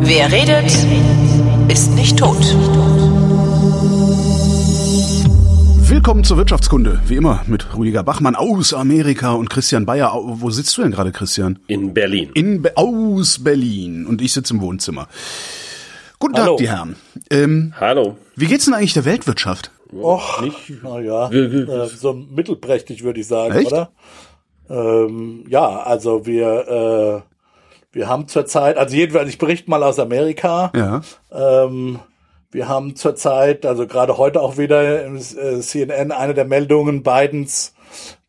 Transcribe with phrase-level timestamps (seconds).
[0.00, 0.70] Wer redet,
[1.68, 2.36] ist nicht tot.
[5.88, 10.12] Willkommen zur Wirtschaftskunde, wie immer mit Rüdiger Bachmann aus Amerika und Christian Bayer.
[10.14, 11.58] Wo sitzt du denn gerade, Christian?
[11.66, 12.30] In Berlin.
[12.34, 15.08] In Be aus Berlin und ich sitze im Wohnzimmer.
[16.20, 16.52] Guten Hallo.
[16.52, 16.94] Tag, die Herren.
[17.30, 18.16] Ähm, Hallo.
[18.36, 19.72] wie geht's denn eigentlich der Weltwirtschaft?
[19.92, 23.72] Och, Nicht- naja, äh, so mittelprächtig würde ich sagen, Echt?
[23.72, 23.90] oder?
[24.70, 27.34] Ähm, ja, also wir, äh,
[27.92, 30.70] wir haben zurzeit, also jedenfalls, ich berichte mal aus Amerika.
[30.76, 31.00] Ja.
[31.32, 32.00] Ähm,
[32.50, 37.74] wir haben zurzeit, also gerade heute auch wieder im äh, CNN eine der Meldungen, Bidens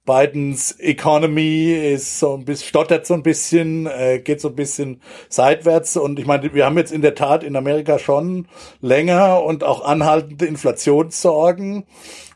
[0.10, 5.02] Bidens Economy ist so ein bisschen, stottert so ein bisschen, äh, geht so ein bisschen
[5.30, 5.98] seitwärts.
[5.98, 8.48] Und ich meine, wir haben jetzt in der Tat in Amerika schon
[8.82, 11.84] länger und auch anhaltende Inflationssorgen.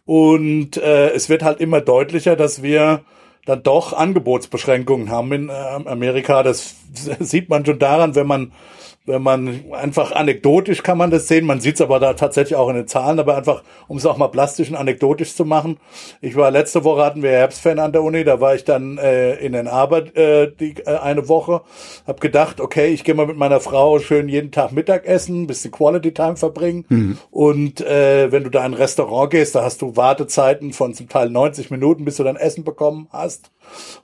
[0.05, 3.05] Und äh, es wird halt immer deutlicher, dass wir
[3.46, 6.43] dann doch Angebotsbeschränkungen haben in äh, Amerika.
[6.43, 6.76] Das
[7.20, 8.52] sieht man schon daran, wenn man
[9.05, 12.70] wenn man einfach anekdotisch kann man das sehen, man sieht es aber da tatsächlich auch
[12.70, 15.77] in den Zahlen, aber einfach, um es auch mal plastisch und anekdotisch zu machen.
[16.21, 19.35] Ich war letzte Woche hatten wir Herbstferien an der Uni, da war ich dann äh,
[19.35, 21.62] in den Arbeit äh, die, äh, eine Woche,
[22.07, 25.71] hab gedacht, okay, ich gehe mal mit meiner Frau schön jeden Tag Mittagessen, ein bisschen
[25.71, 29.96] Quality Time verbringen und äh, wenn du da in ein Restaurant gehst, da hast du
[29.96, 33.52] Wartezeiten von zum Teil 90 Minuten, bis du dein Essen bekommen hast.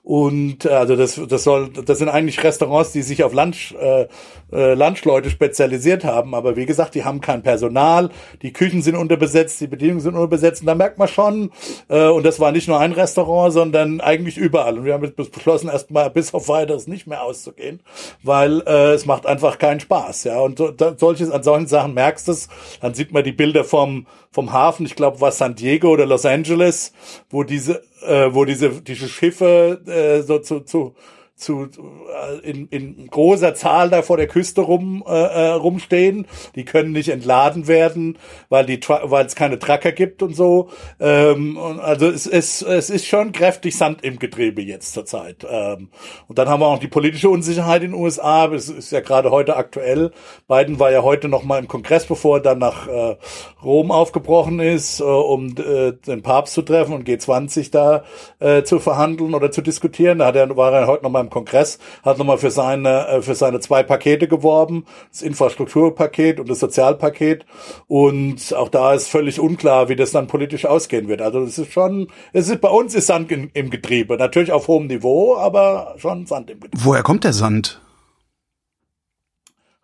[0.02, 4.06] Und äh, also das, das soll, das sind eigentlich Restaurants, die sich auf Lunch, äh,
[4.52, 6.34] äh, Lunchleute spezialisiert haben.
[6.34, 8.10] Aber wie gesagt, die haben kein Personal,
[8.42, 10.62] die Küchen sind unterbesetzt, die Bedienungen sind unterbesetzt.
[10.62, 11.50] Und da merkt man schon,
[11.88, 14.78] äh, und das war nicht nur ein Restaurant, sondern eigentlich überall.
[14.78, 17.80] Und wir haben jetzt beschlossen, erstmal bis auf weiteres nicht mehr auszugehen,
[18.22, 20.24] weil äh, es macht einfach keinen Spaß.
[20.24, 22.48] Ja, und so, da, solches an solchen Sachen merkst du es.
[22.80, 26.24] Dann sieht man die Bilder vom vom Hafen, ich glaube, war San Diego oder Los
[26.24, 26.92] Angeles,
[27.30, 30.94] wo diese, äh, wo diese, diese Schiffe äh, so zu, zu
[31.40, 36.26] zu äh, in, in großer Zahl da vor der Küste rum äh, äh, rumstehen.
[36.54, 38.18] Die können nicht entladen werden,
[38.48, 40.68] weil die weil es keine Tracker gibt und so.
[41.00, 45.46] Ähm, also es, es, es ist schon kräftig Sand im Getriebe jetzt zurzeit.
[45.48, 45.88] Ähm,
[46.28, 48.48] und dann haben wir auch die politische Unsicherheit in den USA.
[48.48, 50.12] Das ist ja gerade heute aktuell.
[50.48, 53.16] Biden war ja heute noch mal im Kongress, bevor er dann nach äh,
[53.62, 58.04] Rom aufgebrochen ist, äh, um äh, den Papst zu treffen und G20 da
[58.38, 60.18] äh, zu verhandeln oder zu diskutieren.
[60.18, 63.06] Da hat er, war er heute noch mal im Kongress, hat noch mal für seine
[63.08, 67.46] äh, für seine zwei Pakete geworben, das Infrastrukturpaket und das Sozialpaket.
[67.88, 71.22] Und auch da ist völlig unklar, wie das dann politisch ausgehen wird.
[71.22, 74.68] Also es ist schon, es ist bei uns ist Sand in, im Getriebe, natürlich auf
[74.68, 76.84] hohem Niveau, aber schon Sand im Getriebe.
[76.84, 77.80] Woher kommt der Sand?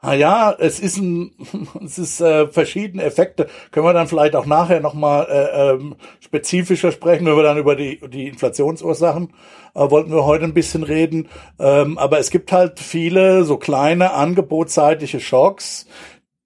[0.07, 1.33] Ah ja, es ist ein,
[1.85, 3.49] es ist äh, verschiedene Effekte.
[3.73, 7.75] Können wir dann vielleicht auch nachher nochmal äh, ähm, spezifischer sprechen, wenn wir dann über
[7.75, 9.33] die, die Inflationsursachen
[9.75, 11.29] äh, wollten wir heute ein bisschen reden.
[11.59, 15.87] Ähm, aber es gibt halt viele so kleine angebotsseitige Schocks,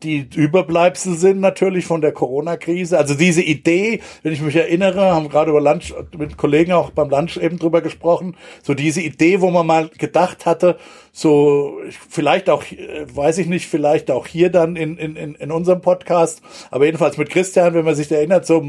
[0.03, 2.97] die Überbleibsel sind natürlich von der Corona-Krise.
[2.97, 7.11] Also diese Idee, wenn ich mich erinnere, haben gerade über Lunch mit Kollegen auch beim
[7.11, 10.79] Lunch eben drüber gesprochen, so diese Idee, wo man mal gedacht hatte,
[11.13, 15.51] so ich- vielleicht auch, äh, weiß ich nicht, vielleicht auch hier dann in, in, in,
[15.51, 18.65] unserem Podcast, aber jedenfalls mit Christian, wenn man sich erinnert, so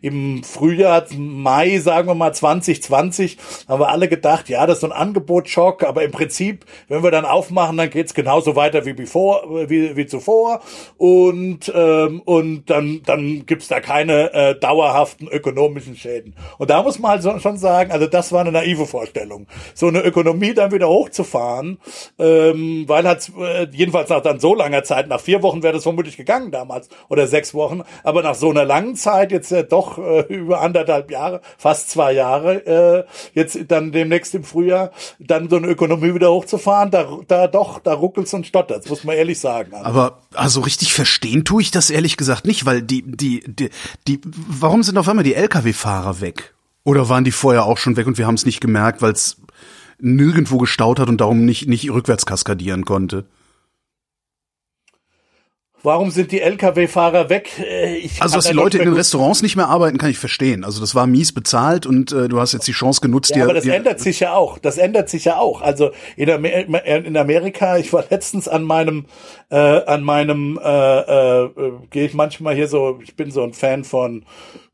[0.00, 4.86] im Frühjahr, Mai, sagen wir mal 2020, haben wir alle gedacht, ja, das ist so
[4.88, 9.68] ein Angebotsschock, aber im Prinzip, wenn wir dann aufmachen, dann geht's genauso weiter wie bevor,
[9.68, 10.60] wie, wie zuvor.
[10.96, 16.34] Und ähm, und dann dann gibt's da keine äh, dauerhaften ökonomischen Schäden.
[16.58, 20.02] Und da muss man halt schon sagen, also das war eine naive Vorstellung, so eine
[20.02, 21.73] Ökonomie dann wieder hochzufahren,
[22.18, 25.82] ähm, weil halt äh, jedenfalls nach dann so langer Zeit, nach vier Wochen wäre das
[25.82, 29.98] vermutlich gegangen damals oder sechs Wochen, aber nach so einer langen Zeit jetzt äh, doch
[29.98, 33.04] äh, über anderthalb Jahre, fast zwei Jahre, äh,
[33.34, 37.94] jetzt dann demnächst im Frühjahr, dann so eine Ökonomie wieder hochzufahren, da, da doch, da
[37.94, 39.74] ruckelt's und stottert's, muss man ehrlich sagen.
[39.74, 43.70] Also, Aber also richtig verstehen tue ich das ehrlich gesagt nicht, weil die, die, die,
[44.06, 46.54] die warum sind auf einmal die Lkw-Fahrer weg?
[46.84, 49.38] Oder waren die vorher auch schon weg und wir haben es nicht gemerkt, weil es
[50.00, 53.26] nirgendwo gestaut hat und darum nicht, nicht rückwärts kaskadieren konnte?
[55.82, 57.50] Warum sind die Lkw-Fahrer weg?
[57.58, 60.16] Äh, Ich Also, dass da die Leute in den Restaurants nicht mehr arbeiten, kann ich
[60.16, 60.64] verstehen.
[60.64, 63.44] Also, das war mies bezahlt und äh, du hast jetzt die Chance genutzt, Ja, dir.
[63.44, 64.56] aber das dir ändert sich ja auch.
[64.58, 65.60] Das ändert sich ja auch.
[65.60, 69.04] Also in, Amer in Amerika, ich war letztens an meinem
[69.54, 71.50] äh, an meinem äh, äh,
[71.90, 74.24] gehe ich manchmal hier so, ich bin so ein Fan von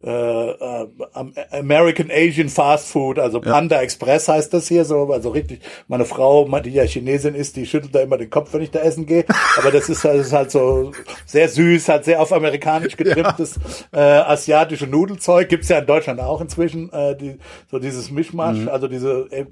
[0.03, 0.89] äh, äh,
[1.51, 3.83] American Asian Fast Food, also Panda ja.
[3.83, 7.95] Express heißt das hier so, also richtig, meine Frau, die ja Chinesin ist, die schüttelt
[7.95, 9.27] da immer den Kopf, wenn ich da essen gehe,
[9.59, 10.93] aber das ist, das ist halt so
[11.27, 13.61] sehr süß, halt sehr auf amerikanisch getrimmtes
[13.95, 14.21] ja.
[14.21, 17.37] äh, asiatische Nudelzeug, gibt's ja in Deutschland auch inzwischen, äh, die,
[17.71, 18.69] so dieses Mischmasch, mhm.
[18.69, 19.45] also diese äh,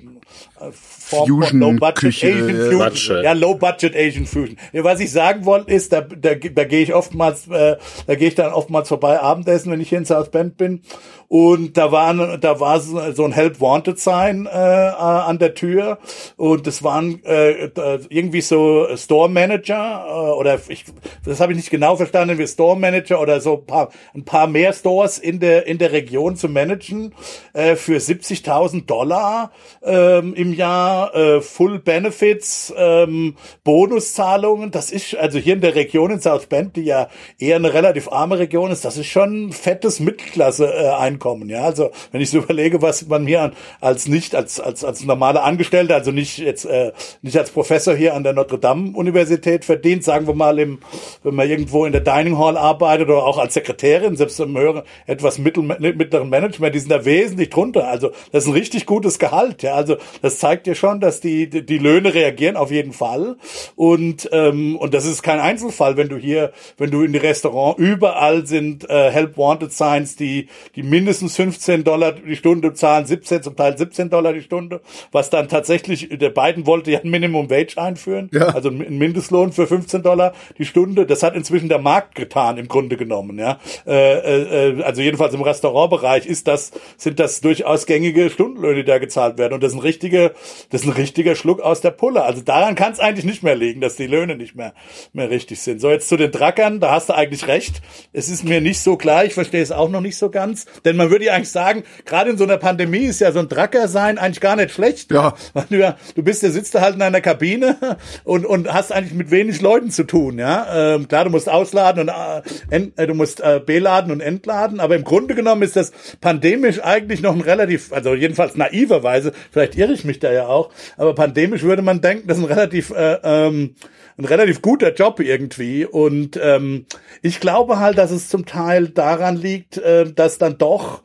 [0.73, 4.57] Form Fusion Low Budget Küche, Asian Fusion, ja Low Budget Asian Fusion.
[4.73, 7.77] Ja, was ich sagen wollte ist, da, da, da gehe ich oftmals, äh,
[8.07, 10.83] da gehe ich dann oftmals vorbei Abendessen, wenn ich hier in South Bend bin.
[11.29, 15.99] Und da waren, da war so ein Help Wanted Sign äh, an der Tür
[16.37, 17.69] und das waren äh,
[18.09, 20.87] irgendwie so Store Manager äh, oder ich,
[21.27, 24.47] das habe ich nicht genau verstanden, wie Store Manager oder so ein paar, ein paar
[24.47, 27.15] mehr Stores in der in der Region zu managen
[27.53, 29.53] äh, für 70.000 Dollar
[29.83, 34.71] ähm, im Jahr, äh, Full Benefits, ähm, Bonuszahlungen.
[34.71, 37.09] Das ist also hier in der Region in South Bend, die ja
[37.39, 41.17] eher eine relativ arme Region ist, das ist schon ein fettes Mittelklasse-Einkommen.
[41.17, 41.18] Äh,
[41.49, 45.45] ja, also wenn ich so überlege, was man hier als nicht als als als normaler
[45.45, 46.93] Angestellter, also nicht jetzt äh,
[47.23, 50.79] nicht als Professor hier an der Notre Dame Universität verdient, sagen wir mal im,
[51.23, 54.83] wenn man irgendwo in der Dining Hall arbeitet oder auch als Sekretärin, selbst im höheren
[55.07, 57.89] etwas mittel, mittleren Management, die sind da wesentlich drunter.
[57.89, 59.63] Also das ist ein richtig gutes Gehalt.
[59.63, 63.37] Ja, also das zeigt dir schon, dass die die Löhne reagieren auf jeden Fall
[63.77, 67.79] und ähm, und das ist kein Einzelfall, wenn du hier, wenn du in die Restaurant
[67.79, 73.43] überall sind äh, Help Wanted Signs, die die mindestens 15 Dollar die Stunde zahlen, 17
[73.43, 74.81] zum Teil 17 Dollar die Stunde,
[75.13, 78.49] was dann tatsächlich der beiden wollte ja ein Minimum Wage einführen, ja.
[78.49, 81.07] also ein Mindestlohn für 15 Dollar die Stunde.
[81.07, 83.59] Das hat inzwischen der Markt getan im Grunde genommen, ja.
[83.87, 88.99] Äh, äh, also jedenfalls im Restaurantbereich ist das sind das durchaus gängige Stundenlöhne, die da
[88.99, 90.33] gezahlt werden und das ist ein richtiger
[90.71, 92.23] das ist ein richtiger Schluck aus der Pulle.
[92.23, 94.75] Also daran kann es eigentlich nicht mehr liegen, dass die Löhne nicht mehr
[95.13, 95.81] mehr richtig sind.
[95.81, 97.81] So jetzt zu den Trackern, da hast du eigentlich recht.
[98.13, 100.97] Es ist mir nicht so klar, ich verstehe es auch noch nicht so ganz, denn
[100.99, 103.89] man würde ja eigentlich sagen, gerade in so einer Pandemie ist ja so ein Tracker
[103.89, 105.11] sein eigentlich gar nicht schlecht.
[105.13, 105.35] Ja.
[105.71, 107.77] Du, du bist, der sitzt da halt in einer Kabine
[108.25, 110.95] und und hast eigentlich mit wenig Leuten zu tun, ja.
[110.95, 114.81] Ähm, klar, du musst ausladen und äh, ent, äh, du musst äh, beladen und entladen,
[114.81, 119.77] aber im Grunde genommen ist das pandemisch eigentlich noch ein relativ, also jedenfalls naiverweise, vielleicht
[119.77, 122.91] irre ich mich da ja auch, aber pandemisch würde man denken, das ist ein relativ
[122.91, 123.75] äh, ähm,
[124.19, 125.87] ein relativ guter Job irgendwie.
[125.87, 126.87] Und ähm,
[127.23, 131.03] ich glaube halt, dass es zum Teil daran liegt, äh, dass dann doch,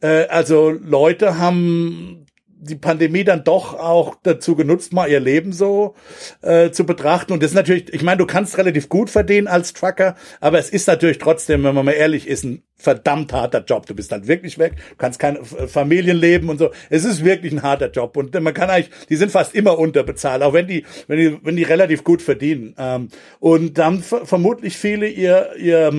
[0.00, 2.26] äh, also Leute haben
[2.58, 5.94] die Pandemie dann doch auch dazu genutzt, mal ihr Leben so
[6.42, 7.32] äh, zu betrachten.
[7.32, 10.70] Und das ist natürlich, ich meine, du kannst relativ gut verdienen als Trucker, aber es
[10.70, 13.86] ist natürlich trotzdem, wenn man mal ehrlich ist, ein verdammt harter Job.
[13.86, 16.70] Du bist dann wirklich weg, du kannst kein Familienleben und so.
[16.90, 20.42] Es ist wirklich ein harter Job und man kann eigentlich, die sind fast immer unterbezahlt,
[20.42, 22.74] auch wenn die, wenn die, wenn die relativ gut verdienen.
[22.78, 23.08] Ähm,
[23.40, 25.92] und dann vermutlich viele ihr, ihr,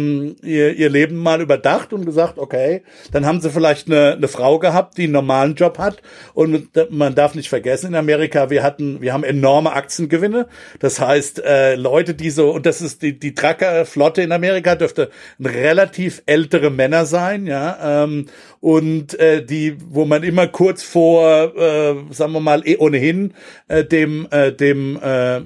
[0.44, 4.60] ihr, ihr Leben mal überdacht und gesagt, okay, dann haben sie vielleicht eine, eine Frau
[4.60, 6.02] gehabt, die einen normalen Job hat
[6.34, 10.48] und man darf nicht vergessen, in Amerika, wir hatten, wir haben enorme Aktiengewinne.
[10.80, 15.10] Das heißt, äh, Leute, die so, und das ist die, die Trucker-Flotte in Amerika dürfte
[15.40, 18.26] ein relativ ältere ältere Männer sein, ja, ähm,
[18.60, 23.34] und äh, die, wo man immer kurz vor, äh, sagen wir mal, eh ohnehin
[23.68, 25.38] äh, dem, äh, dem äh,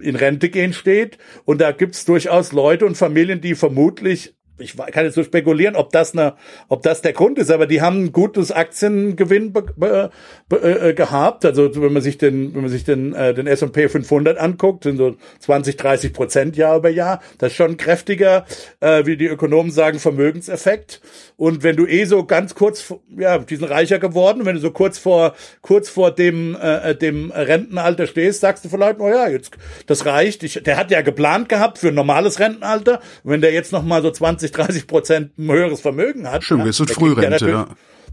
[0.00, 1.18] in Rente gehen steht.
[1.44, 5.90] Und da gibt's durchaus Leute und Familien, die vermutlich ich kann jetzt so spekulieren, ob
[5.90, 6.34] das eine,
[6.68, 10.10] ob das der Grund ist, aber die haben ein gutes Aktiengewinn be, be,
[10.48, 11.44] be, äh, gehabt.
[11.44, 14.98] Also wenn man sich den, wenn man sich den, äh, den S&P 500 anguckt, sind
[14.98, 17.20] so 20, 30 Prozent Jahr über Jahr.
[17.38, 18.44] Das ist schon kräftiger,
[18.78, 21.00] äh, wie die Ökonomen sagen, Vermögenseffekt.
[21.36, 24.70] Und wenn du eh so ganz kurz, ja, die sind reicher geworden, wenn du so
[24.70, 29.56] kurz vor, kurz vor dem, äh, dem Rentenalter stehst, sagst du vielleicht, oh ja, jetzt,
[29.86, 30.44] das reicht.
[30.44, 33.00] Ich, der hat ja geplant gehabt für ein normales Rentenalter.
[33.24, 36.44] Wenn der jetzt noch mal so 20 20, 30 Prozent höheres Vermögen hat.
[36.44, 37.68] Stimmt, ist ja, Frührente, ja.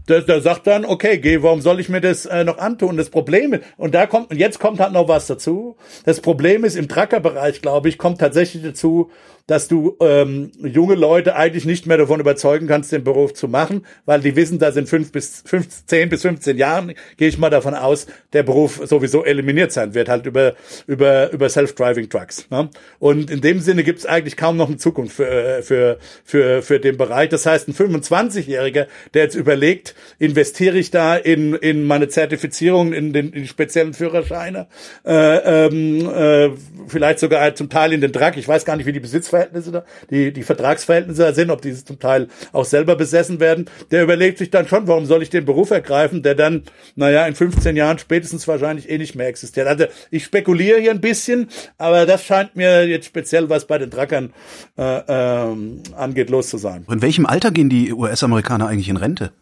[0.08, 2.96] Der, der sagt dann, okay, geh, warum soll ich mir das äh, noch antun?
[2.96, 5.76] Das Problem ist, und da kommt, und jetzt kommt halt noch was dazu.
[6.04, 9.10] Das Problem ist, im Trucker-Bereich, glaube ich, kommt tatsächlich dazu,
[9.46, 13.84] dass du ähm, junge Leute eigentlich nicht mehr davon überzeugen kannst, den Beruf zu machen,
[14.04, 17.50] weil die wissen, dass in fünf bis fünf, zehn bis 15 Jahren, gehe ich mal
[17.50, 20.54] davon aus, der Beruf sowieso eliminiert sein wird, halt über,
[20.86, 22.46] über, über Self-Driving Trucks.
[22.50, 22.70] Ne?
[22.98, 26.62] Und in dem Sinne gibt es eigentlich kaum noch eine Zukunft für, äh, für, für,
[26.62, 27.28] für den Bereich.
[27.28, 33.12] Das heißt, ein 25-Jähriger, der jetzt überlegt, investiere ich da in, in meine Zertifizierung, in
[33.12, 34.66] den in speziellen Führerscheine,
[35.04, 36.50] äh, ähm, äh,
[36.86, 39.72] vielleicht sogar zum Teil in den Truck, ich weiß gar nicht, wie die Besitz Arbeitsverhältnisse
[39.72, 44.38] da, die, die Vertragsverhältnisse sind, ob diese zum Teil auch selber besessen werden, der überlegt
[44.38, 46.62] sich dann schon, warum soll ich den Beruf ergreifen, der dann,
[46.94, 49.66] naja, in 15 Jahren spätestens wahrscheinlich eh nicht mehr existiert.
[49.66, 51.48] Also ich spekuliere hier ein bisschen,
[51.78, 54.32] aber das scheint mir jetzt speziell, was bei den Trackern
[54.76, 56.84] äh, ähm, angeht, los zu sein.
[56.90, 59.32] In welchem Alter gehen die US-Amerikaner eigentlich in Rente?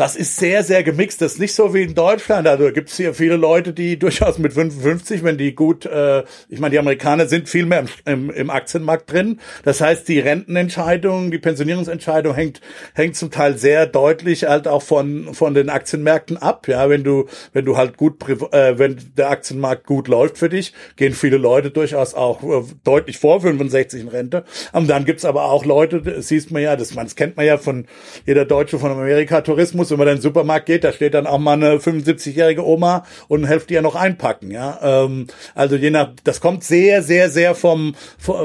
[0.00, 1.20] Das ist sehr, sehr gemixt.
[1.20, 2.48] Das ist nicht so wie in Deutschland.
[2.48, 6.58] Also gibt es hier viele Leute, die durchaus mit 55, wenn die gut, äh, ich
[6.58, 9.40] meine, die Amerikaner sind viel mehr im, im, im Aktienmarkt drin.
[9.62, 12.62] Das heißt, die Rentenentscheidung, die Pensionierungsentscheidung hängt,
[12.94, 16.66] hängt zum Teil sehr deutlich halt auch von, von den Aktienmärkten ab.
[16.66, 20.72] Ja, wenn du, wenn du halt gut, äh, wenn der Aktienmarkt gut läuft für dich,
[20.96, 24.44] gehen viele Leute durchaus auch äh, deutlich vor 65 in Rente.
[24.72, 27.44] Und dann gibt's aber auch Leute, das siehst man ja, das, man, das kennt man
[27.44, 27.84] ja von
[28.24, 31.38] jeder Deutsche von Amerika Tourismus, wenn man in den Supermarkt geht, da steht dann auch
[31.38, 34.78] mal eine 75-jährige Oma und hilft ihr noch einpacken, ja.
[34.82, 37.94] Ähm, also je nach, das kommt sehr, sehr, sehr vom,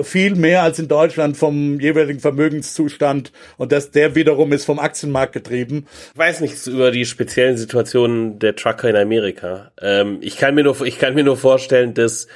[0.03, 5.33] viel mehr als in Deutschland vom jeweiligen Vermögenszustand und das, der wiederum ist vom Aktienmarkt
[5.33, 5.87] getrieben.
[6.13, 9.71] Ich weiß nichts über die speziellen Situationen der Trucker in Amerika.
[9.81, 12.27] Ähm, ich kann mir nur, ich kann mir nur vorstellen, dass,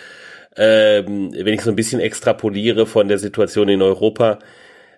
[0.55, 4.39] ähm, wenn ich so ein bisschen extrapoliere von der Situation in Europa,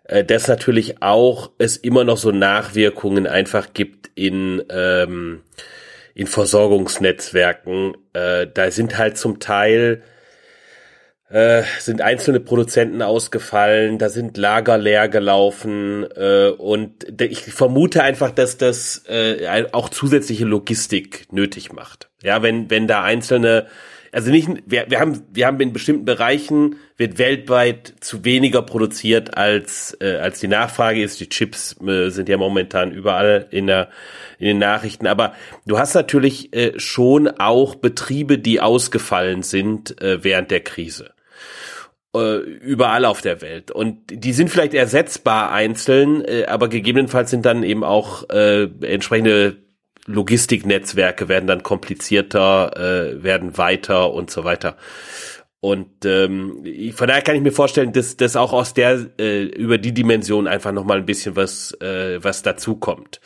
[0.03, 5.41] äh, dass natürlich auch es immer noch so Nachwirkungen einfach gibt in, ähm,
[6.13, 7.95] in Versorgungsnetzwerken.
[8.13, 10.03] Äh, da sind halt zum Teil
[11.31, 18.31] äh, sind einzelne Produzenten ausgefallen, da sind Lager leer gelaufen äh, und ich vermute einfach,
[18.31, 22.09] dass das äh, auch zusätzliche Logistik nötig macht.
[22.21, 23.67] Ja, wenn wenn da einzelne
[24.11, 29.37] also nicht, wir, wir haben, wir haben in bestimmten Bereichen wird weltweit zu weniger produziert
[29.37, 31.19] als äh, als die Nachfrage ist.
[31.19, 33.89] Die Chips äh, sind ja momentan überall in der
[34.37, 35.33] in den Nachrichten, aber
[35.65, 41.11] du hast natürlich äh, schon auch Betriebe, die ausgefallen sind äh, während der Krise
[42.15, 43.71] äh, überall auf der Welt.
[43.71, 49.57] Und die sind vielleicht ersetzbar einzeln, äh, aber gegebenenfalls sind dann eben auch äh, entsprechende
[50.05, 54.77] Logistiknetzwerke werden dann komplizierter, äh, werden weiter und so weiter.
[55.59, 56.65] Und ähm,
[56.95, 60.47] von daher kann ich mir vorstellen, dass das auch aus der äh, über die Dimension
[60.47, 63.21] einfach noch mal ein bisschen was äh, was dazukommt.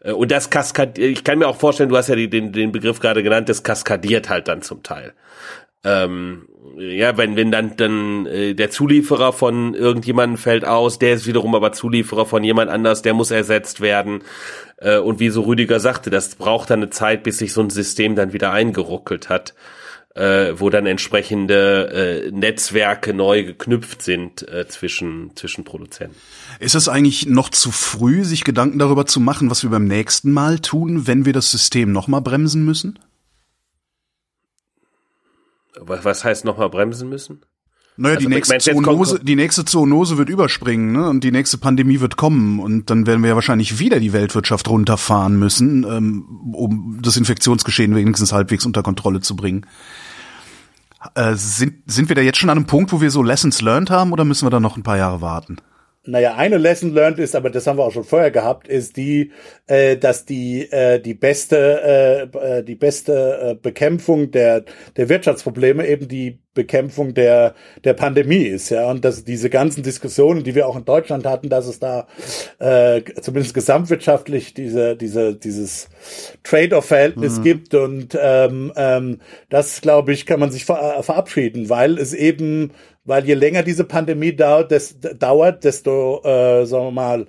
[0.00, 3.00] Äh, und das kaskadiert, ich kann mir auch vorstellen, du hast ja den, den Begriff
[3.00, 5.14] gerade genannt, das kaskadiert halt dann zum Teil.
[5.82, 6.46] Ähm,
[6.76, 11.54] ja, wenn, wenn dann, dann äh, der Zulieferer von irgendjemandem fällt aus, der ist wiederum
[11.54, 14.22] aber Zulieferer von jemand anders, der muss ersetzt werden.
[14.76, 17.70] Äh, und wie so Rüdiger sagte, das braucht dann eine Zeit, bis sich so ein
[17.70, 19.54] System dann wieder eingeruckelt hat,
[20.14, 26.16] äh, wo dann entsprechende äh, Netzwerke neu geknüpft sind äh, zwischen, zwischen Produzenten.
[26.58, 30.30] Ist es eigentlich noch zu früh, sich Gedanken darüber zu machen, was wir beim nächsten
[30.32, 32.98] Mal tun, wenn wir das System nochmal bremsen müssen?
[35.78, 37.42] Was heißt nochmal bremsen müssen?
[37.96, 41.08] Naja, also, die, nächste Zoonose, die nächste Zoonose wird überspringen, ne?
[41.08, 42.58] Und die nächste Pandemie wird kommen.
[42.58, 47.94] Und dann werden wir ja wahrscheinlich wieder die Weltwirtschaft runterfahren müssen, ähm, um das Infektionsgeschehen
[47.94, 49.66] wenigstens halbwegs unter Kontrolle zu bringen.
[51.14, 53.90] Äh, sind, sind wir da jetzt schon an einem Punkt, wo wir so Lessons learned
[53.90, 55.58] haben oder müssen wir da noch ein paar Jahre warten?
[56.10, 59.30] Naja, eine Lesson learned ist, aber das haben wir auch schon vorher gehabt, ist die,
[59.66, 64.64] äh, dass die äh, die beste äh, äh, die beste äh, Bekämpfung der
[64.96, 70.42] der Wirtschaftsprobleme eben die Bekämpfung der der Pandemie ist, ja, und dass diese ganzen Diskussionen,
[70.42, 72.08] die wir auch in Deutschland hatten, dass es da
[72.58, 75.88] äh, zumindest gesamtwirtschaftlich diese diese dieses
[76.42, 77.42] Trade-off-Verhältnis mhm.
[77.44, 82.72] gibt und ähm, ähm, das glaube ich kann man sich ver verabschieden, weil es eben
[83.10, 87.26] weil je länger diese Pandemie dauert, des, dauert desto, äh, sagen wir mal,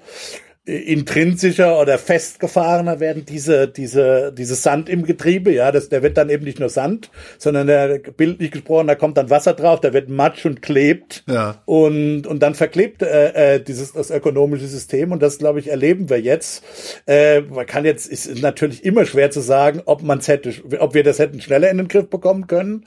[0.64, 6.30] intrinsischer oder festgefahrener werden diese, diese, dieses Sand im Getriebe, ja, das, der wird dann
[6.30, 10.10] eben nicht nur Sand, sondern der, bildlich gesprochen, da kommt dann Wasser drauf, da wird
[10.10, 11.60] Matsch und klebt ja.
[11.66, 16.12] und, und dann verklebt äh, äh, dieses, das ökonomische System und das, glaube ich, erleben
[16.12, 16.64] wir jetzt.
[17.08, 20.94] Äh, man kann jetzt, ist natürlich immer schwer zu sagen, ob man es hätte, ob
[20.94, 22.86] wir das hätten schneller in den Griff bekommen können,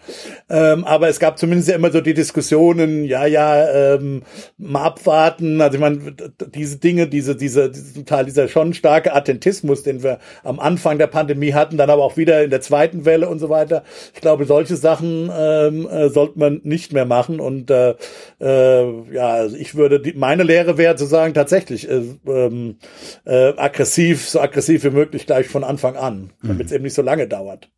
[0.49, 4.23] ähm, aber es gab zumindest ja immer so die Diskussionen, ja, ja, ähm,
[4.59, 6.15] mal abwarten, also ich meine,
[6.55, 11.07] diese Dinge, diese, diese diesem Teil, dieser schon starke Attentismus, den wir am Anfang der
[11.07, 13.85] Pandemie hatten, dann aber auch wieder in der zweiten Welle und so weiter.
[14.15, 17.41] Ich glaube, solche Sachen ähm, äh, sollte man nicht mehr machen.
[17.41, 17.95] Und äh,
[18.41, 22.77] äh, ja, also ich würde, die, meine Lehre wäre zu sagen, tatsächlich äh, ähm,
[23.25, 26.77] äh, aggressiv, so aggressiv wie möglich gleich von Anfang an, damit es mhm.
[26.77, 27.69] eben nicht so lange dauert.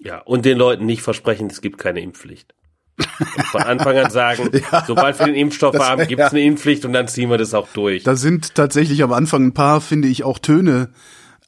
[0.00, 2.54] Ja, und den Leuten nicht versprechen, es gibt keine Impfpflicht
[3.50, 6.92] von Anfang an sagen, ja, sobald wir den Impfstoff haben, gibt es eine Impfpflicht und
[6.92, 8.04] dann ziehen wir das auch durch.
[8.04, 10.88] Da sind tatsächlich am Anfang ein paar, finde ich, auch Töne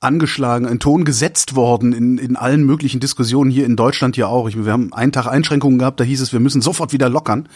[0.00, 4.48] angeschlagen, ein Ton gesetzt worden in, in allen möglichen Diskussionen hier in Deutschland ja auch.
[4.48, 7.48] Ich, wir haben einen Tag Einschränkungen gehabt, da hieß es, wir müssen sofort wieder lockern.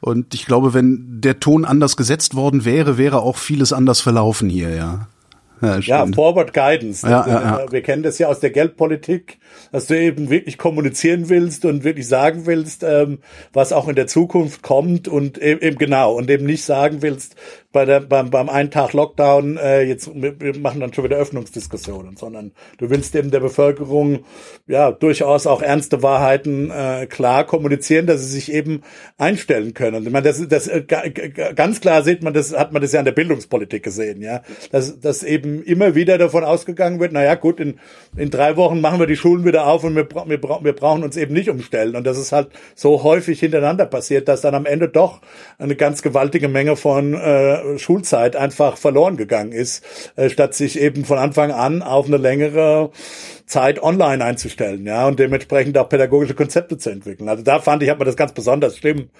[0.00, 4.48] Und ich glaube, wenn der Ton anders gesetzt worden wäre, wäre auch vieles anders verlaufen
[4.48, 5.08] hier, ja.
[5.62, 7.08] Ja, ja, Forward Guidance.
[7.08, 7.72] Ja, ja, ja.
[7.72, 9.38] Wir kennen das ja aus der Geldpolitik,
[9.72, 13.18] dass du eben wirklich kommunizieren willst und wirklich sagen willst, ähm,
[13.52, 17.36] was auch in der Zukunft kommt und eben, eben genau und eben nicht sagen willst,
[17.76, 22.16] bei der, beim, beim einen Tag Lockdown, äh, jetzt wir machen dann schon wieder Öffnungsdiskussionen,
[22.16, 24.20] sondern du willst eben der Bevölkerung
[24.66, 28.80] ja durchaus auch ernste Wahrheiten äh, klar kommunizieren, dass sie sich eben
[29.18, 30.06] einstellen können.
[30.06, 33.04] Ich meine, das, das äh, ganz klar sieht man, das hat man das ja in
[33.04, 34.40] der Bildungspolitik gesehen, ja,
[34.72, 37.78] dass, dass eben immer wieder davon ausgegangen wird, na ja, gut, in,
[38.16, 41.16] in drei Wochen machen wir die Schulen wieder auf und wir, wir, wir brauchen uns
[41.16, 41.96] eben nicht umstellen.
[41.96, 45.20] Und das ist halt so häufig hintereinander passiert, dass dann am Ende doch
[45.58, 49.84] eine ganz gewaltige Menge von äh, Schulzeit einfach verloren gegangen ist,
[50.16, 52.90] äh, statt sich eben von Anfang an auf eine längere
[53.46, 57.28] Zeit online einzustellen, ja, und dementsprechend auch pädagogische Konzepte zu entwickeln.
[57.28, 59.10] Also da fand ich, hat man das ganz besonders schlimm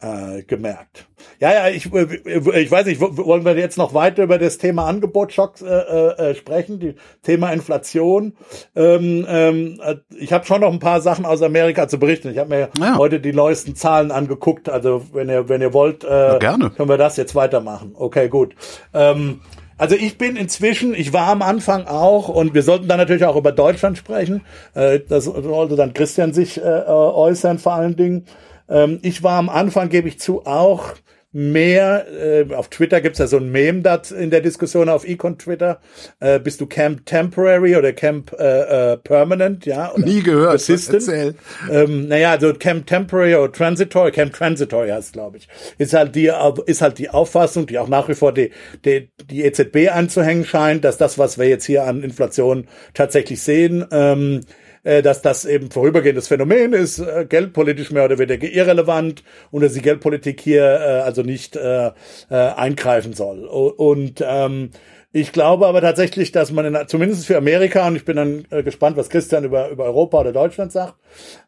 [0.00, 1.06] äh, gemerkt.
[1.38, 4.86] Ja, ja, ich, äh, ich weiß nicht, wollen wir jetzt noch weiter über das Thema
[4.86, 8.36] Angebotsschocks äh, äh, sprechen, die Thema Inflation.
[8.74, 9.80] Ähm, ähm,
[10.18, 12.30] ich habe schon noch ein paar Sachen aus Amerika zu berichten.
[12.30, 12.98] Ich habe mir ja.
[12.98, 14.68] heute die neuesten Zahlen angeguckt.
[14.68, 16.70] Also wenn ihr, wenn ihr wollt, äh, gerne.
[16.70, 17.92] können wir das jetzt weitermachen.
[17.94, 18.54] Okay, gut.
[18.92, 19.40] Ähm,
[19.78, 23.36] also ich bin inzwischen, ich war am Anfang auch, und wir sollten dann natürlich auch
[23.36, 24.42] über Deutschland sprechen.
[24.74, 28.24] Äh, das sollte dann Christian sich äh, äußern vor allen Dingen.
[28.68, 30.94] Ähm, ich war am Anfang, gebe ich zu, auch
[31.36, 35.36] mehr, äh, auf Twitter gibt's ja so ein Meme dat in der Diskussion auf Econ
[35.36, 35.80] Twitter,
[36.18, 39.92] äh, bist du Camp Temporary oder Camp äh, äh, Permanent, ja?
[39.92, 40.52] Oder Nie gehört.
[40.52, 41.36] Persistent.
[41.70, 46.32] Ähm, naja, also Camp Temporary oder Transitory, Camp Transitory heißt glaube ich, ist halt die
[46.64, 48.50] ist halt die Auffassung, die auch nach wie vor die,
[48.86, 53.84] die, die EZB anzuhängen scheint, dass das, was wir jetzt hier an Inflation tatsächlich sehen,
[53.90, 54.65] ähm, äh,
[55.02, 59.82] dass das eben vorübergehendes Phänomen ist, äh, geldpolitisch mehr oder weniger irrelevant und dass die
[59.82, 61.92] Geldpolitik hier äh, also nicht äh, äh,
[62.30, 63.44] eingreifen soll.
[63.44, 64.70] Und ähm,
[65.16, 68.62] ich glaube aber tatsächlich, dass man in, zumindest für Amerika, und ich bin dann äh,
[68.62, 70.94] gespannt, was Christian über, über Europa oder Deutschland sagt,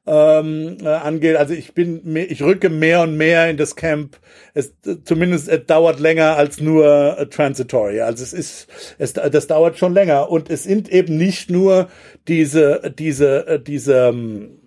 [0.06, 1.36] ähm, äh, angeht.
[1.36, 4.16] Also ich bin, ich rücke mehr und mehr in das Camp.
[4.54, 4.72] Es
[5.04, 8.00] zumindest es dauert länger als nur äh, transitory.
[8.00, 10.30] Also es ist, es, das dauert schon länger.
[10.30, 11.88] Und es sind eben nicht nur
[12.26, 14.60] diese, diese, äh, diese, ähm,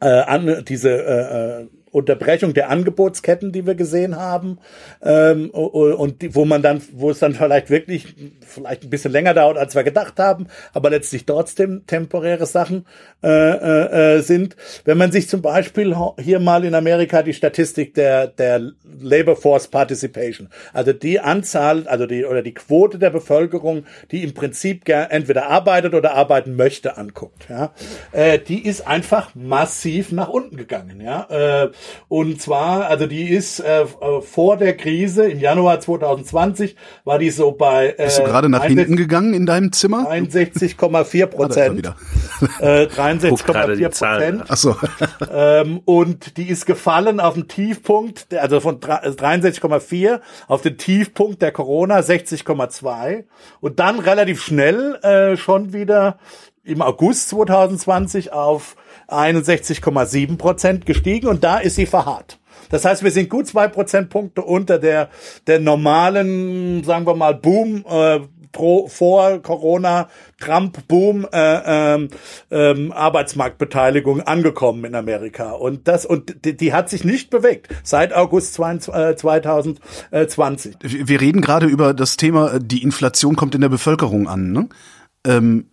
[0.00, 4.58] äh, an, diese äh, äh Unterbrechung der Angebotsketten, die wir gesehen haben,
[5.02, 9.34] ähm, und die, wo man dann, wo es dann vielleicht wirklich vielleicht ein bisschen länger
[9.34, 12.86] dauert, als wir gedacht haben, aber letztlich trotzdem temporäre Sachen
[13.22, 14.56] äh, äh, äh sind.
[14.84, 19.68] Wenn man sich zum Beispiel hier mal in Amerika die Statistik der der Labor Force
[19.68, 25.48] Participation, also die Anzahl, also die oder die Quote der Bevölkerung, die im Prinzip entweder
[25.48, 27.72] arbeitet oder arbeiten möchte, anguckt, ja,
[28.12, 31.26] äh, die ist einfach massiv nach unten gegangen, ja.
[31.64, 31.70] Äh,
[32.08, 33.86] und zwar, also die ist äh, äh
[34.22, 37.94] vor der Krise im Januar 2020 war die so bei.
[37.98, 40.10] Äh, Bist du gerade nach hinten gegangen in deinem Zimmer?
[40.10, 41.86] 63,4 Prozent.
[42.60, 44.44] äh, 63,4 Prozent.
[44.48, 44.76] Ach so.
[45.32, 51.52] ähm, und die ist gefallen auf den Tiefpunkt, also von 63,4 auf den Tiefpunkt der
[51.52, 53.24] Corona 60,2
[53.60, 56.18] und dann relativ schnell äh, schon wieder
[56.64, 58.76] im August 2020 auf
[59.08, 62.38] 61,7 Prozent gestiegen und da ist sie verharrt.
[62.70, 65.10] Das heißt, wir sind gut zwei Prozentpunkte unter der,
[65.46, 68.20] der normalen, sagen wir mal, Boom, äh,
[68.52, 70.08] pro, vor Corona,
[70.40, 72.08] Trump-Boom, äh, ähm,
[72.50, 75.52] ähm, Arbeitsmarktbeteiligung angekommen in Amerika.
[75.52, 79.84] Und das, und die, die hat sich nicht bewegt seit August 2020.
[80.12, 84.68] Äh, wir reden gerade über das Thema, die Inflation kommt in der Bevölkerung an, ne?
[85.24, 85.71] Ähm,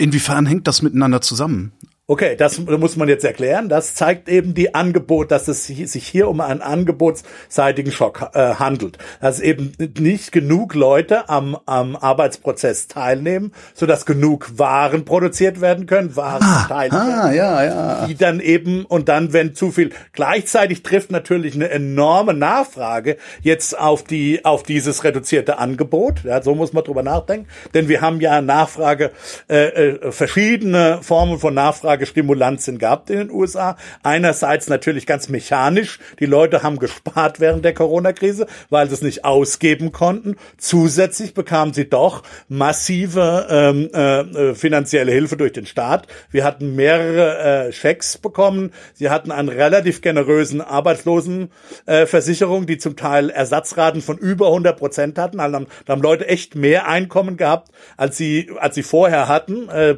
[0.00, 1.72] inwiefern hängt das miteinander zusammen?
[2.10, 3.68] Okay, das muss man jetzt erklären.
[3.68, 8.98] Das zeigt eben die Angebot, dass es sich hier um einen angebotsseitigen Schock äh, handelt.
[9.20, 16.16] Dass eben nicht genug Leute am, am Arbeitsprozess teilnehmen, sodass genug Waren produziert werden können,
[16.16, 18.06] Waren ah, teilen ah, ja, ja.
[18.08, 23.78] die dann eben und dann, wenn zu viel gleichzeitig trifft natürlich eine enorme Nachfrage jetzt
[23.78, 26.24] auf die auf dieses reduzierte Angebot.
[26.24, 29.12] Ja, so muss man drüber nachdenken, denn wir haben ja Nachfrage
[29.48, 33.76] äh, äh, verschiedene Formen von Nachfrage Stimulanzen gehabt in den USA.
[34.02, 35.98] Einerseits natürlich ganz mechanisch.
[36.18, 40.36] Die Leute haben gespart während der Corona-Krise, weil sie es nicht ausgeben konnten.
[40.58, 46.06] Zusätzlich bekamen sie doch massive ähm, äh, finanzielle Hilfe durch den Staat.
[46.30, 48.72] Wir hatten mehrere äh, Schecks bekommen.
[48.94, 55.18] Sie hatten einen relativ generösen Arbeitslosenversicherung, äh, die zum Teil Ersatzraten von über 100 Prozent
[55.18, 55.40] hatten.
[55.40, 59.96] Also, da haben Leute echt mehr Einkommen gehabt, als sie, als sie vorher hatten, äh,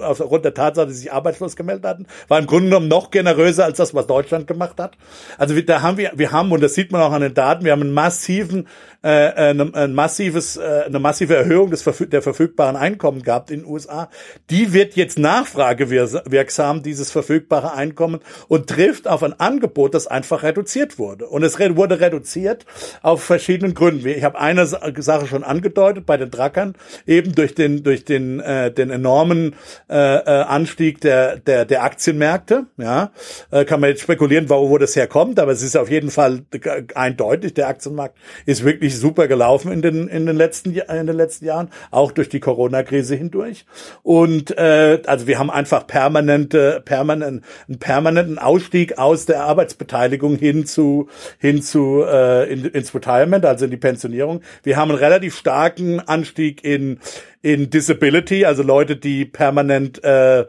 [0.00, 3.10] aufgrund der Tatsache, dass sie sich arbeitslos es gemeldet hatten, war im Grunde genommen noch
[3.10, 4.96] generöser als das, was Deutschland gemacht hat.
[5.38, 7.72] Also da haben wir, wir haben, und das sieht man auch an den Daten, wir
[7.72, 8.68] haben einen massiven,
[9.04, 13.68] äh, ein, ein massives, äh, eine massive Erhöhung des der verfügbaren Einkommen gehabt in den
[13.68, 14.08] USA.
[14.48, 20.98] Die wird jetzt nachfragewirksam, dieses verfügbare Einkommen, und trifft auf ein Angebot, das einfach reduziert
[20.98, 21.26] wurde.
[21.26, 22.64] Und es wurde reduziert
[23.02, 24.06] auf verschiedenen Gründen.
[24.06, 26.74] Ich habe eine Sache schon angedeutet bei den Trackern,
[27.06, 29.54] eben durch den durch den äh, den enormen
[29.90, 32.66] äh, äh, Anstieg der der der Aktienmärkte.
[32.78, 33.12] Ja,
[33.50, 36.42] äh, kann man jetzt spekulieren, wo, wo das herkommt, aber es ist auf jeden Fall
[36.94, 37.52] eindeutig.
[37.52, 41.70] Der Aktienmarkt ist wirklich super gelaufen in den in den letzten in den letzten Jahren,
[41.90, 43.64] auch durch die Corona-Krise hindurch.
[44.02, 50.66] Und äh, also wir haben einfach permanente permanent einen permanenten Ausstieg aus der Arbeitsbeteiligung hin
[50.66, 54.40] zu hin zu äh, in, ins Retirement, also in die Pensionierung.
[54.62, 56.98] Wir haben einen relativ starken Anstieg in
[57.44, 60.46] in Disability, also Leute, die permanent äh, äh,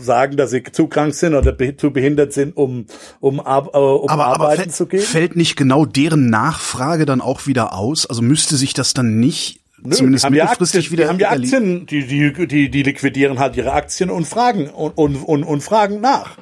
[0.00, 2.86] sagen, dass sie zu krank sind oder be zu behindert sind, um
[3.20, 5.00] um, ab, äh, um aber, arbeiten aber zu gehen.
[5.00, 8.06] Fällt nicht genau deren Nachfrage dann auch wieder aus?
[8.06, 11.30] Also müsste sich das dann nicht Nö, zumindest haben mittelfristig Aktien, wieder die haben ja
[11.30, 15.60] Aktien, die, die, die, die liquidieren halt ihre Aktien und fragen und, und, und, und
[15.60, 16.38] fragen nach.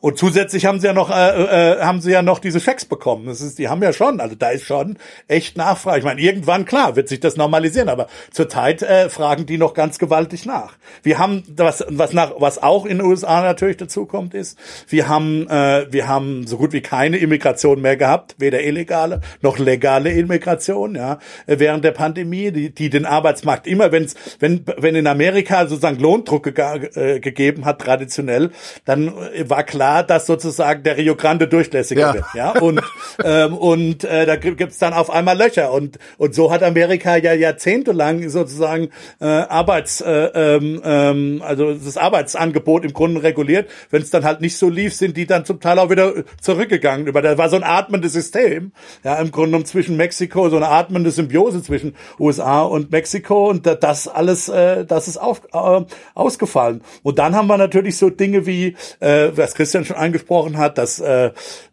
[0.00, 3.26] Und zusätzlich haben sie ja noch, äh, äh, haben sie ja noch diese Schecks bekommen.
[3.26, 5.98] Das ist, die haben ja schon, also da ist schon echt Nachfrage.
[5.98, 9.98] Ich meine, irgendwann klar wird sich das normalisieren, aber zurzeit äh, fragen die noch ganz
[9.98, 10.74] gewaltig nach.
[11.02, 14.56] Wir haben was, was nach, was auch in den USA natürlich dazu kommt, ist,
[14.88, 19.58] wir haben, äh, wir haben so gut wie keine Immigration mehr gehabt, weder illegale noch
[19.58, 25.06] legale Immigration, ja, während der Pandemie, die, die den Arbeitsmarkt immer, wenn's, wenn, wenn in
[25.06, 28.50] Amerika sozusagen Lohndruck ge äh, gegeben hat traditionell,
[28.84, 32.14] dann äh, war klar klar, dass sozusagen der Rio Grande durchlässiger ja.
[32.14, 32.50] wird, ja.
[32.60, 32.80] Und
[33.24, 37.32] ähm, und äh, da gibt's dann auf einmal Löcher und und so hat Amerika ja
[37.32, 43.70] jahrzehntelang sozusagen äh, Arbeits äh, ähm, ähm, also das Arbeitsangebot im Grunde reguliert.
[43.90, 47.06] Wenn es dann halt nicht so lief, sind die dann zum Teil auch wieder zurückgegangen.
[47.06, 48.72] Über da war so ein atmendes System,
[49.04, 53.66] ja, im Grunde genommen zwischen Mexiko so eine atmende Symbiose zwischen USA und Mexiko und
[53.66, 56.82] das alles, äh, das ist auf, äh, ausgefallen.
[57.02, 60.78] Und dann haben wir natürlich so Dinge wie, äh, was Christian Christian schon angesprochen hat,
[60.78, 61.30] dass äh,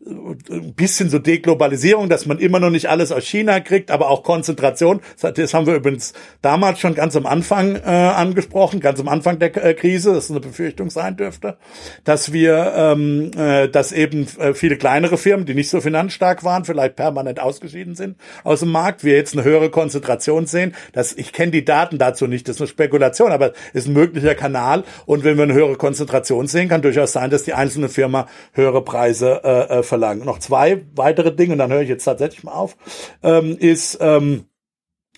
[0.08, 4.24] ein bisschen so Deglobalisierung, dass man immer noch nicht alles aus China kriegt, aber auch
[4.24, 5.02] Konzentration.
[5.20, 9.56] Das haben wir übrigens damals schon ganz am Anfang äh, angesprochen, ganz am Anfang der
[9.64, 11.58] äh, Krise, das eine Befürchtung sein dürfte,
[12.04, 16.66] dass wir, ähm, äh, dass eben äh, viele kleinere Firmen, die nicht so finanzstark waren,
[16.66, 20.76] vielleicht permanent ausgeschieden sind aus dem Markt, wir jetzt eine höhere Konzentration sehen.
[20.94, 24.36] Das, ich kenne die Daten dazu nicht, das ist eine Spekulation, aber ist ein möglicher
[24.36, 24.84] Kanal.
[25.08, 28.84] Und wenn wir eine höhere Konzentration sehen, kann durchaus sein, dass die einzelne Firma höhere
[28.84, 30.26] Preise äh, verlangen.
[30.26, 32.76] Noch zwei weitere Dinge, und dann höre ich jetzt tatsächlich mal auf,
[33.24, 34.46] ähm, ist ähm,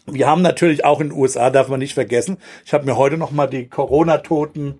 [0.09, 3.17] wir haben natürlich auch in den USA, darf man nicht vergessen, ich habe mir heute
[3.17, 4.79] noch mal die Corona-Toten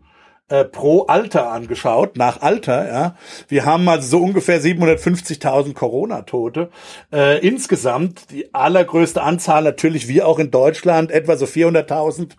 [0.49, 3.15] äh, pro Alter angeschaut, nach Alter, ja.
[3.49, 6.69] Wir haben also so ungefähr 750.000 Corona-Tote.
[7.11, 12.29] Äh, insgesamt die allergrößte Anzahl natürlich wie auch in Deutschland, etwa so 400.000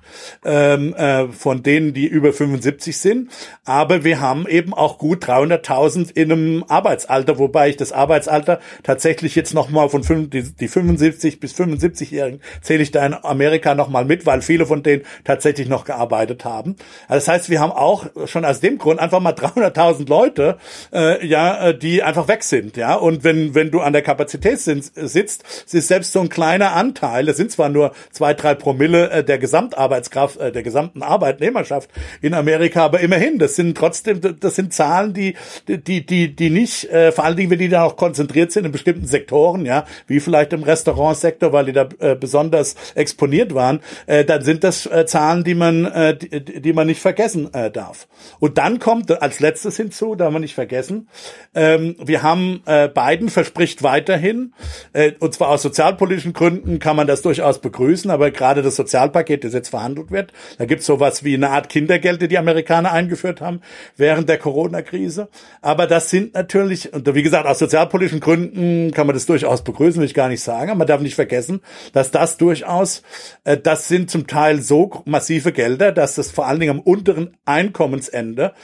[0.45, 3.31] ähm, äh, von denen, die über 75 sind.
[3.67, 9.35] Aber wir haben eben auch gut 300.000 in einem Arbeitsalter, wobei ich das Arbeitsalter tatsächlich
[9.35, 14.07] jetzt nochmal von 5, die, die 75 bis 75-Jährigen zähle ich da in Amerika nochmal
[14.07, 16.77] mit, weil viele von denen tatsächlich noch gearbeitet haben.
[17.07, 20.59] Also das heißt, wir haben auch auch schon aus dem Grund einfach mal 300.000 Leute,
[20.93, 22.95] äh, ja, äh, die einfach weg sind, ja.
[22.95, 27.37] Und wenn wenn du an der Kapazität sitzt, ist selbst so ein kleiner Anteil, das
[27.37, 32.85] sind zwar nur zwei drei Promille äh, der Gesamtarbeitskraft, äh, der gesamten Arbeitnehmerschaft in Amerika,
[32.85, 35.35] aber immerhin, das sind trotzdem, das sind Zahlen, die
[35.67, 38.73] die die die nicht, äh, vor allen Dingen, wenn die da auch konzentriert sind in
[38.73, 44.25] bestimmten Sektoren, ja, wie vielleicht im Restaurantsektor, weil die da äh, besonders exponiert waren, äh,
[44.25, 47.88] dann sind das äh, Zahlen, die man äh, die, die man nicht vergessen äh, darf
[47.89, 48.09] darf.
[48.39, 51.09] Und dann kommt als letztes hinzu, da haben wir nicht vergessen,
[51.55, 54.55] ähm, wir haben äh, Biden verspricht weiterhin,
[54.93, 59.45] äh, und zwar aus sozialpolitischen Gründen kann man das durchaus begrüßen, aber gerade das Sozialpaket,
[59.45, 62.93] das jetzt verhandelt wird, da gibt es sowas wie eine Art Kindergeld, die die Amerikaner
[62.93, 63.61] eingeführt haben
[63.97, 65.29] während der Corona-Krise.
[65.63, 70.01] Aber das sind natürlich, und wie gesagt, aus sozialpolitischen Gründen kann man das durchaus begrüßen,
[70.01, 71.61] will ich gar nicht sagen, aber man darf nicht vergessen,
[71.93, 73.03] dass das durchaus,
[73.45, 77.37] äh, das sind zum Teil so massive Gelder, dass das vor allen Dingen am unteren
[77.45, 78.55] Einkommen Einkommensende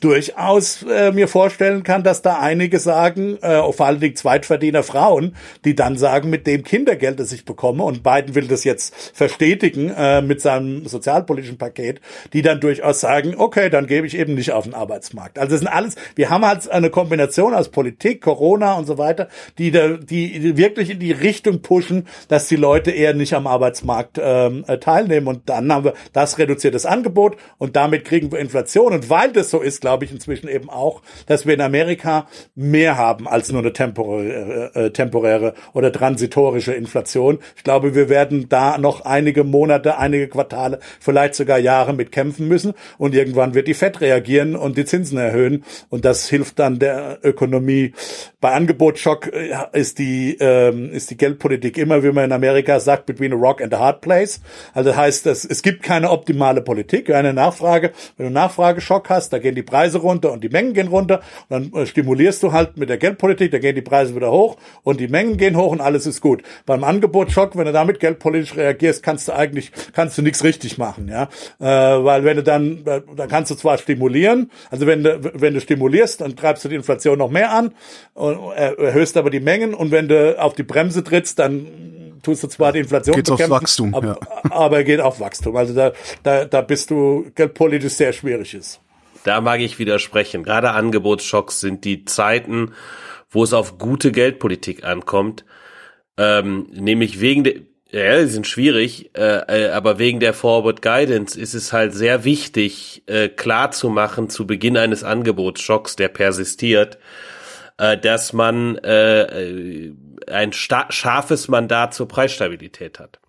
[0.00, 5.34] durchaus äh, mir vorstellen kann, dass da einige sagen, äh, vor allen Dingen Zweitverdiener Frauen,
[5.64, 9.90] die dann sagen, mit dem Kindergeld, das ich bekomme, und Biden will das jetzt verstetigen
[9.90, 12.00] äh, mit seinem sozialpolitischen Paket,
[12.32, 15.38] die dann durchaus sagen, okay, dann gebe ich eben nicht auf den Arbeitsmarkt.
[15.38, 19.28] Also das sind alles, wir haben halt eine Kombination aus Politik, Corona und so weiter,
[19.58, 24.20] die, da, die wirklich in die Richtung pushen, dass die Leute eher nicht am Arbeitsmarkt
[24.20, 25.28] ähm, äh, teilnehmen.
[25.28, 28.92] Und dann haben wir das reduziertes Angebot und damit kriegen wir Inflation.
[28.92, 32.96] Und weil das so ist, glaube ich inzwischen eben auch, dass wir in Amerika mehr
[32.96, 37.38] haben als nur eine temporäre, äh, temporäre oder transitorische Inflation.
[37.56, 42.48] Ich glaube, wir werden da noch einige Monate, einige Quartale, vielleicht sogar Jahre mit kämpfen
[42.48, 46.78] müssen und irgendwann wird die Fed reagieren und die Zinsen erhöhen und das hilft dann
[46.78, 47.92] der Ökonomie.
[48.40, 53.06] Bei Angebotsschock äh, ist die ähm, ist die Geldpolitik immer, wie man in Amerika sagt,
[53.06, 54.40] between a rock and a hard place.
[54.72, 57.92] Also das heißt, dass es gibt keine optimale Politik, eine Nachfrage.
[58.16, 61.20] Wenn du Nachfrageschock hast, da gehen die Preise runter und die Mengen gehen runter.
[61.48, 64.56] Und dann äh, stimulierst du halt mit der Geldpolitik, da gehen die Preise wieder hoch
[64.84, 66.42] und die Mengen gehen hoch und alles ist gut.
[66.64, 71.08] Beim Angebotsschock, wenn du damit geldpolitisch reagierst, kannst du eigentlich, kannst du nichts richtig machen,
[71.08, 71.24] ja.
[71.58, 75.54] Äh, weil wenn du dann, äh, dann kannst du zwar stimulieren, also wenn du, wenn
[75.54, 77.72] du stimulierst, dann treibst du die Inflation noch mehr an
[78.14, 81.66] und erhöhst aber die Mengen und wenn du auf die Bremse trittst, dann
[82.22, 84.50] tust du zwar die Inflation Geht's bekämpfen, aufs Wachstum, aber, ja.
[84.50, 85.56] aber geht auf Wachstum.
[85.56, 88.80] Also da, da, da bist du geldpolitisch sehr schwierig ist.
[89.24, 90.44] Da mag ich widersprechen.
[90.44, 92.74] Gerade Angebotsschocks sind die Zeiten,
[93.30, 95.44] wo es auf gute Geldpolitik ankommt.
[96.16, 97.54] Ähm, nämlich wegen der,
[97.90, 102.24] ja, die sind schwierig, äh, äh, aber wegen der Forward Guidance ist es halt sehr
[102.24, 106.98] wichtig, äh, klar zu machen zu Beginn eines Angebotsschocks, der persistiert,
[107.78, 109.94] äh, dass man äh, äh
[110.26, 113.20] ein scharfes Mandat zur Preisstabilität hat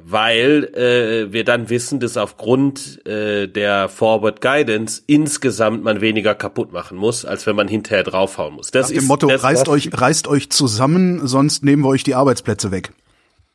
[0.00, 6.72] weil äh, wir dann wissen, dass aufgrund äh, der Forward Guidance insgesamt man weniger kaputt
[6.72, 8.70] machen muss, als wenn man hinterher draufhauen muss.
[8.70, 12.04] Das Nach dem ist, Motto, das, reißt, euch, reißt euch zusammen, sonst nehmen wir euch
[12.04, 12.90] die Arbeitsplätze weg.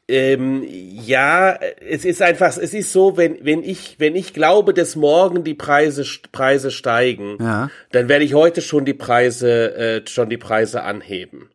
[0.07, 4.95] Ähm, ja, es ist einfach, es ist so, wenn, wenn ich, wenn ich glaube, dass
[4.95, 7.69] morgen die Preise, Preise steigen, ja.
[7.91, 11.49] dann werde ich heute schon die Preise, äh, schon die Preise anheben.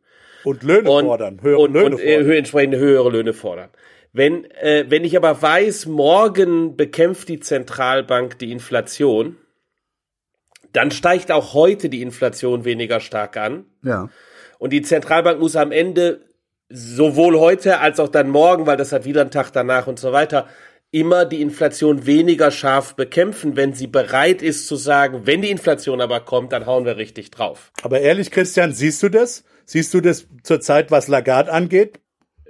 [0.45, 2.31] Und Löhne und, fordern, höhere und, Löhne und, äh, fordern.
[2.31, 3.69] Äh, entsprechende höhere Löhne fordern.
[4.17, 9.37] Wenn, äh, wenn ich aber weiß, morgen bekämpft die Zentralbank die Inflation,
[10.73, 13.67] dann steigt auch heute die Inflation weniger stark an.
[13.83, 14.09] Ja.
[14.59, 16.23] Und die Zentralbank muss am Ende
[16.71, 20.13] sowohl heute als auch dann morgen, weil das hat wieder einen Tag danach und so
[20.13, 20.49] weiter,
[20.91, 26.01] immer die Inflation weniger scharf bekämpfen, wenn sie bereit ist zu sagen, wenn die Inflation
[26.01, 27.71] aber kommt, dann hauen wir richtig drauf.
[27.83, 29.45] Aber ehrlich, Christian, siehst du das?
[29.67, 32.01] Siehst du das zurzeit, was Lagarde angeht?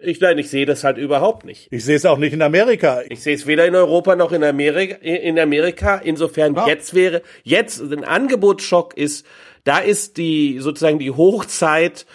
[0.02, 1.68] Ich, nein, ich sehe das halt überhaupt nicht.
[1.70, 3.02] Ich sehe es auch nicht in Amerika.
[3.09, 4.96] Ich sehe es weder in Europa noch in Amerika.
[4.96, 5.96] In Amerika.
[5.96, 6.66] Insofern ja.
[6.66, 9.26] jetzt wäre, jetzt ein Angebotsschock ist,
[9.64, 12.06] da ist die sozusagen die Hochzeit,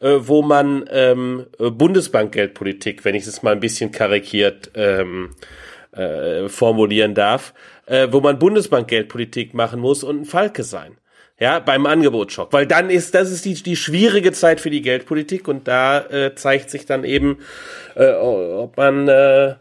[0.00, 5.30] äh, wo man ähm, Bundesbankgeldpolitik, wenn ich es mal ein bisschen karikiert ähm,
[5.92, 7.54] äh, formulieren darf,
[7.86, 10.96] äh, wo man Bundesbankgeldpolitik machen muss und ein Falke sein
[11.38, 12.52] ja, beim Angebotsschock.
[12.52, 16.34] Weil dann ist, das ist die, die schwierige Zeit für die Geldpolitik und da äh,
[16.34, 17.38] zeigt sich dann eben,
[17.94, 19.54] äh, ob man, äh,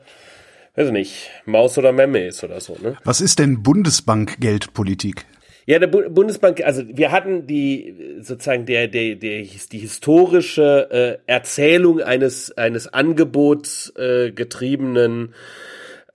[0.76, 2.78] weiß nicht, Maus oder Memme ist oder so.
[2.82, 2.98] Ne?
[3.04, 5.26] Was ist denn Bundesbank-Geldpolitik?
[5.70, 11.30] Ja, der Bu Bundesbank, also wir hatten die sozusagen der, der, der die historische äh,
[11.30, 14.32] Erzählung eines eines Angebots äh,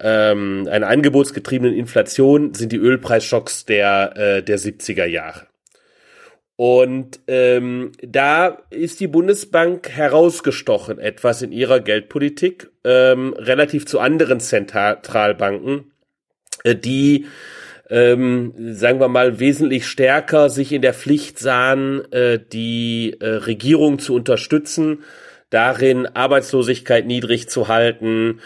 [0.00, 5.51] ähm, einer angebotsgetriebenen Inflation sind die Ölpreisschocks der äh, der 70er Jahre.
[6.56, 14.38] Und ähm, da ist die Bundesbank herausgestochen, etwas in ihrer Geldpolitik, ähm, relativ zu anderen
[14.38, 15.92] Zentralbanken,
[16.62, 17.26] äh, die,
[17.88, 23.98] ähm, sagen wir mal, wesentlich stärker sich in der Pflicht sahen, äh, die äh, Regierung
[23.98, 25.04] zu unterstützen,
[25.48, 28.40] darin Arbeitslosigkeit niedrig zu halten,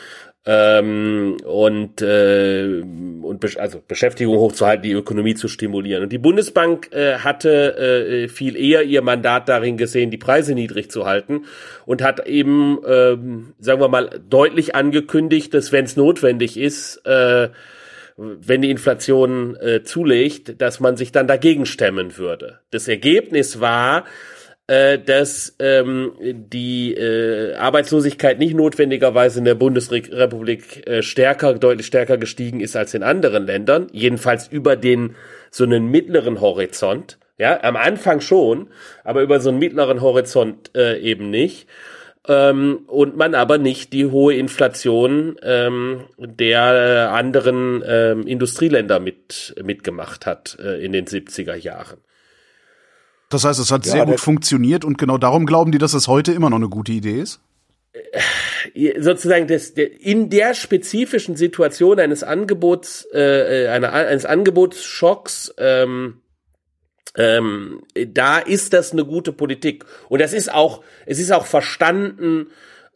[0.48, 2.82] ähm, und, äh,
[3.22, 6.04] und also Beschäftigung hochzuhalten, die Ökonomie zu stimulieren.
[6.04, 10.88] Und die Bundesbank äh, hatte äh, viel eher ihr Mandat darin gesehen, die Preise niedrig
[10.88, 11.46] zu halten
[11.84, 13.16] und hat eben, äh,
[13.58, 17.48] sagen wir mal, deutlich angekündigt, dass wenn es notwendig ist, äh,
[18.16, 22.60] wenn die Inflation äh, zulegt, dass man sich dann dagegen stemmen würde.
[22.70, 24.04] Das Ergebnis war,
[24.68, 32.18] äh, dass ähm, die äh, Arbeitslosigkeit nicht notwendigerweise in der Bundesrepublik äh, stärker, deutlich stärker
[32.18, 35.14] gestiegen ist als in anderen Ländern, jedenfalls über den
[35.50, 37.18] so einen mittleren Horizont.
[37.38, 38.68] Ja, am Anfang schon,
[39.04, 41.68] aber über so einen mittleren Horizont äh, eben nicht.
[42.26, 50.26] ähm, und man aber nicht die hohe Inflation ähm, der anderen ähm, Industrieländer mit mitgemacht
[50.26, 51.98] hat äh, in den 70er Jahren.
[53.28, 56.08] Das heißt, es hat ja, sehr gut funktioniert und genau darum glauben die, dass es
[56.08, 57.40] heute immer noch eine gute Idee ist?
[58.74, 66.20] Äh, sozusagen das, in der spezifischen Situation eines Angebots, äh, äh, einer, eines Angebotsschocks, ähm,
[67.16, 69.84] ähm, da ist das eine gute Politik.
[70.08, 72.48] Und das ist auch, es ist auch verstanden,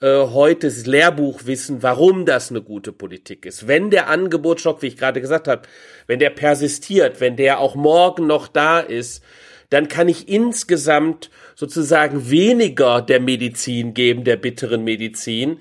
[0.03, 3.67] äh, heute das Lehrbuchwissen, warum das eine gute Politik ist.
[3.67, 5.63] Wenn der Angebotsschock, wie ich gerade gesagt habe,
[6.07, 9.23] wenn der persistiert, wenn der auch morgen noch da ist,
[9.71, 15.61] dann kann ich insgesamt sozusagen weniger der Medizin geben, der bitteren Medizin,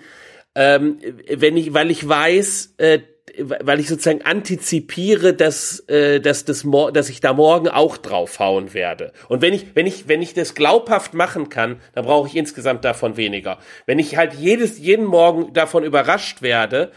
[0.56, 0.98] ähm,
[1.30, 3.00] wenn ich, weil ich weiß, äh,
[3.38, 9.14] weil ich sozusagen antizipiere, dass, äh, dass, das, dass ich da morgen auch draufhauen werde.
[9.28, 12.84] Und wenn ich, wenn ich, wenn ich das glaubhaft machen kann, dann brauche ich insgesamt
[12.86, 13.60] davon weniger.
[13.86, 16.92] Wenn ich halt jedes, jeden Morgen davon überrascht werde,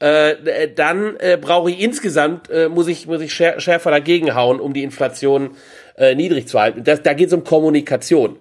[0.00, 4.72] äh, dann äh, brauche ich insgesamt, äh, muss ich, muss ich schärfer dagegen hauen, um
[4.72, 5.56] die Inflation
[5.98, 6.84] äh, niedrig zu halten.
[6.84, 8.36] Das, da geht es um Kommunikation.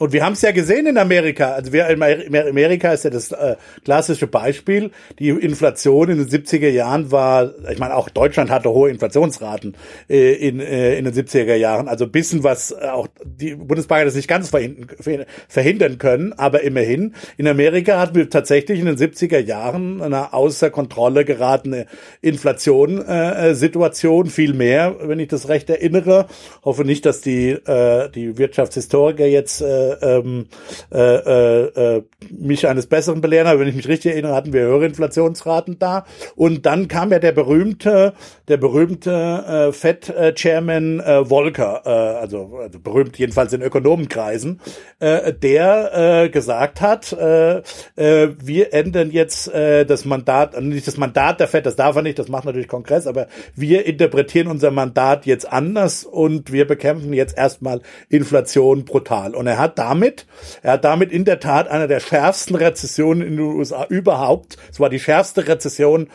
[0.00, 1.54] Und wir haben es ja gesehen in Amerika.
[1.54, 4.92] Also wir, in Amerika ist ja das äh, klassische Beispiel.
[5.18, 9.76] Die Inflation in den 70er Jahren war, ich meine, auch Deutschland hatte hohe Inflationsraten
[10.08, 11.88] äh, in, äh, in den 70er Jahren.
[11.88, 17.16] Also bisschen was äh, auch die Bundesbank das nicht ganz verhindern, verhindern können, aber immerhin.
[17.36, 21.86] In Amerika hatten wir tatsächlich in den 70er Jahren eine außer Kontrolle geratene
[22.20, 26.28] Inflation äh, viel mehr, wenn ich das recht erinnere.
[26.64, 30.44] Hoffe nicht, dass die, äh, die Wirtschaftshistoriker jetzt äh, äh,
[30.92, 34.86] äh, äh, mich eines Besseren belehren, aber wenn ich mich richtig erinnere, hatten wir höhere
[34.86, 36.04] Inflationsraten da.
[36.36, 38.14] Und dann kam ja der berühmte,
[38.48, 44.60] der berühmte äh, Fed-Chairman äh, Volcker, äh, also, also berühmt jedenfalls in Ökonomenkreisen,
[45.00, 47.58] äh, der äh, gesagt hat, äh,
[47.96, 52.02] äh, wir ändern jetzt äh, das Mandat, nicht das Mandat der Fed, das darf er
[52.02, 57.12] nicht, das macht natürlich Kongress, aber wir interpretieren unser Mandat jetzt anders und wir bekämpfen
[57.12, 59.34] jetzt erstmal Inflation brutal.
[59.34, 60.26] Und er hat damit,
[60.62, 64.56] er hat damit in der Tat eine der schärfsten Rezessionen in den USA überhaupt.
[64.70, 66.08] Es war die schärfste Rezession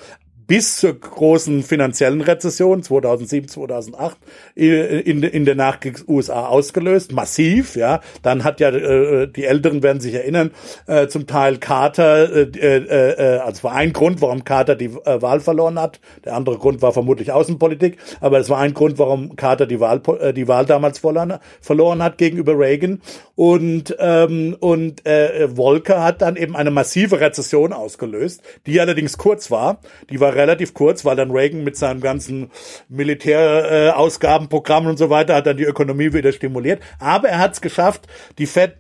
[0.54, 4.18] bis zur großen finanziellen Rezession 2007, 2008
[4.54, 8.02] in, in der Nachkriegs-USA ausgelöst, massiv, ja.
[8.22, 10.52] Dann hat ja, äh, die Älteren werden sich erinnern,
[10.86, 15.24] äh, zum Teil Carter, äh, äh, äh, also war ein Grund, warum Carter die äh,
[15.24, 16.00] Wahl verloren hat.
[16.24, 20.04] Der andere Grund war vermutlich Außenpolitik, aber es war ein Grund, warum Carter die Wahl,
[20.20, 23.02] äh, die Wahl damals verloren, hat gegenüber Reagan.
[23.36, 29.50] Und, ähm, und äh, Volcker hat dann eben eine massive Rezession ausgelöst, die allerdings kurz
[29.50, 29.80] war.
[30.12, 32.52] Die war relativ kurz, weil dann Reagan mit seinem ganzen
[32.90, 36.82] Militärausgabenprogramm äh, und so weiter hat dann die Ökonomie wieder stimuliert.
[37.00, 38.76] Aber er hat es geschafft, die Fed,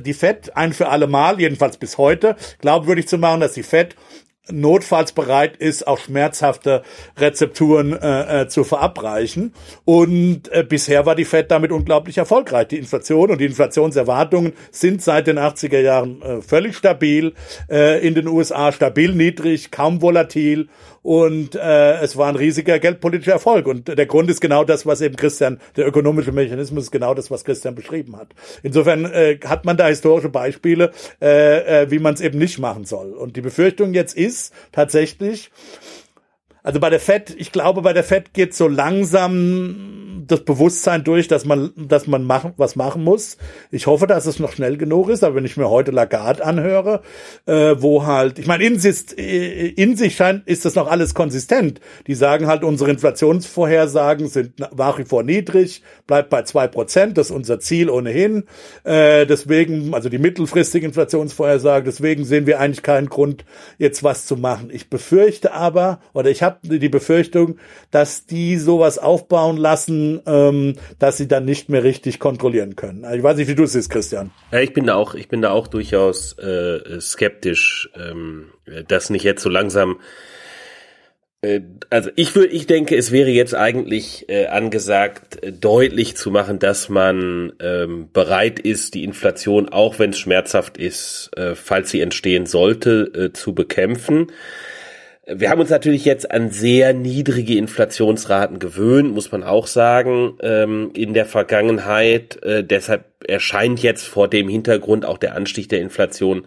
[0.00, 3.96] die Fed ein für alle Mal, jedenfalls bis heute, glaubwürdig zu machen, dass die Fed
[4.50, 6.82] notfalls bereit ist, auch schmerzhafte
[7.16, 9.54] Rezepturen äh, äh, zu verabreichen.
[9.84, 12.68] Und äh, bisher war die Fed damit unglaublich erfolgreich.
[12.68, 17.34] Die Inflation und die Inflationserwartungen sind seit den 80er Jahren äh, völlig stabil,
[17.68, 20.68] äh, in den USA stabil niedrig, kaum volatil
[21.06, 23.68] und äh, es war ein riesiger geldpolitischer Erfolg.
[23.68, 27.30] Und der Grund ist genau das, was eben Christian, der ökonomische Mechanismus ist genau das,
[27.30, 28.30] was Christian beschrieben hat.
[28.64, 30.90] Insofern äh, hat man da historische Beispiele,
[31.22, 33.12] äh, äh, wie man es eben nicht machen soll.
[33.12, 35.52] Und die Befürchtung jetzt ist tatsächlich,
[36.66, 41.28] also bei der FED, ich glaube, bei der FED geht so langsam das Bewusstsein durch,
[41.28, 43.36] dass man, dass man machen, was machen muss.
[43.70, 47.02] Ich hoffe, dass es noch schnell genug ist, aber wenn ich mir heute Lagarde anhöre,
[47.46, 51.80] äh, wo halt, ich meine, in, sich, in sich scheint, ist das noch alles konsistent.
[52.08, 57.28] Die sagen halt, unsere Inflationsvorhersagen sind nach wie vor niedrig, bleibt bei zwei Prozent, das
[57.30, 58.42] ist unser Ziel ohnehin.
[58.82, 63.44] Äh, deswegen, also die mittelfristige Inflationsvorhersage, deswegen sehen wir eigentlich keinen Grund,
[63.78, 64.70] jetzt was zu machen.
[64.72, 67.58] Ich befürchte aber, oder ich habe die Befürchtung,
[67.90, 73.06] dass die sowas aufbauen lassen, ähm, dass sie dann nicht mehr richtig kontrollieren können.
[73.14, 74.30] Ich weiß nicht, wie du es siehst, Christian.
[74.52, 78.46] Ja, ich bin da auch, ich bin da auch durchaus äh, skeptisch, ähm,
[78.88, 79.98] dass nicht jetzt so langsam
[81.46, 86.30] äh, also ich würde, ich denke, es wäre jetzt eigentlich äh, angesagt, äh, deutlich zu
[86.30, 91.90] machen, dass man ähm, bereit ist, die Inflation, auch wenn es schmerzhaft ist, äh, falls
[91.90, 94.28] sie entstehen sollte, äh, zu bekämpfen.
[95.28, 100.92] Wir haben uns natürlich jetzt an sehr niedrige Inflationsraten gewöhnt, muss man auch sagen, ähm,
[100.94, 102.40] in der Vergangenheit.
[102.44, 106.46] Äh, deshalb erscheint jetzt vor dem Hintergrund auch der Anstieg der Inflation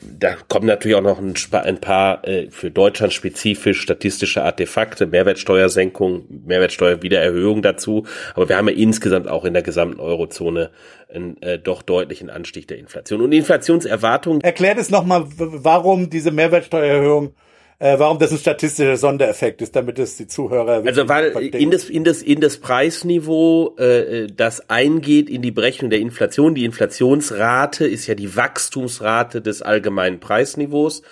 [0.00, 6.24] da kommen natürlich auch noch ein, ein paar äh, für Deutschland spezifisch statistische Artefakte, Mehrwertsteuersenkung,
[6.44, 8.04] Mehrwertsteuerwiedererhöhung dazu.
[8.34, 10.70] Aber wir haben ja insgesamt auch in der gesamten Eurozone
[11.12, 13.20] einen äh, doch deutlichen Anstieg der Inflation.
[13.20, 14.40] Und Inflationserwartungen.
[14.40, 17.34] Erklärt es nochmal, warum diese Mehrwertsteuererhöhung
[17.78, 21.90] äh, warum das ein statistischer Sondereffekt ist, damit es die Zuhörer Also weil in das,
[21.90, 27.86] in das, in das Preisniveau, äh, das eingeht in die Berechnung der Inflation, die Inflationsrate
[27.86, 31.02] ist ja die Wachstumsrate des allgemeinen Preisniveaus.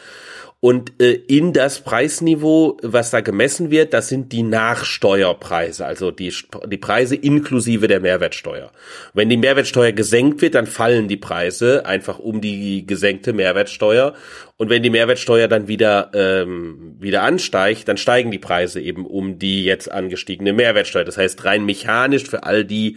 [0.64, 6.32] Und äh, in das Preisniveau, was da gemessen wird, das sind die Nachsteuerpreise, also die,
[6.66, 8.72] die Preise inklusive der Mehrwertsteuer.
[9.12, 14.14] Wenn die Mehrwertsteuer gesenkt wird, dann fallen die Preise einfach um die gesenkte Mehrwertsteuer.
[14.56, 19.38] Und wenn die Mehrwertsteuer dann wieder, ähm, wieder ansteigt, dann steigen die Preise eben um
[19.38, 21.04] die jetzt angestiegene Mehrwertsteuer.
[21.04, 22.96] Das heißt, rein mechanisch für all die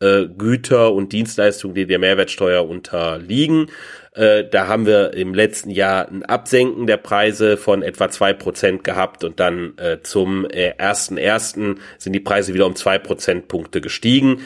[0.00, 3.66] äh, Güter und Dienstleistungen, die der Mehrwertsteuer unterliegen,
[4.12, 8.84] äh, da haben wir im letzten Jahr ein Absenken der Preise von etwa zwei Prozent
[8.84, 12.98] gehabt und dann äh, zum äh, ersten äh, ersten sind die Preise wieder um zwei
[12.98, 14.40] Prozentpunkte gestiegen.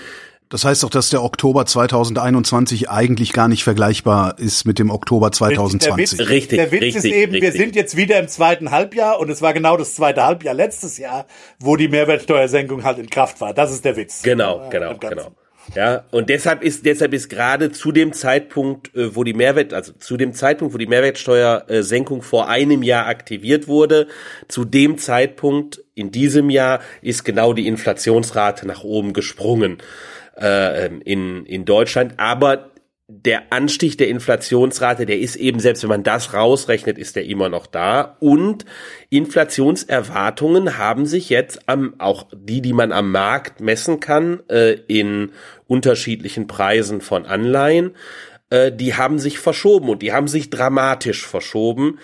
[0.50, 5.32] Das heißt doch, dass der Oktober 2021 eigentlich gar nicht vergleichbar ist mit dem Oktober
[5.32, 5.80] 2020.
[5.88, 7.42] Der Witz, richtig, der Witz richtig, ist eben, richtig.
[7.42, 10.98] wir sind jetzt wieder im zweiten Halbjahr und es war genau das zweite Halbjahr letztes
[10.98, 11.26] Jahr,
[11.58, 13.54] wo die Mehrwertsteuersenkung halt in Kraft war.
[13.54, 14.22] Das ist der Witz.
[14.22, 15.32] Genau, genau, genau.
[15.74, 19.92] Ja, und deshalb ist deshalb ist gerade zu dem Zeitpunkt, äh, wo die Mehrwert, also
[19.92, 24.06] zu dem Zeitpunkt, wo die Mehrwertsteuersenkung vor einem Jahr aktiviert wurde,
[24.48, 29.78] zu dem Zeitpunkt in diesem Jahr ist genau die Inflationsrate nach oben gesprungen
[30.38, 32.14] äh, in in Deutschland.
[32.18, 32.70] Aber
[33.06, 37.50] der Anstieg der Inflationsrate, der ist eben, selbst wenn man das rausrechnet, ist der immer
[37.50, 38.16] noch da.
[38.18, 38.64] Und
[39.10, 45.32] Inflationserwartungen haben sich jetzt am, auch die, die man am Markt messen kann, äh, in
[45.66, 47.94] unterschiedlichen Preisen von Anleihen,
[48.48, 51.98] äh, die haben sich verschoben und die haben sich dramatisch verschoben.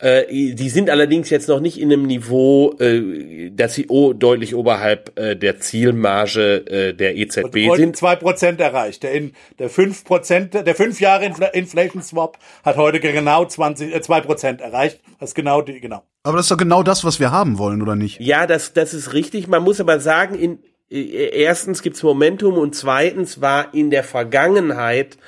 [0.00, 4.54] Äh, die sind allerdings jetzt noch nicht in einem Niveau, äh, dass sie oh, deutlich
[4.54, 7.96] oberhalb äh, der Zielmarge äh, der EZB und sind.
[7.96, 9.02] zwei Prozent erreicht.
[9.02, 13.94] Der, in, der fünf Prozent, der fünf Jahre Infl Inflation Swap hat heute genau 20,
[13.94, 15.00] äh, zwei Prozent erreicht.
[15.18, 16.02] Das ist genau die, genau.
[16.22, 18.20] Aber das ist doch genau das, was wir haben wollen, oder nicht?
[18.20, 19.48] Ja, das, das ist richtig.
[19.48, 25.18] Man muss aber sagen, in, äh, erstens gibt's Momentum und zweitens war in der Vergangenheit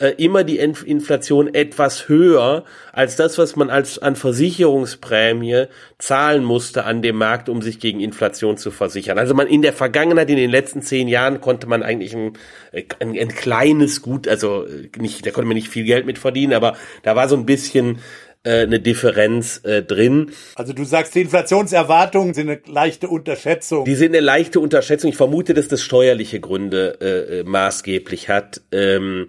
[0.00, 5.66] äh, immer die Inflation etwas höher als das, was man als an Versicherungsprämie
[5.98, 9.18] zahlen musste an dem Markt, um sich gegen Inflation zu versichern.
[9.18, 12.32] Also man in der Vergangenheit, in den letzten zehn Jahren, konnte man eigentlich ein,
[12.72, 14.66] ein, ein kleines Gut, also
[14.98, 17.98] nicht, da konnte man nicht viel Geld mit verdienen, aber da war so ein bisschen
[18.42, 20.30] äh, eine Differenz äh, drin.
[20.54, 23.84] Also du sagst, die Inflationserwartungen sind eine leichte Unterschätzung.
[23.84, 25.10] Die sind eine leichte Unterschätzung.
[25.10, 28.62] Ich vermute, dass das steuerliche Gründe äh, äh maßgeblich hat.
[28.72, 29.28] Ähm,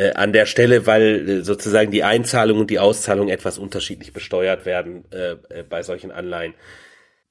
[0.00, 4.64] äh, an der Stelle, weil äh, sozusagen die Einzahlung und die Auszahlung etwas unterschiedlich besteuert
[4.64, 6.54] werden äh, äh, bei solchen Anleihen.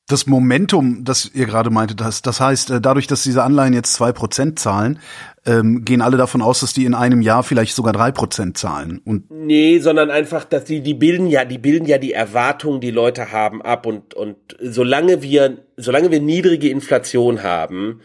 [0.07, 3.93] Das Momentum, das ihr gerade meintet, das, das heißt, äh, dadurch, dass diese Anleihen jetzt
[3.93, 4.99] zwei Prozent zahlen,
[5.45, 9.01] ähm, gehen alle davon aus, dass die in einem Jahr vielleicht sogar drei Prozent zahlen.
[9.03, 12.91] Und nee, sondern einfach, dass die, die bilden ja, die bilden ja die Erwartungen, die
[12.91, 18.01] Leute haben, ab und, und solange wir, solange wir niedrige Inflation haben,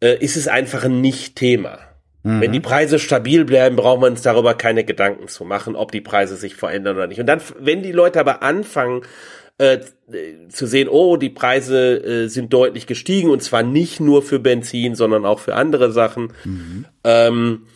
[0.00, 1.89] äh, ist es einfach ein Nicht-Thema.
[2.22, 2.40] Mhm.
[2.40, 6.00] Wenn die Preise stabil bleiben, braucht man uns darüber keine Gedanken zu machen, ob die
[6.00, 7.20] Preise sich verändern oder nicht.
[7.20, 9.02] Und dann, wenn die Leute aber anfangen,
[9.58, 9.80] äh,
[10.48, 14.94] zu sehen, oh, die Preise äh, sind deutlich gestiegen und zwar nicht nur für Benzin,
[14.94, 16.32] sondern auch für andere Sachen.
[16.44, 16.86] Mhm.
[17.04, 17.66] Ähm,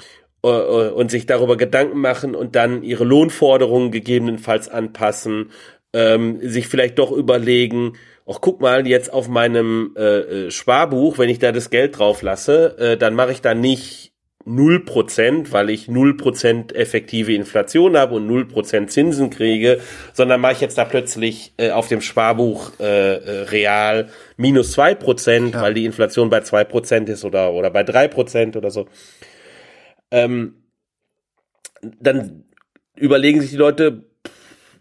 [0.42, 5.50] äh, und sich darüber Gedanken machen und dann ihre Lohnforderungen gegebenenfalls anpassen,
[5.92, 7.94] ähm, sich vielleicht doch überlegen,
[8.26, 12.22] ach guck mal, jetzt auf meinem äh, äh Sparbuch, wenn ich da das Geld drauf
[12.22, 14.13] lasse, äh, dann mache ich da nicht
[14.46, 19.80] 0%, weil ich 0% effektive Inflation habe und 0% Zinsen kriege,
[20.12, 25.52] sondern mache ich jetzt da plötzlich äh, auf dem Sparbuch äh, äh, real minus 2%,
[25.52, 25.62] ja.
[25.62, 28.86] weil die Inflation bei 2% ist oder, oder bei 3% oder so.
[30.10, 30.56] Ähm,
[32.00, 32.44] dann
[32.96, 34.04] überlegen sich die Leute,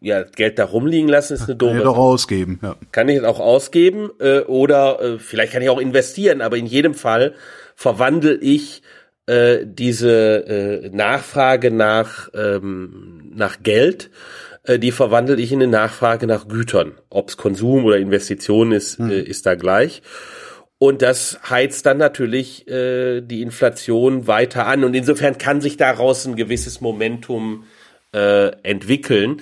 [0.02, 1.72] ja, Geld da rumliegen lassen ist eine doofe.
[1.72, 2.76] Kann ich doch ausgeben, ja.
[2.92, 6.94] Kann ich auch ausgeben äh, oder äh, vielleicht kann ich auch investieren, aber in jedem
[6.94, 7.34] Fall
[7.76, 8.82] verwandle ich
[9.26, 10.48] äh, diese
[10.84, 14.10] äh, Nachfrage nach, ähm, nach Geld,
[14.64, 16.94] äh, die verwandle ich in eine Nachfrage nach Gütern.
[17.10, 19.10] Ob's Konsum oder Investition ist, hm.
[19.10, 20.02] äh, ist da gleich.
[20.78, 24.84] Und das heizt dann natürlich äh, die Inflation weiter an.
[24.84, 27.64] Und insofern kann sich daraus ein gewisses Momentum
[28.14, 29.42] äh, entwickeln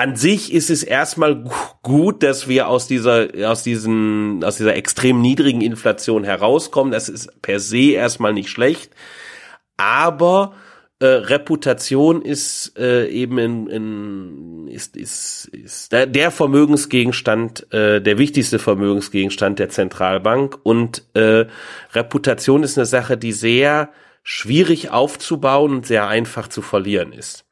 [0.00, 1.44] an sich ist es erstmal
[1.82, 6.90] gut, dass wir aus dieser, aus diesen, aus dieser extrem niedrigen Inflation herauskommen.
[6.90, 8.92] Das ist per se erstmal nicht schlecht.
[9.80, 10.52] Aber
[10.98, 18.58] äh, Reputation ist äh, eben in, in, ist, ist, ist der, Vermögensgegenstand, äh, der wichtigste
[18.58, 20.58] Vermögensgegenstand der Zentralbank.
[20.62, 21.46] Und äh,
[21.94, 23.88] Reputation ist eine Sache, die sehr
[24.22, 27.46] schwierig aufzubauen und sehr einfach zu verlieren ist.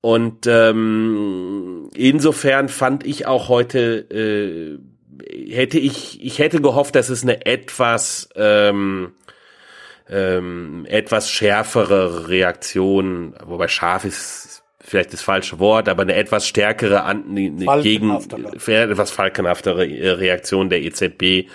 [0.00, 7.22] Und ähm, insofern fand ich auch heute, äh, hätte ich, ich hätte gehofft, dass es
[7.22, 9.12] eine etwas ähm,
[10.10, 17.04] ähm, etwas schärfere Reaktion, wobei scharf ist vielleicht das falsche Wort, aber eine etwas stärkere
[17.04, 19.86] an, eine gegen etwas falkenhaftere
[20.18, 21.48] Reaktion der EZB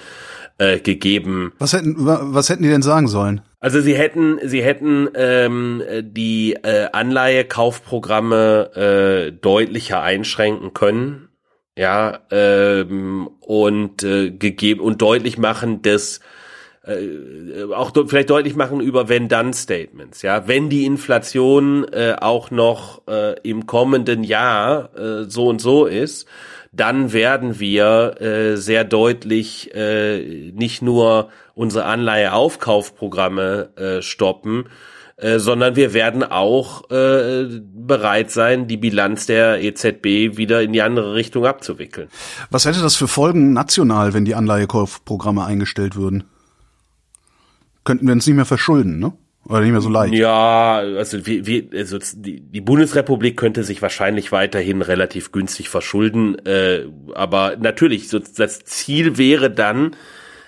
[0.57, 1.53] äh, gegeben.
[1.59, 3.41] Was hätten was hätten die denn sagen sollen?
[3.59, 11.29] Also sie hätten sie hätten ähm, die äh, Anleihekaufprogramme äh, deutlicher einschränken können,
[11.77, 16.21] ja ähm, und äh, gegeben und deutlich machen, dass
[16.87, 20.21] äh, auch vielleicht deutlich machen über Wenn-Dann-Statements.
[20.21, 25.85] Ja, wenn die Inflation äh, auch noch äh, im kommenden Jahr äh, so und so
[25.85, 26.27] ist,
[26.71, 34.65] dann werden wir äh, sehr deutlich äh, nicht nur unsere Anleiheaufkaufprogramme äh, stoppen,
[35.15, 40.81] äh, sondern wir werden auch äh, bereit sein, die Bilanz der EZB wieder in die
[40.81, 42.09] andere Richtung abzuwickeln.
[42.51, 46.25] Was hätte das für Folgen national, wenn die Anleihekaufprogramme eingestellt würden?
[47.85, 49.13] Könnten wir uns nicht mehr verschulden, ne?
[49.47, 50.13] Oder nicht mehr so leicht.
[50.15, 56.35] Ja, also, wie, wie, also die, die Bundesrepublik könnte sich wahrscheinlich weiterhin relativ günstig verschulden.
[56.45, 59.95] Äh, aber natürlich, so, das Ziel wäre dann,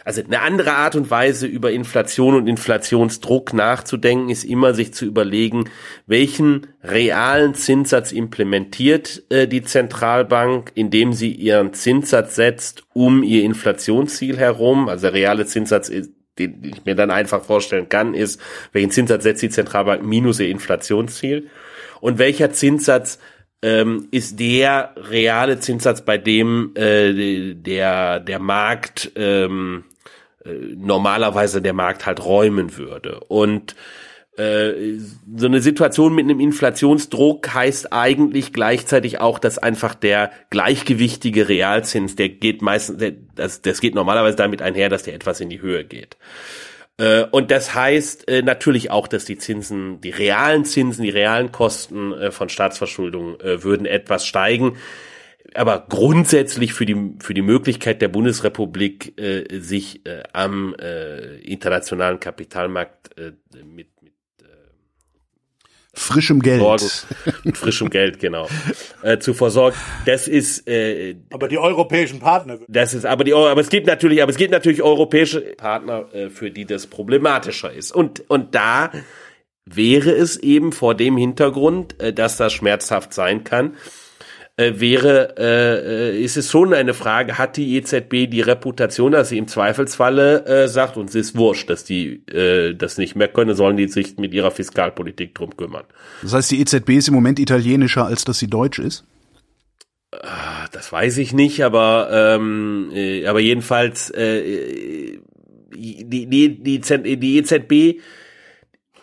[0.03, 5.05] also eine andere Art und Weise über Inflation und Inflationsdruck nachzudenken, ist immer sich zu
[5.05, 5.65] überlegen,
[6.07, 14.37] welchen realen Zinssatz implementiert äh, die Zentralbank, indem sie ihren Zinssatz setzt um ihr Inflationsziel
[14.37, 14.89] herum.
[14.89, 19.23] Also der reale Zinssatz ist den ich mir dann einfach vorstellen kann, ist, welchen Zinssatz
[19.23, 21.49] setzt die Zentralbank minus ihr Inflationsziel?
[21.99, 23.19] Und welcher Zinssatz
[23.61, 29.83] ähm, ist der reale Zinssatz, bei dem äh, der der Markt ähm,
[30.45, 33.19] äh, normalerweise der Markt halt räumen würde?
[33.21, 33.75] Und
[34.37, 34.99] äh,
[35.35, 42.15] so eine Situation mit einem Inflationsdruck heißt eigentlich gleichzeitig auch, dass einfach der gleichgewichtige Realzins,
[42.15, 45.61] der geht meistens, der, das, das geht normalerweise damit einher, dass der etwas in die
[45.61, 46.17] Höhe geht.
[46.99, 51.51] Äh, und das heißt äh, natürlich auch, dass die Zinsen, die realen Zinsen, die realen
[51.51, 54.77] Kosten von Staatsverschuldung würden etwas steigen
[55.55, 59.13] aber grundsätzlich für die für die Möglichkeit der Bundesrepublik
[59.49, 60.01] sich
[60.33, 60.75] am
[61.41, 63.15] internationalen Kapitalmarkt
[63.63, 63.87] mit
[65.97, 66.61] frischem Geld.
[66.61, 68.47] Sorgen, frischem Geld, genau.
[69.01, 69.75] Äh, zu versorgen.
[70.05, 72.59] Das ist äh, Aber die europäischen Partner.
[72.67, 76.29] Das ist aber die aber es gibt natürlich, aber es gibt natürlich europäische Partner, äh,
[76.29, 77.91] für die das problematischer ist.
[77.91, 78.91] Und und da
[79.65, 83.75] wäre es eben vor dem Hintergrund, äh, dass das schmerzhaft sein kann,
[84.57, 89.29] äh, wäre, äh, äh, ist es schon eine Frage, hat die EZB die Reputation, dass
[89.29, 93.55] sie im Zweifelsfalle äh, sagt, uns ist wurscht, dass die äh, das nicht mehr können,
[93.55, 95.85] sollen die sich mit ihrer Fiskalpolitik drum kümmern.
[96.23, 99.05] Das heißt, die EZB ist im Moment italienischer, als dass sie deutsch ist?
[100.11, 105.19] Ah, das weiß ich nicht, aber ähm, äh, aber jedenfalls äh,
[105.75, 108.01] die die die, die EZB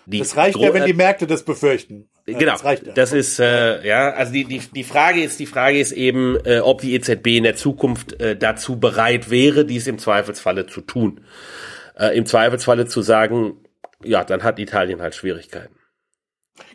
[0.07, 2.09] die das reicht ja, wenn die Märkte das befürchten.
[2.27, 2.93] Genau, das, reicht ja.
[2.95, 6.61] das ist äh, ja, also die die die Frage ist die Frage ist eben, äh,
[6.61, 11.21] ob die EZB in der Zukunft äh, dazu bereit wäre, dies im Zweifelsfalle zu tun.
[11.99, 13.59] Äh, Im Zweifelsfalle zu sagen,
[14.03, 15.75] ja, dann hat Italien halt Schwierigkeiten.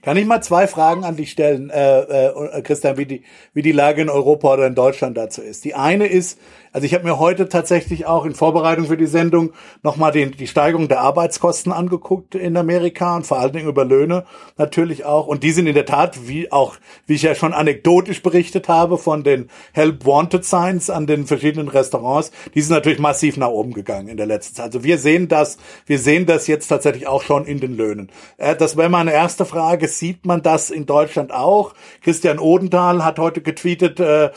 [0.02, 3.24] Kann ich mal zwei Fragen an dich stellen, äh, äh, Christian, wie die,
[3.54, 5.64] wie die Lage in Europa oder in Deutschland dazu ist?
[5.64, 6.40] Die eine ist,
[6.72, 10.48] also ich habe mir heute tatsächlich auch in Vorbereitung für die Sendung nochmal die, die
[10.48, 14.26] Steigerung der Arbeitskosten angeguckt in Amerika und vor allen Dingen über Löhne
[14.58, 15.28] natürlich auch.
[15.28, 16.76] Und die sind in der Tat, wie auch,
[17.08, 21.70] wie ich ja schon anekdotisch berichtet habe, von den Help Wanted Signs an den verschiedenen
[21.70, 24.66] Restaurants, die sind natürlich massiv nach oben gegangen in der letzten Zeit.
[24.66, 25.58] Also wir sehen das,
[25.88, 28.12] wir sehen das jetzt tatsächlich auch schon in den Löhnen.
[28.38, 29.88] Äh, das wäre meine erste Frage.
[29.88, 31.74] Sieht man das in Deutschland auch?
[32.02, 34.30] Christian Odenthal hat heute getweetet, äh,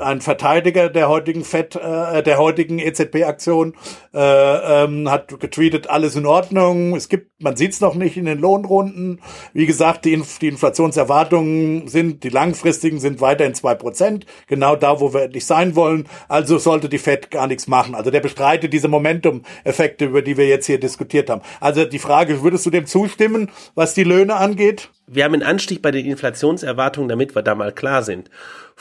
[0.00, 3.74] ein Verteidiger der heutigen Fed Fed, äh, der heutigen EZB-Aktion,
[4.14, 6.94] äh, ähm, hat getweetet, alles in Ordnung.
[6.96, 9.20] Es gibt, man sieht es noch nicht in den Lohnrunden.
[9.52, 15.00] Wie gesagt, die, Inf die Inflationserwartungen sind, die langfristigen sind weiterhin zwei Prozent, genau da,
[15.00, 16.08] wo wir endlich sein wollen.
[16.28, 17.94] Also sollte die Fed gar nichts machen.
[17.94, 21.42] Also der bestreitet diese Momentum-Effekte, über die wir jetzt hier diskutiert haben.
[21.60, 24.90] Also die Frage, würdest du dem zustimmen, was die Löhne angeht?
[25.06, 28.30] Wir haben einen Anstieg bei den Inflationserwartungen, damit wir da mal klar sind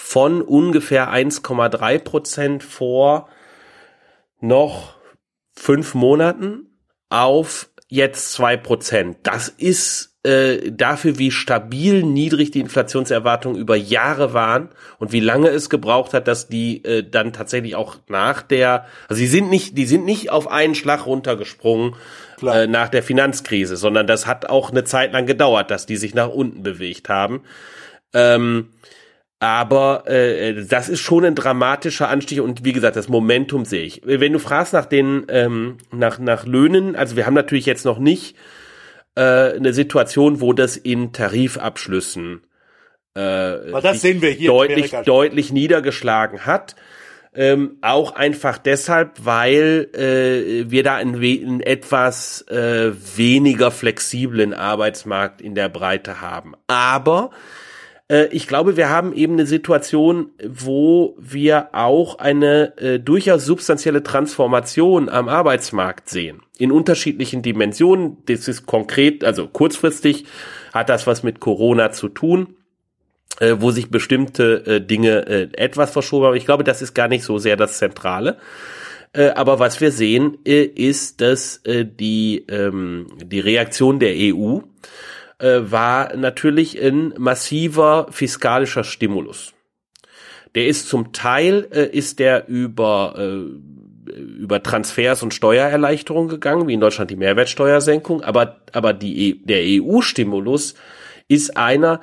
[0.03, 3.29] von ungefähr 1,3 Prozent vor
[4.41, 4.95] noch
[5.53, 6.75] fünf Monaten
[7.09, 9.19] auf jetzt zwei Prozent.
[9.23, 15.49] Das ist äh, dafür, wie stabil niedrig die Inflationserwartungen über Jahre waren und wie lange
[15.49, 19.77] es gebraucht hat, dass die äh, dann tatsächlich auch nach der, also sie sind nicht,
[19.77, 21.95] die sind nicht auf einen Schlag runtergesprungen
[22.41, 26.15] äh, nach der Finanzkrise, sondern das hat auch eine Zeit lang gedauert, dass die sich
[26.15, 27.43] nach unten bewegt haben.
[28.13, 28.69] Ähm,
[29.41, 34.01] aber äh, das ist schon ein dramatischer Anstieg und wie gesagt, das Momentum sehe ich.
[34.05, 37.97] Wenn du fragst nach den ähm, nach nach Löhnen, also wir haben natürlich jetzt noch
[37.97, 38.37] nicht
[39.15, 42.41] äh, eine Situation, wo das in Tarifabschlüssen
[43.15, 46.75] äh, das sehen wir hier deutlich deutlich niedergeschlagen hat.
[47.33, 55.41] Ähm, auch einfach deshalb, weil äh, wir da einen, einen etwas äh, weniger flexiblen Arbeitsmarkt
[55.41, 56.53] in der Breite haben.
[56.67, 57.31] Aber
[58.12, 64.03] äh, ich glaube, wir haben eben eine Situation, wo wir auch eine äh, durchaus substanzielle
[64.03, 66.41] Transformation am Arbeitsmarkt sehen.
[66.57, 68.18] In unterschiedlichen Dimensionen.
[68.26, 70.26] Das ist konkret, also kurzfristig
[70.74, 72.55] hat das was mit Corona zu tun
[73.39, 76.36] äh, wo sich bestimmte äh, Dinge äh, etwas verschoben haben.
[76.36, 78.38] Ich glaube, das ist gar nicht so sehr das Zentrale.
[79.14, 84.59] Äh, aber was wir sehen, äh, ist, dass die, ähm, die Reaktion der EU
[85.41, 89.53] äh, war natürlich ein massiver fiskalischer Stimulus.
[90.55, 96.73] Der ist zum Teil äh, ist der über äh, über Transfers und Steuererleichterung gegangen, wie
[96.73, 100.75] in Deutschland die Mehrwertsteuersenkung, aber aber die e der EU-Stimulus
[101.27, 102.01] ist einer,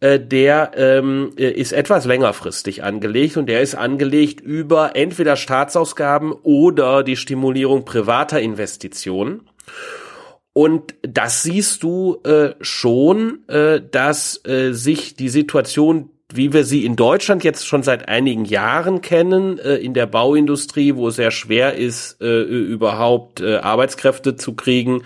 [0.00, 7.02] äh, der ähm, ist etwas längerfristig angelegt und der ist angelegt über entweder Staatsausgaben oder
[7.02, 9.48] die Stimulierung privater Investitionen.
[10.56, 16.86] Und das siehst du äh, schon, äh, dass äh, sich die Situation, wie wir sie
[16.86, 21.30] in Deutschland jetzt schon seit einigen Jahren kennen, äh, in der Bauindustrie, wo es sehr
[21.30, 25.02] schwer ist, äh, überhaupt äh, Arbeitskräfte zu kriegen,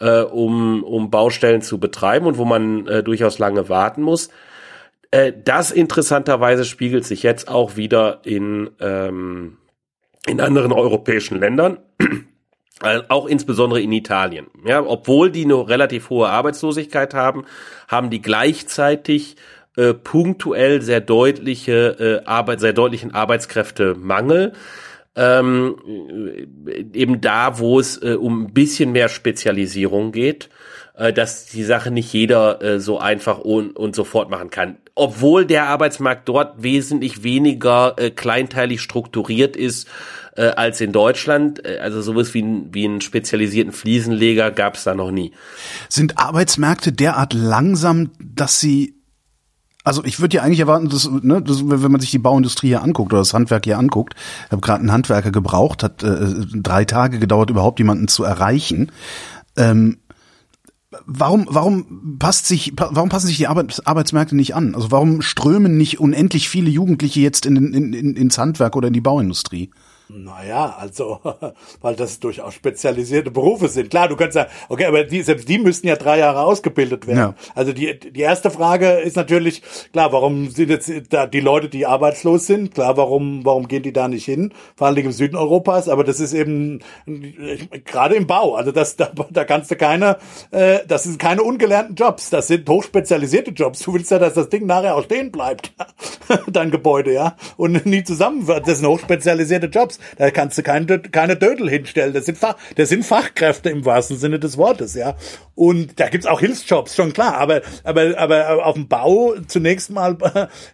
[0.00, 4.30] äh, um, um Baustellen zu betreiben und wo man äh, durchaus lange warten muss.
[5.12, 9.58] Äh, das interessanterweise spiegelt sich jetzt auch wieder in, ähm,
[10.26, 11.78] in anderen europäischen Ländern.
[12.82, 14.46] Äh, auch insbesondere in Italien.
[14.64, 17.44] Ja, obwohl die eine relativ hohe Arbeitslosigkeit haben,
[17.86, 19.36] haben die gleichzeitig
[19.76, 24.52] äh, punktuell sehr deutliche äh, Arbeit, sehr deutlichen Arbeitskräftemangel.
[25.14, 25.76] Ähm,
[26.66, 30.48] äh, eben da, wo es äh, um ein bisschen mehr Spezialisierung geht,
[30.94, 34.78] äh, dass die Sache nicht jeder äh, so einfach und, und sofort machen kann.
[34.94, 39.88] Obwohl der Arbeitsmarkt dort wesentlich weniger äh, kleinteilig strukturiert ist
[40.36, 41.64] äh, als in Deutschland.
[41.64, 45.32] Äh, also sowas wie, wie einen spezialisierten Fliesenleger gab es da noch nie.
[45.88, 48.98] Sind Arbeitsmärkte derart langsam, dass sie
[49.84, 52.82] also ich würde ja eigentlich erwarten, dass, ne, dass, wenn man sich die Bauindustrie hier
[52.82, 54.14] anguckt oder das Handwerk hier anguckt,
[54.46, 58.92] ich habe gerade einen Handwerker gebraucht, hat äh, drei Tage gedauert, überhaupt jemanden zu erreichen.
[59.56, 59.98] Ähm,
[61.04, 64.74] warum, warum passt sich, warum passen sich die Arbeitsmärkte nicht an?
[64.74, 68.94] Also warum strömen nicht unendlich viele Jugendliche jetzt in, in, in, ins Handwerk oder in
[68.94, 69.70] die Bauindustrie?
[70.14, 71.20] Naja, also,
[71.80, 73.88] weil das durchaus spezialisierte Berufe sind.
[73.90, 77.18] Klar, du kannst sagen, okay, aber die, selbst die müssten ja drei Jahre ausgebildet werden.
[77.18, 77.34] Ja.
[77.54, 81.86] Also die, die erste Frage ist natürlich, klar, warum sind jetzt da die Leute, die
[81.86, 84.52] arbeitslos sind, klar, warum, warum gehen die da nicht hin?
[84.76, 86.80] Vor allem im Süden Europas, aber das ist eben
[87.84, 88.54] gerade im Bau.
[88.54, 90.18] Also das, da, da kannst du keine,
[90.50, 93.80] äh, das sind keine ungelernten Jobs, das sind hochspezialisierte Jobs.
[93.80, 95.72] Du willst ja, dass das Ding nachher auch stehen bleibt,
[96.48, 98.68] dein Gebäude, ja, und nie zusammen wird.
[98.68, 99.98] Das sind hochspezialisierte Jobs.
[100.18, 102.12] Da kannst du keine, keine Dödel hinstellen.
[102.12, 105.14] Das sind, Fach, das sind Fachkräfte im wahrsten Sinne des Wortes, ja.
[105.54, 107.36] Und da gibt's auch Hilfsjobs, schon klar.
[107.36, 110.16] Aber, aber, aber auf dem Bau zunächst mal,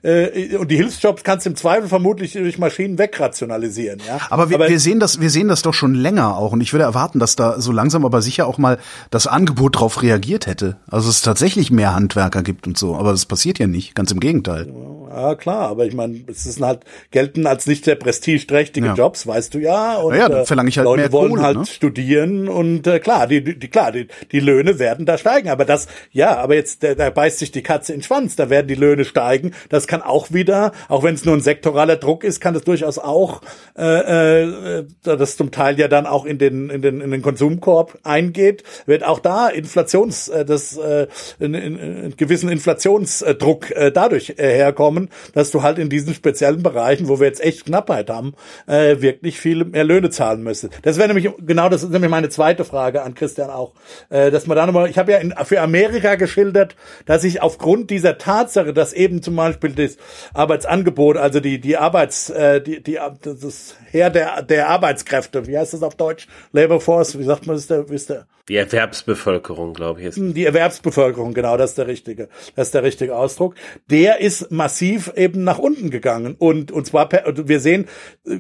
[0.02, 4.18] äh, und die Hilfsjobs kannst du im Zweifel vermutlich durch Maschinen wegrationalisieren, ja.
[4.30, 6.52] Aber wir, aber wir sehen das, wir sehen das doch schon länger auch.
[6.52, 8.78] Und ich würde erwarten, dass da so langsam aber sicher auch mal
[9.10, 10.76] das Angebot darauf reagiert hätte.
[10.88, 12.96] Also es tatsächlich mehr Handwerker gibt und so.
[12.96, 13.94] Aber das passiert ja nicht.
[13.94, 14.72] Ganz im Gegenteil.
[15.10, 15.68] Ja, klar.
[15.68, 18.94] Aber ich meine, es ist halt, gelten als nicht sehr prestigeträchtige ja.
[18.94, 19.96] Jobs, weißt du ja.
[19.96, 21.66] Und ja, dann verlange ich halt Leute mehr wollen Kohle, halt ne?
[21.66, 25.48] studieren und äh, klar, die, die klar, die, die Löhne werden da steigen.
[25.48, 28.36] Aber das, ja, aber jetzt da, da beißt sich die Katze in den Schwanz.
[28.36, 29.52] Da werden die Löhne steigen.
[29.68, 32.98] Das kann auch wieder, auch wenn es nur ein sektoraler Druck ist, kann es durchaus
[32.98, 33.42] auch,
[33.76, 37.98] äh, äh, das zum Teil ja dann auch in den in den in den Konsumkorb
[38.02, 41.06] eingeht, wird auch da Inflations, äh, das äh,
[41.38, 46.62] in, in, in gewissen Inflationsdruck äh, dadurch äh, herkommen, dass du halt in diesen speziellen
[46.62, 48.34] Bereichen, wo wir jetzt echt Knappheit haben,
[48.66, 50.70] äh, wirklich viel mehr Löhne zahlen müsste.
[50.82, 53.74] Das wäre nämlich genau das ist nämlich meine zweite Frage an Christian auch,
[54.10, 56.76] äh, dass man da nochmal, ich habe ja in, für Amerika geschildert,
[57.06, 59.96] dass ich aufgrund dieser Tatsache, dass eben zum Beispiel das
[60.34, 65.72] Arbeitsangebot, also die die Arbeits, äh, die die das Heer der der Arbeitskräfte, wie heißt
[65.72, 69.74] das auf Deutsch, Labor Force, wie sagt man das, der, wie ist der Die Erwerbsbevölkerung,
[69.74, 70.06] glaube ich.
[70.06, 70.18] Ist.
[70.18, 73.54] Die Erwerbsbevölkerung, genau, das ist der richtige, das ist der richtige Ausdruck.
[73.90, 77.86] Der ist massiv eben nach unten gegangen und und zwar wir sehen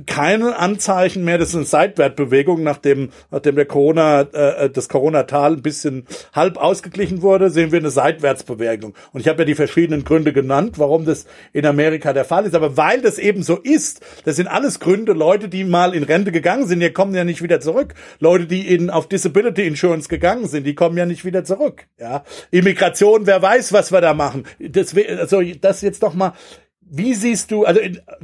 [0.06, 5.62] keine Anzeichen mehr, das ist eine Seitwärtbewegung, nachdem nachdem der Corona äh, das Corona-Tal ein
[5.62, 8.94] bisschen halb ausgeglichen wurde, sehen wir eine Seitwärtsbewegung.
[9.12, 12.54] Und ich habe ja die verschiedenen Gründe genannt, warum das in Amerika der Fall ist,
[12.54, 16.32] aber weil das eben so ist, das sind alles Gründe, Leute, die mal in Rente
[16.32, 17.94] gegangen sind, die kommen ja nicht wieder zurück.
[18.20, 21.86] Leute, die in auf Disability Insurance uns gegangen sind, die kommen ja nicht wieder zurück.
[21.98, 24.44] Ja, Immigration, wer weiß, was wir da machen.
[24.58, 26.32] Das, also das jetzt doch mal.
[26.80, 27.64] Wie siehst du?
[27.64, 27.80] Also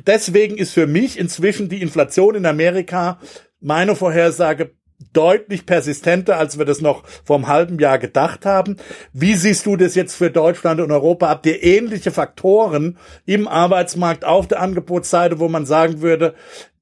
[0.06, 3.18] deswegen ist für mich inzwischen die Inflation in Amerika
[3.60, 4.70] meine Vorhersage
[5.12, 8.76] deutlich persistenter, als wir das noch vor einem halben Jahr gedacht haben.
[9.12, 11.28] Wie siehst du das jetzt für Deutschland und Europa?
[11.28, 16.34] Habt ihr ähnliche Faktoren im Arbeitsmarkt auf der Angebotsseite, wo man sagen würde,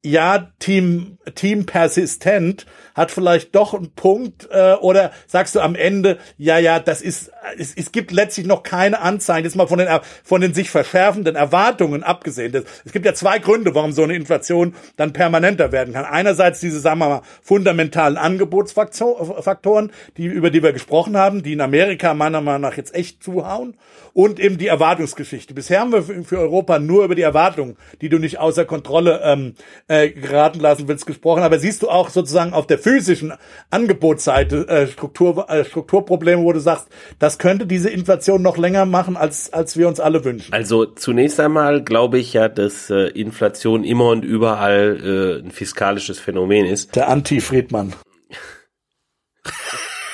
[0.04, 6.18] ja, Team, Team persistent hat vielleicht doch einen Punkt, äh, oder sagst du am Ende,
[6.36, 9.88] ja, ja, das ist, es, es gibt letztlich noch keine Anzeigen, jetzt mal von den,
[10.24, 12.64] von den sich verschärfenden Erwartungen abgesehen.
[12.84, 16.04] Es gibt ja zwei Gründe, warum so eine Inflation dann permanenter werden kann.
[16.04, 21.60] Einerseits diese, sagen wir mal, fundamentalen Angebotsfaktoren, die, über die wir gesprochen haben, die in
[21.60, 23.74] Amerika meiner Meinung nach jetzt echt zuhauen
[24.14, 25.54] und eben die Erwartungsgeschichte.
[25.54, 29.54] Bisher haben wir für Europa nur über die Erwartungen, die du nicht außer Kontrolle ähm,
[29.88, 31.42] äh, geraten lassen willst, gesprochen.
[31.42, 33.32] Aber siehst du auch sozusagen auf der physischen
[33.70, 36.88] Angebotsseite äh, Struktur, äh, Strukturprobleme, wo du sagst,
[37.32, 40.52] das könnte diese Inflation noch länger machen, als, als wir uns alle wünschen?
[40.52, 46.18] Also zunächst einmal glaube ich ja, dass äh, Inflation immer und überall äh, ein fiskalisches
[46.18, 46.94] Phänomen ist.
[46.94, 47.94] Der Anti-Friedmann.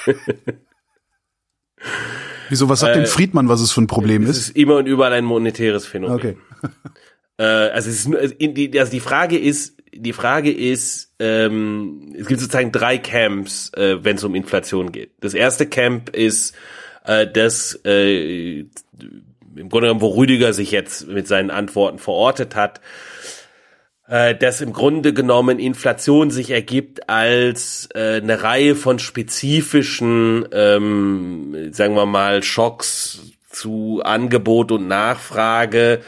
[2.51, 4.31] Wieso, was sagt äh, denn Friedmann, was es für ein Problem ist?
[4.31, 6.14] Es ist immer und überall ein monetäres Phänomen.
[6.14, 6.37] Okay.
[7.39, 8.35] äh, also, es ist also
[8.79, 14.16] also die Frage ist, die Frage ist, ähm, es gibt sozusagen drei Camps, äh, wenn
[14.16, 15.11] es um Inflation geht.
[15.21, 16.55] Das erste Camp ist
[17.09, 22.81] äh, das, äh, im Grunde genommen, wo Rüdiger sich jetzt mit seinen Antworten verortet hat,
[24.07, 31.73] äh, dass im Grunde genommen Inflation sich ergibt als äh, eine Reihe von spezifischen, ähm,
[31.73, 36.01] sagen wir mal, Schocks zu Angebot und Nachfrage,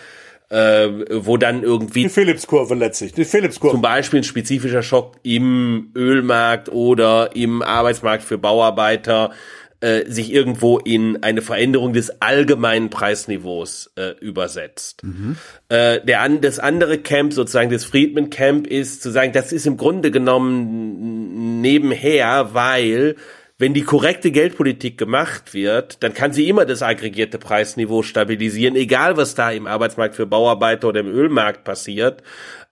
[0.51, 3.75] äh, wo dann irgendwie die Phillips-Kurve letztlich, die Phillips-Kurve.
[3.75, 9.31] Zum Beispiel ein spezifischer Schock im Ölmarkt oder im Arbeitsmarkt für Bauarbeiter
[9.81, 15.03] äh, sich irgendwo in eine Veränderung des allgemeinen Preisniveaus äh, übersetzt.
[15.03, 15.37] Mhm.
[15.69, 19.67] Äh, der an, das andere Camp, sozusagen das Friedman Camp, ist zu sagen, das ist
[19.67, 23.17] im Grunde genommen nebenher, weil
[23.61, 29.19] wenn die korrekte Geldpolitik gemacht wird, dann kann sie immer das aggregierte Preisniveau stabilisieren, egal
[29.19, 32.23] was da im Arbeitsmarkt für Bauarbeiter oder im Ölmarkt passiert.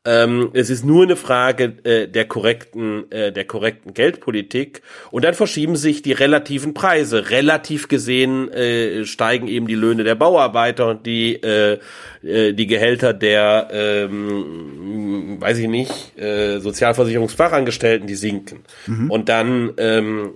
[0.09, 4.81] Ähm, es ist nur eine Frage äh, der korrekten, äh, der korrekten Geldpolitik.
[5.11, 7.29] Und dann verschieben sich die relativen Preise.
[7.29, 11.79] Relativ gesehen äh, steigen eben die Löhne der Bauarbeiter und die, äh,
[12.23, 18.61] äh, die Gehälter der, ähm, weiß ich nicht, äh, Sozialversicherungsfachangestellten, die sinken.
[18.87, 19.11] Mhm.
[19.11, 20.33] Und dann ähm,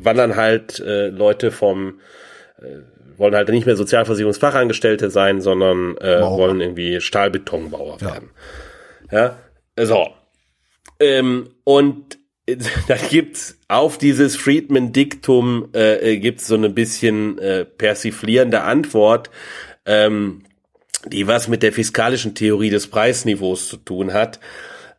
[0.00, 1.98] wandern halt äh, Leute vom
[2.60, 8.12] äh, wollen halt nicht mehr Sozialversicherungsfachangestellte sein, sondern äh, wollen irgendwie Stahlbetonbauer ja.
[8.12, 8.30] werden.
[9.12, 9.38] Ja,
[9.78, 10.08] so.
[10.98, 12.18] Ähm, und
[12.88, 19.30] da gibt's auf dieses Friedman-Diktum äh, äh, gibt's so ein bisschen äh, persiflierende Antwort,
[19.86, 20.42] ähm,
[21.06, 24.40] die was mit der fiskalischen Theorie des Preisniveaus zu tun hat,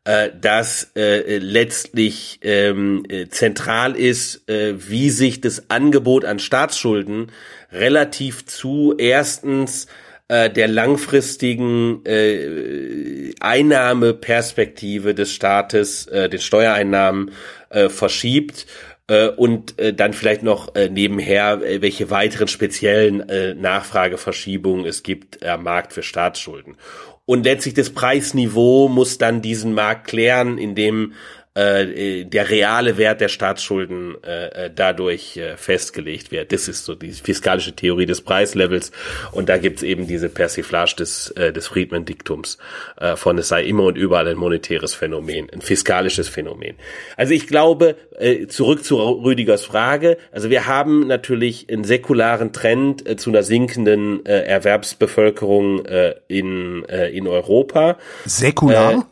[0.06, 7.32] äh, dass äh, letztlich ähm, äh, zentral ist, äh, wie sich das Angebot an Staatsschulden
[7.72, 9.88] relativ zu erstens
[10.34, 17.32] äh, der langfristigen äh, Einnahmeperspektive des Staates, äh, den Steuereinnahmen
[17.70, 18.66] äh, verschiebt
[19.08, 25.04] äh, und äh, dann vielleicht noch äh, nebenher, äh, welche weiteren speziellen äh, Nachfrageverschiebungen es
[25.04, 26.78] gibt am Markt für Staatsschulden.
[27.26, 31.14] Und letztlich das Preisniveau muss dann diesen Markt klären, indem
[31.56, 36.52] äh, der reale Wert der Staatsschulden äh, äh, dadurch äh, festgelegt wird.
[36.52, 38.92] Das ist so die fiskalische Theorie des Preislevels
[39.32, 42.58] und da gibt's eben diese Persiflage des, äh, des Friedman-Diktums
[42.98, 46.76] äh, von es sei immer und überall ein monetäres Phänomen, ein fiskalisches Phänomen.
[47.18, 53.08] Also ich glaube, äh, zurück zu Rüdigers Frage, also wir haben natürlich einen säkularen Trend
[53.08, 57.98] äh, zu einer sinkenden äh, Erwerbsbevölkerung äh, in, äh, in Europa.
[58.26, 59.06] Säkular?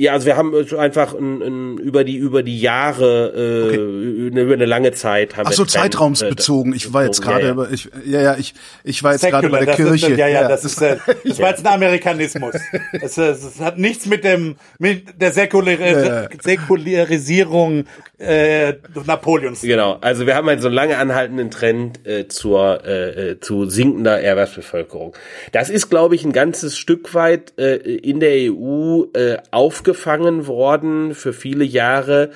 [0.00, 4.42] Ja, also wir haben einfach ein, ein, über die über die Jahre äh, okay.
[4.42, 6.72] über eine lange Zeit haben Ach so zeitraumsbezogen.
[6.72, 7.68] Ich war jetzt gerade, ja, ja.
[7.68, 10.12] ich ja ja ich ich war jetzt gerade bei der Kirche.
[10.12, 12.54] Ist, ja, ja, das ist äh, das war jetzt ein Amerikanismus.
[12.92, 17.84] Es, es hat nichts mit dem mit der Säkular Säkularisierung
[18.18, 18.74] äh,
[19.04, 19.62] Napoleons.
[19.62, 19.98] Genau.
[20.00, 25.14] Also wir haben einen so lange anhaltenden Trend äh, zur äh, äh zu sinkender Erwerbsbevölkerung.
[25.50, 30.46] Das ist, glaube ich, ein ganzes Stück weit äh, in der EU äh, auf aufgefangen
[30.46, 32.30] worden für viele Jahre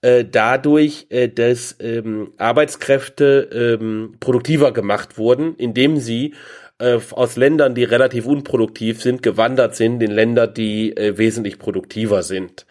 [0.00, 6.34] äh, dadurch, äh, dass ähm, Arbeitskräfte ähm, produktiver gemacht wurden, indem sie
[6.78, 12.22] äh, aus Ländern, die relativ unproduktiv sind, gewandert sind in Länder, die äh, wesentlich produktiver
[12.22, 12.66] sind.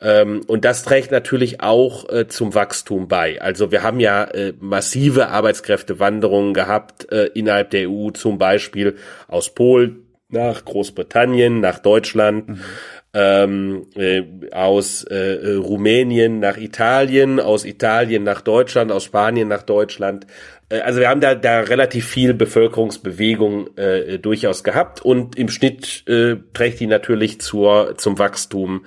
[0.00, 3.40] Ähm, und das trägt natürlich auch äh, zum Wachstum bei.
[3.40, 8.96] Also wir haben ja äh, massive Arbeitskräftewanderungen gehabt äh, innerhalb der EU, zum Beispiel
[9.28, 12.48] aus Polen nach Großbritannien, nach Deutschland.
[12.48, 12.60] Mhm
[13.16, 19.62] ähm, äh, aus äh, äh, Rumänien nach Italien, aus Italien nach Deutschland, aus Spanien nach
[19.62, 20.26] Deutschland.
[20.68, 26.06] Äh, also wir haben da, da relativ viel Bevölkerungsbewegung äh, durchaus gehabt und im Schnitt
[26.06, 28.84] äh, trägt die natürlich zur, zum Wachstum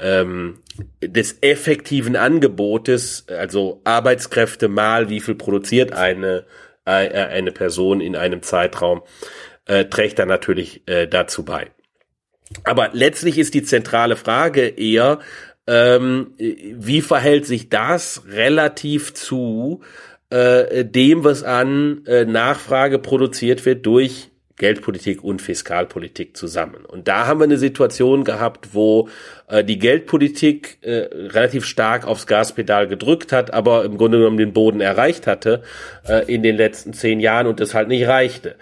[0.00, 0.58] ähm,
[1.00, 6.46] des effektiven Angebotes, also Arbeitskräfte mal, wie viel produziert eine,
[6.84, 9.02] äh, eine Person in einem Zeitraum,
[9.66, 11.70] äh, trägt da natürlich äh, dazu bei.
[12.64, 15.18] Aber letztlich ist die zentrale Frage eher,
[15.66, 19.80] ähm, wie verhält sich das relativ zu
[20.30, 26.84] äh, dem, was an äh, Nachfrage produziert wird durch Geldpolitik und Fiskalpolitik zusammen.
[26.84, 29.08] Und da haben wir eine Situation gehabt, wo
[29.46, 34.52] äh, die Geldpolitik äh, relativ stark aufs Gaspedal gedrückt hat, aber im Grunde genommen den
[34.52, 35.62] Boden erreicht hatte
[36.08, 38.56] äh, in den letzten zehn Jahren und das halt nicht reichte.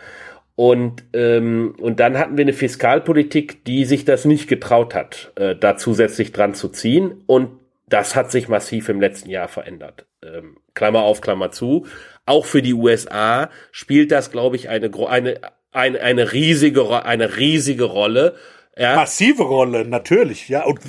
[0.56, 5.54] Und, ähm, und dann hatten wir eine Fiskalpolitik, die sich das nicht getraut hat, äh,
[5.54, 7.22] da zusätzlich dran zu ziehen.
[7.26, 7.50] Und
[7.88, 10.06] das hat sich massiv im letzten Jahr verändert.
[10.24, 11.86] Ähm, Klammer auf, Klammer zu.
[12.24, 15.40] Auch für die USA spielt das, glaube ich, eine, eine,
[15.72, 18.34] eine, eine, riesige, eine riesige Rolle.
[18.78, 18.94] Ja.
[18.94, 20.64] Massive Rolle, natürlich, ja.
[20.64, 20.80] Und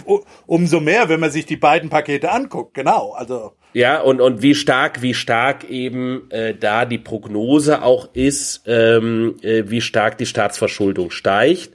[0.46, 3.14] umso mehr, wenn man sich die beiden Pakete anguckt, genau.
[3.14, 8.64] Also ja, und, und wie stark, wie stark eben äh, da die Prognose auch ist,
[8.66, 11.70] ähm, äh, wie stark die Staatsverschuldung steigt.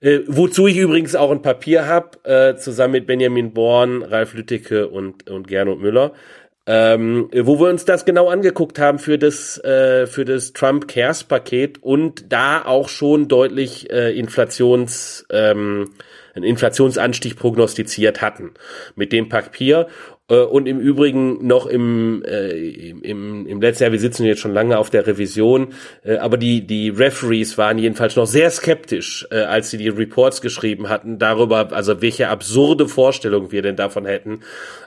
[0.00, 4.88] Äh, wozu ich übrigens auch ein Papier habe, äh, zusammen mit Benjamin Born, Ralf Lüttike
[4.88, 6.12] und, und Gernot Müller,
[6.70, 11.24] ähm, wo wir uns das genau angeguckt haben für das, äh, für das Trump Cares
[11.24, 15.92] Paket und da auch schon deutlich äh, Inflations, ähm,
[16.34, 18.52] einen Inflationsanstieg prognostiziert hatten
[18.96, 19.88] mit dem Papier.
[20.28, 24.52] Äh, und im Übrigen noch im, äh, im, im letzten Jahr, wir sitzen jetzt schon
[24.52, 25.68] lange auf der Revision,
[26.04, 30.40] äh, aber die, die Referees waren jedenfalls noch sehr skeptisch, äh, als sie die Reports
[30.40, 34.40] geschrieben hatten, darüber, also welche absurde Vorstellung wir denn davon hätten,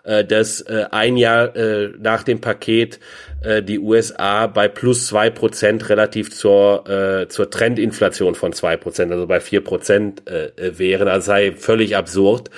[0.04, 3.00] äh, dass äh, ein Jahr äh, nach dem Paket
[3.44, 9.12] äh, die USA bei plus zwei Prozent relativ zur, äh, zur Trendinflation von zwei Prozent,
[9.12, 11.08] also bei vier Prozent äh, wären.
[11.08, 12.50] Also sei völlig absurd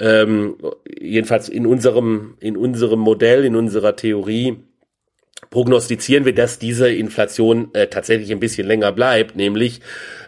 [0.00, 0.56] ähm,
[1.00, 4.58] jedenfalls in unserem, in unserem Modell, in unserer Theorie,
[5.50, 9.80] prognostizieren wir, dass diese Inflation äh, tatsächlich ein bisschen länger bleibt, nämlich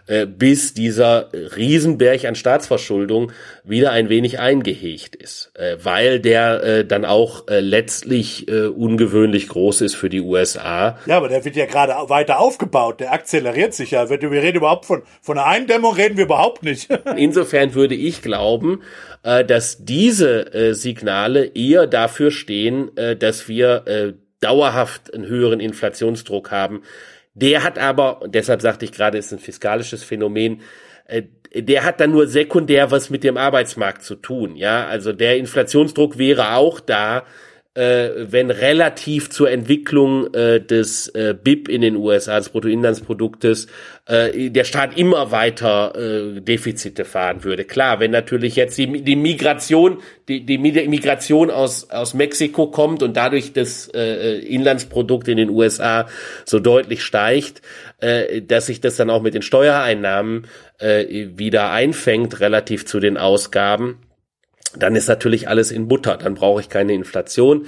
[0.05, 3.31] äh, bis dieser Riesenberg an Staatsverschuldung
[3.63, 9.47] wieder ein wenig eingehegt ist, äh, weil der äh, dann auch äh, letztlich äh, ungewöhnlich
[9.47, 10.99] groß ist für die USA.
[11.05, 14.09] Ja, aber der wird ja gerade weiter aufgebaut, der akzeleriert sich ja.
[14.09, 16.89] Wir reden überhaupt von, von einer Eindämmung reden wir überhaupt nicht.
[17.15, 18.81] Insofern würde ich glauben,
[19.23, 24.13] äh, dass diese äh, Signale eher dafür stehen, äh, dass wir äh,
[24.43, 26.83] dauerhaft einen höheren Inflationsdruck haben.
[27.33, 30.61] Der hat aber, und deshalb sagte ich gerade, ist ein fiskalisches Phänomen,
[31.07, 31.23] äh,
[31.55, 34.55] der hat dann nur sekundär was mit dem Arbeitsmarkt zu tun.
[34.55, 37.25] Ja, also der Inflationsdruck wäre auch da,
[37.75, 43.67] äh, wenn relativ zur Entwicklung äh, des äh, BIP in den USA, des Bruttoinlandsproduktes,
[44.05, 47.63] äh, der Staat immer weiter äh, Defizite fahren würde.
[47.65, 49.97] Klar, wenn natürlich jetzt die, die Migration,
[50.27, 56.07] die, die Migration aus, aus Mexiko kommt und dadurch das äh, Inlandsprodukt in den USA
[56.45, 57.63] so deutlich steigt,
[58.01, 60.45] äh, dass sich das dann auch mit den Steuereinnahmen
[60.77, 63.97] äh, wieder einfängt relativ zu den Ausgaben
[64.75, 67.67] dann ist natürlich alles in Butter, dann brauche ich keine Inflation.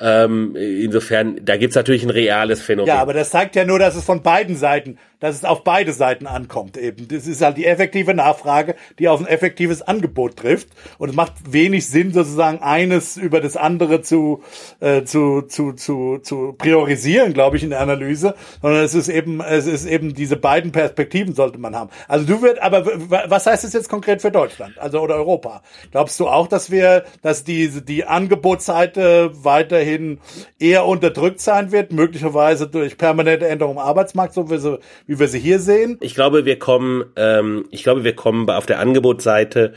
[0.00, 2.88] Ähm, insofern, da gibt's natürlich ein reales Phänomen.
[2.88, 5.92] Ja, aber das zeigt ja nur, dass es von beiden Seiten, dass es auf beide
[5.92, 7.06] Seiten ankommt eben.
[7.06, 10.68] Das ist halt die effektive Nachfrage, die auf ein effektives Angebot trifft.
[10.98, 14.42] Und es macht wenig Sinn, sozusagen eines über das andere zu,
[14.80, 19.40] äh, zu, zu, zu, zu priorisieren, glaube ich, in der Analyse, sondern es ist eben,
[19.40, 21.90] es ist eben diese beiden Perspektiven sollte man haben.
[22.08, 25.62] Also du wirst, aber was heißt das jetzt konkret für Deutschland, also oder Europa?
[25.92, 30.18] Glaubst du auch, dass wir, dass diese die Angebotsseite weiter weiterhin
[30.58, 35.28] eher unterdrückt sein wird, möglicherweise durch permanente Änderungen im Arbeitsmarkt, so wie, sie, wie wir
[35.28, 35.98] sie hier sehen?
[36.00, 39.74] Ich glaube, wir kommen, ähm, ich glaube, wir kommen auf der Angebotsseite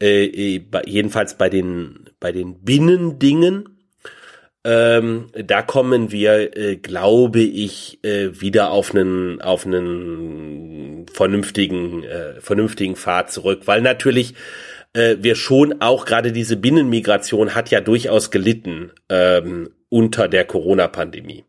[0.00, 3.68] äh, äh jedenfalls bei den bei den Binnendingen
[4.66, 12.40] ähm, da kommen wir, äh, glaube ich, äh, wieder auf einen auf einen vernünftigen äh,
[12.40, 14.34] vernünftigen Pfad zurück, weil natürlich
[14.94, 21.44] äh, wir schon auch gerade diese Binnenmigration hat ja durchaus gelitten ähm, unter der Corona-Pandemie.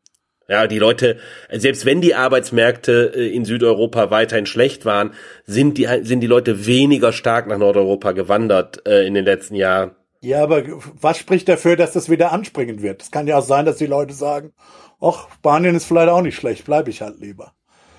[0.48, 1.18] Ja, die Leute,
[1.52, 5.14] selbst wenn die Arbeitsmärkte äh, in Südeuropa weiterhin schlecht waren,
[5.46, 9.96] sind die, sind die Leute weniger stark nach Nordeuropa gewandert äh, in den letzten Jahren.
[10.22, 10.64] Ja, aber
[11.02, 13.02] was spricht dafür, dass das wieder anspringen wird?
[13.02, 14.54] Es kann ja auch sein, dass die Leute sagen,
[15.02, 17.55] ach, Spanien ist vielleicht auch nicht schlecht, bleibe ich halt lieber.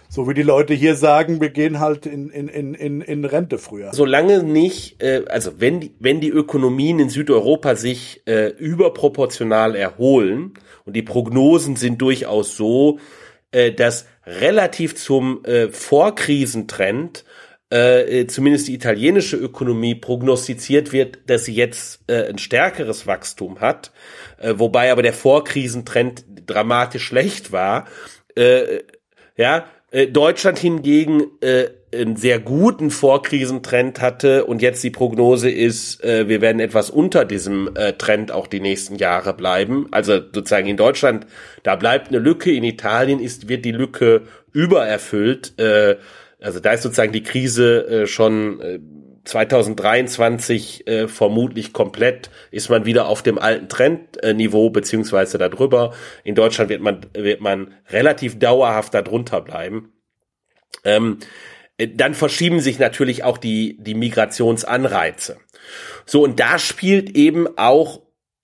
[0.09, 3.93] So wie die Leute hier sagen, wir gehen halt in, in, in, in Rente früher.
[3.93, 10.55] Solange nicht, äh, also wenn die, wenn die Ökonomien in Südeuropa sich äh, überproportional erholen,
[10.85, 12.99] und die Prognosen sind durchaus so,
[13.51, 17.25] äh, dass relativ zum äh, Vorkrisentrend
[17.69, 23.91] äh, zumindest die italienische Ökonomie prognostiziert wird, dass sie jetzt äh, ein stärkeres Wachstum hat,
[24.39, 27.89] äh, wobei aber der Vorkrisentrend dramatisch schlecht war.
[28.37, 28.85] Äh,
[29.37, 29.67] ja,
[29.97, 36.29] äh, Deutschland hingegen äh, einen sehr guten Vorkrisentrend hatte und jetzt die Prognose ist, äh,
[36.29, 39.87] wir werden etwas unter diesem äh, Trend auch die nächsten Jahre bleiben.
[39.93, 41.27] Also sozusagen in Deutschland,
[41.63, 45.59] da bleibt eine Lücke, in Italien ist, wird die Lücke übererfüllt.
[45.59, 45.97] Äh,
[46.41, 48.79] also da ist sozusagen die Krise äh, schon äh,
[49.27, 55.95] 2023 äh, vermutlich komplett ist man wieder auf dem alten Trendniveau beziehungsweise darüber.
[56.25, 59.93] In Deutschland wird man wird man relativ dauerhaft darunter bleiben.
[60.85, 61.19] Ähm,
[61.79, 65.39] dann verschieben sich natürlich auch die die Migrationsanreize.
[66.05, 68.03] So und da spielt eben auch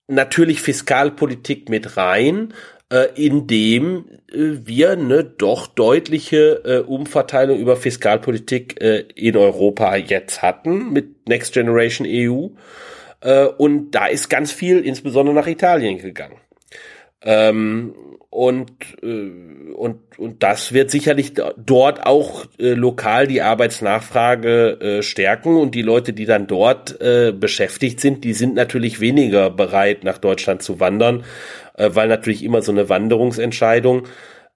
[0.08, 2.52] natürlich Fiskalpolitik mit rein,
[2.92, 10.42] äh, indem äh, wir eine doch deutliche äh, Umverteilung über Fiskalpolitik äh, in Europa jetzt
[10.42, 12.48] hatten mit Next Generation EU.
[13.22, 16.36] Äh, und da ist ganz viel insbesondere nach Italien gegangen.
[17.22, 17.94] Ähm,
[18.28, 18.70] und,
[19.02, 25.74] äh, und, und das wird sicherlich dort auch äh, lokal die Arbeitsnachfrage äh, stärken und
[25.74, 30.62] die Leute, die dann dort äh, beschäftigt sind, die sind natürlich weniger bereit, nach Deutschland
[30.62, 31.24] zu wandern,
[31.74, 34.04] äh, weil natürlich immer so eine Wanderungsentscheidung,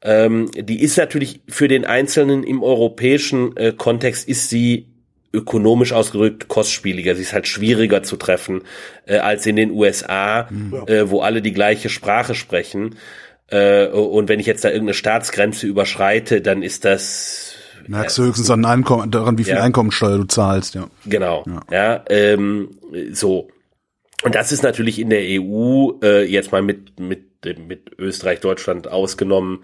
[0.03, 4.89] ähm, die ist natürlich für den Einzelnen im europäischen äh, Kontext, ist sie
[5.33, 7.15] ökonomisch ausgedrückt kostspieliger.
[7.15, 8.63] Sie ist halt schwieriger zu treffen
[9.07, 10.85] äh, als in den USA, mhm.
[10.87, 12.97] äh, wo alle die gleiche Sprache sprechen.
[13.49, 17.53] Äh, und wenn ich jetzt da irgendeine Staatsgrenze überschreite, dann ist das
[17.89, 19.63] Merkst du höchstens an Einkommen, daran, wie viel ja.
[19.63, 20.89] Einkommensteuer du zahlst, ja.
[21.05, 21.45] Genau.
[21.47, 22.71] Ja, ja ähm,
[23.13, 23.49] so.
[24.27, 27.23] Und das ist natürlich in der EU, äh, jetzt mal mit, mit,
[27.69, 29.63] mit Österreich, Deutschland ausgenommen,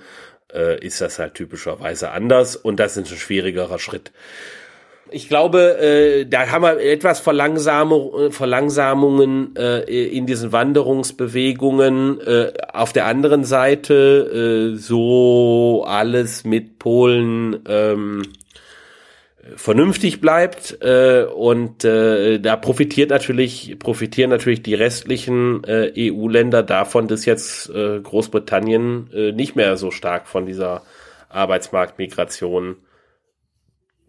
[0.55, 4.13] äh, ist das halt typischerweise anders und das ist ein schwierigerer Schritt.
[5.11, 12.21] Ich glaube, äh, da haben wir etwas Verlangsamung, Verlangsamungen äh, in diesen Wanderungsbewegungen.
[12.21, 18.23] Äh, auf der anderen Seite äh, so alles mit Polen ähm,
[19.57, 27.09] vernünftig bleibt äh, und äh, da profitiert natürlich profitieren natürlich die restlichen äh, EU-Länder davon,
[27.09, 30.83] dass jetzt äh, Großbritannien äh, nicht mehr so stark von dieser
[31.29, 32.77] Arbeitsmarktmigration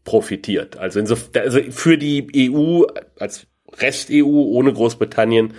[0.04, 0.78] profitiert.
[0.78, 2.84] Also, insofern, also für die EU
[3.18, 3.48] als
[3.80, 5.56] Rest-EU ohne Großbritannien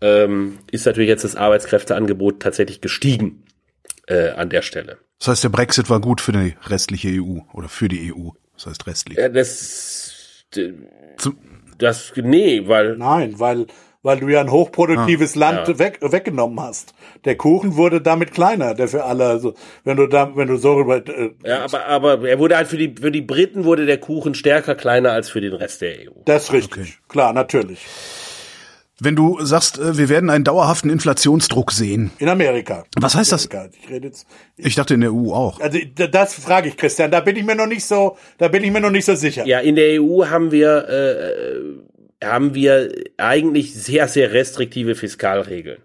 [0.00, 3.44] ähm, ist natürlich jetzt das Arbeitskräfteangebot tatsächlich gestiegen
[4.06, 4.98] äh, an der Stelle.
[5.18, 8.30] Das heißt, der Brexit war gut für die restliche EU oder für die EU.
[8.58, 9.18] Das heißt restlich.
[9.18, 10.44] Ja, das,
[11.78, 12.96] das, nee, weil.
[12.96, 13.66] Nein, weil,
[14.02, 15.78] weil du ja ein hochproduktives ah, Land ja.
[15.78, 16.92] weg, weggenommen hast.
[17.24, 19.54] Der Kuchen wurde damit kleiner, der für alle, also,
[19.84, 22.78] wenn du da, wenn du so über, äh, Ja, aber, aber er wurde halt für
[22.78, 26.22] die, für die Briten wurde der Kuchen stärker kleiner als für den Rest der EU.
[26.24, 26.82] Das ist richtig.
[26.82, 26.92] Okay.
[27.08, 27.86] Klar, natürlich.
[29.00, 32.10] Wenn du sagst, äh, wir werden einen dauerhaften Inflationsdruck sehen.
[32.18, 32.84] In Amerika.
[32.98, 33.66] Was heißt Amerika.
[33.66, 33.76] das?
[33.82, 34.26] Ich, rede jetzt,
[34.56, 35.60] ich, ich dachte in der EU auch.
[35.60, 37.10] Also das frage ich Christian.
[37.10, 39.46] Da bin ich mir noch nicht so, da bin ich mir noch nicht so sicher.
[39.46, 45.78] Ja, in der EU haben wir äh, haben wir eigentlich sehr sehr restriktive Fiskalregeln.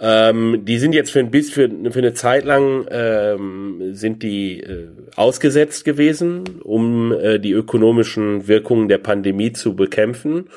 [0.00, 4.60] Ähm, die sind jetzt für ein bisschen, für, für eine Zeit lang ähm, sind die
[4.60, 10.48] äh, ausgesetzt gewesen, um äh, die ökonomischen Wirkungen der Pandemie zu bekämpfen.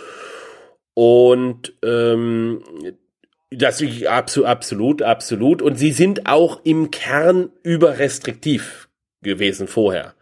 [0.96, 2.64] Und ähm,
[3.52, 5.62] das ist absolut, absolut, absolut.
[5.62, 8.90] Und sie sind auch im Kern überrestriktiv
[9.22, 10.16] gewesen vorher.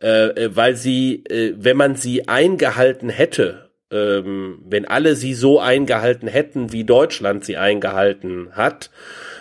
[0.00, 5.58] Äh, äh, weil sie, äh, wenn man sie eingehalten hätte, ähm, wenn alle sie so
[5.60, 8.90] eingehalten hätten, wie Deutschland sie eingehalten hat,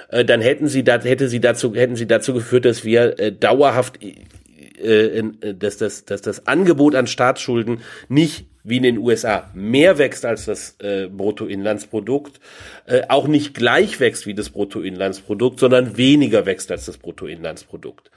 [0.10, 3.32] äh, dann hätten sie, da, hätte sie dazu, hätten sie dazu geführt, dass wir äh,
[3.32, 9.50] dauerhaft, äh, äh, dass, das, dass das Angebot an Staatsschulden nicht wie in den USA
[9.54, 12.40] mehr wächst als das äh, Bruttoinlandsprodukt,
[12.86, 18.12] äh, auch nicht gleich wächst wie das Bruttoinlandsprodukt, sondern weniger wächst als das Bruttoinlandsprodukt.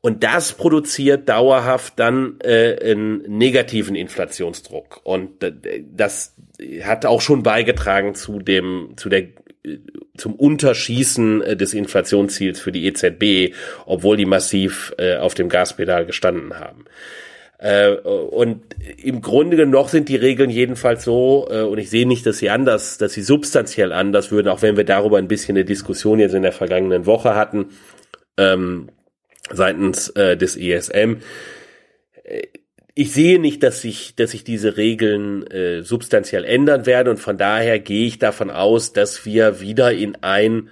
[0.00, 5.00] Und das produziert dauerhaft dann äh, einen negativen Inflationsdruck.
[5.04, 5.52] Und äh,
[5.92, 6.34] das
[6.82, 9.22] hat auch schon beigetragen zu dem, zu der,
[9.64, 9.78] äh,
[10.16, 13.54] zum Unterschießen äh, des Inflationsziels für die EZB,
[13.86, 16.84] obwohl die massiv äh, auf dem Gaspedal gestanden haben.
[17.62, 18.60] Äh, und
[19.04, 22.38] im Grunde genommen noch sind die Regeln jedenfalls so, äh, und ich sehe nicht, dass
[22.38, 26.18] sie anders, dass sie substanziell anders würden, auch wenn wir darüber ein bisschen eine Diskussion
[26.18, 27.66] jetzt in der vergangenen Woche hatten,
[28.36, 28.88] ähm,
[29.52, 31.18] seitens äh, des ESM.
[32.24, 32.48] Äh,
[32.96, 37.38] ich sehe nicht, dass sich, dass sich diese Regeln äh, substanziell ändern werden und von
[37.38, 40.68] daher gehe ich davon aus, dass wir wieder in ein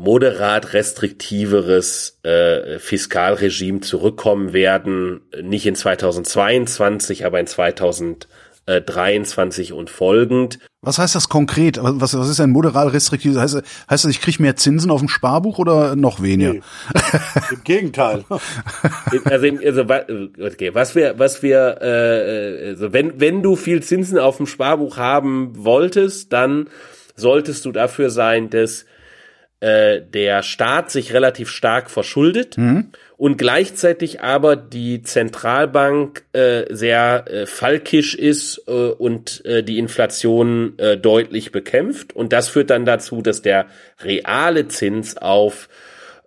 [0.00, 10.58] moderat restriktiveres äh, Fiskalregime zurückkommen werden, nicht in 2022, aber in 2023 und folgend.
[10.80, 11.78] Was heißt das konkret?
[11.82, 13.36] Was, was ist ein moderat restriktives?
[13.36, 16.54] Heißt, heißt das, ich kriege mehr Zinsen auf dem Sparbuch oder noch weniger?
[16.54, 16.62] Nee,
[17.50, 18.24] Im Gegenteil.
[18.30, 18.40] also,
[19.26, 19.82] also
[20.40, 24.96] okay, was wir, was wir, äh, also wenn wenn du viel Zinsen auf dem Sparbuch
[24.96, 26.70] haben wolltest, dann
[27.16, 28.86] solltest du dafür sein, dass
[29.60, 32.92] äh, der Staat sich relativ stark verschuldet mhm.
[33.18, 40.78] und gleichzeitig aber die Zentralbank äh, sehr äh, falkisch ist äh, und äh, die Inflation
[40.78, 42.16] äh, deutlich bekämpft.
[42.16, 43.66] Und das führt dann dazu, dass der
[44.02, 45.68] reale Zins auf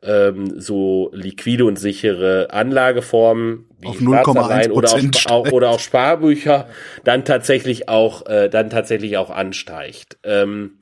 [0.03, 4.93] ähm, so liquide und sichere Anlageformen wie auf Staatsanleihen oder
[5.29, 6.67] auch, oder auch Sparbücher
[7.03, 10.17] dann tatsächlich auch äh, dann tatsächlich auch ansteigt.
[10.23, 10.77] Ähm,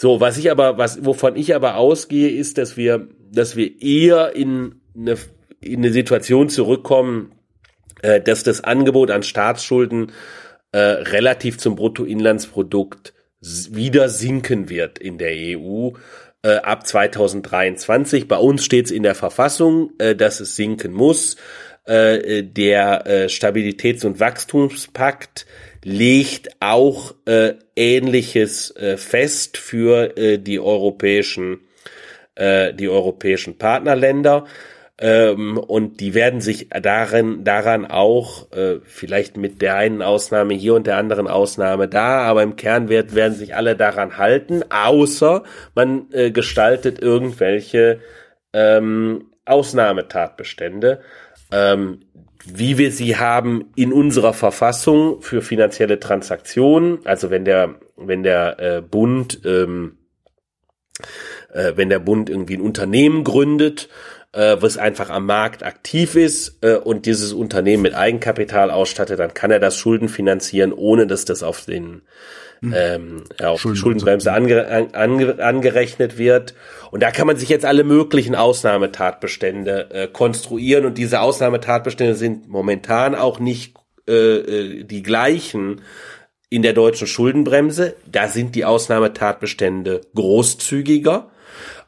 [0.00, 4.34] so, was ich aber, was, wovon ich aber ausgehe, ist, dass wir, dass wir eher
[4.34, 5.18] in eine,
[5.60, 7.32] in eine Situation zurückkommen,
[8.00, 10.12] äh, dass das Angebot an Staatsschulden
[10.72, 15.90] äh, relativ zum Bruttoinlandsprodukt wieder sinken wird in der EU
[16.44, 18.26] äh, ab 2023.
[18.26, 21.36] Bei uns steht es in der Verfassung, äh, dass es sinken muss.
[21.84, 25.44] Äh, der äh, Stabilitäts- und Wachstumspakt
[25.84, 31.60] legt auch äh, Ähnliches äh, fest für äh, die europäischen
[32.34, 34.46] äh, die europäischen Partnerländer
[35.00, 40.74] ähm, und die werden sich darin daran auch äh, vielleicht mit der einen Ausnahme hier
[40.74, 45.42] und der anderen Ausnahme da, aber im Kern wird, werden sich alle daran halten, außer
[45.74, 48.00] man äh, gestaltet irgendwelche
[48.52, 51.00] ähm, Ausnahmetatbestände.
[51.52, 52.00] Ähm,
[52.44, 57.04] wie wir sie haben in unserer Verfassung für finanzielle Transaktionen.
[57.04, 59.98] Also wenn der, wenn der äh, Bund, ähm,
[61.52, 63.88] äh, wenn der Bund irgendwie ein Unternehmen gründet,
[64.32, 69.34] äh, was einfach am Markt aktiv ist äh, und dieses Unternehmen mit Eigenkapital ausstattet, dann
[69.34, 72.02] kann er das Schulden finanzieren, ohne dass das auf den
[72.62, 72.74] hm.
[72.76, 76.54] ähm, auf die Schuldenbremse ange, ange, angerechnet wird.
[76.90, 82.48] Und da kann man sich jetzt alle möglichen Ausnahmetatbestände äh, konstruieren und diese Ausnahmetatbestände sind
[82.48, 83.74] momentan auch nicht
[84.06, 85.80] äh, äh, die gleichen
[86.50, 87.94] in der deutschen Schuldenbremse.
[88.10, 91.29] Da sind die Ausnahmetatbestände großzügiger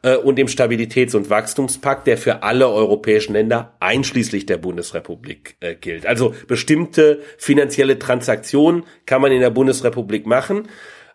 [0.03, 5.75] äh, und dem Stabilitäts- und Wachstumspakt, der für alle europäischen Länder einschließlich der Bundesrepublik äh,
[5.75, 6.07] gilt.
[6.07, 10.69] Also bestimmte finanzielle Transaktionen kann man in der Bundesrepublik machen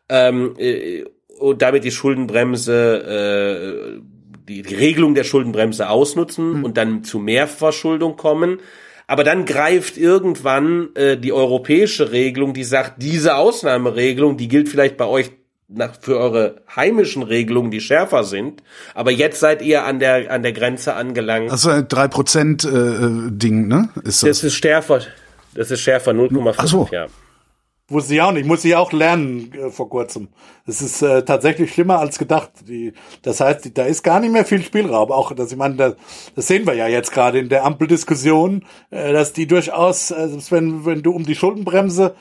[0.09, 1.03] ähm, äh,
[1.37, 4.01] und damit die Schuldenbremse, äh,
[4.47, 6.63] die, die Regelung der Schuldenbremse ausnutzen mhm.
[6.63, 8.59] und dann zu Mehrverschuldung kommen.
[9.09, 14.97] Aber dann greift irgendwann äh, die europäische Regelung, die sagt, diese Ausnahmeregelung, die gilt vielleicht
[14.97, 15.31] bei euch
[15.67, 18.63] nach, für eure heimischen Regelungen, die schärfer sind.
[18.93, 21.51] Aber jetzt seid ihr an der, an der Grenze angelangt.
[21.51, 23.89] Also ein 3% äh, Ding, ne?
[24.03, 24.29] Ist das?
[24.29, 25.01] das ist schärfer.
[25.53, 26.87] Das ist schärfer, 0,5, so.
[26.91, 27.07] ja.
[27.89, 28.45] Wusste ich auch nicht.
[28.45, 30.27] Muss ich auch lernen äh, vor kurzem.
[30.65, 32.51] Es ist äh, tatsächlich schlimmer als gedacht.
[32.67, 35.09] Die, das heißt, da ist gar nicht mehr viel Spielraum.
[35.09, 35.95] Auch, dass ich meine, das,
[36.35, 40.85] das sehen wir ja jetzt gerade in der Ampeldiskussion, äh, dass die durchaus, äh, wenn,
[40.85, 42.15] wenn du um die Schuldenbremse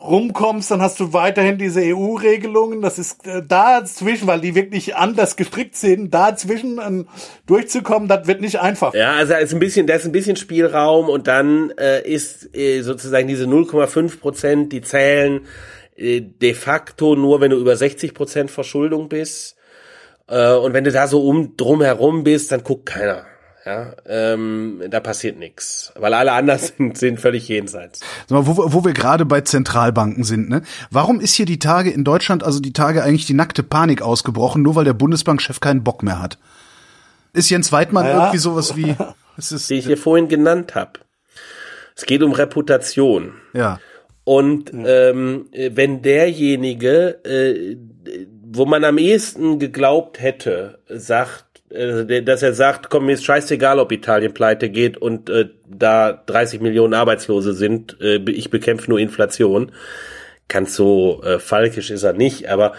[0.00, 2.80] rumkommst, dann hast du weiterhin diese EU-Regelungen.
[2.80, 7.04] Das ist äh, dazwischen, weil die wirklich anders gestrickt sind, dazwischen äh,
[7.46, 8.94] durchzukommen, das wird nicht einfach.
[8.94, 12.82] Ja, also ist ein bisschen, da ist ein bisschen Spielraum und dann äh, ist äh,
[12.82, 15.42] sozusagen diese 0,5 Prozent, die zählen
[15.96, 19.56] äh, de facto nur, wenn du über 60 Prozent Verschuldung bist.
[20.28, 23.26] Äh, und wenn du da so um drum herum bist, dann guckt keiner.
[23.70, 28.00] Ja, ähm, da passiert nichts, weil alle anderen sind, sind völlig jenseits.
[28.26, 30.62] Sag mal, wo, wo wir gerade bei Zentralbanken sind, ne?
[30.90, 34.62] Warum ist hier die Tage in Deutschland, also die Tage eigentlich die nackte Panik ausgebrochen,
[34.62, 36.38] nur weil der Bundesbankchef keinen Bock mehr hat?
[37.32, 38.14] Ist Jens Weidmann ja.
[38.14, 38.96] irgendwie sowas wie,
[39.36, 40.98] es ist, die ich hier vorhin genannt habe.
[41.94, 43.34] Es geht um Reputation.
[43.52, 43.78] Ja.
[44.24, 47.76] Und ähm, wenn derjenige, äh,
[48.42, 53.92] wo man am ehesten geglaubt hätte, sagt, dass er sagt, komm, mir ist scheißegal, ob
[53.92, 59.72] Italien pleite geht und äh, da 30 Millionen Arbeitslose sind, äh, ich bekämpfe nur Inflation.
[60.48, 62.72] Ganz so äh, falkisch ist er nicht, aber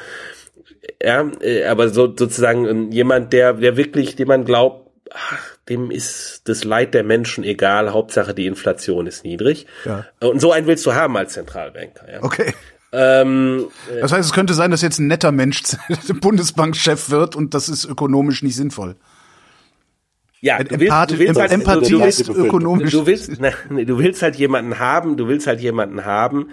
[1.01, 5.89] ja, äh, aber so sozusagen ähm, jemand, der, der wirklich, dem man glaubt, ach, dem
[5.89, 9.67] ist das Leid der Menschen egal, Hauptsache die Inflation ist niedrig.
[9.85, 10.05] Ja.
[10.19, 12.11] Und so einen willst du haben als Zentralbanker.
[12.11, 12.23] Ja?
[12.23, 12.53] Okay.
[12.93, 13.67] Ähm,
[14.01, 15.61] das heißt, es könnte sein, dass jetzt ein netter Mensch
[16.21, 18.95] Bundesbankchef wird und das ist ökonomisch nicht sinnvoll.
[20.41, 22.91] Ja, du willst, Empathie, du willst halt, Empathie du, ist ökonomisch.
[22.91, 26.49] Du willst, ne, du willst halt jemanden haben, du willst halt jemanden haben,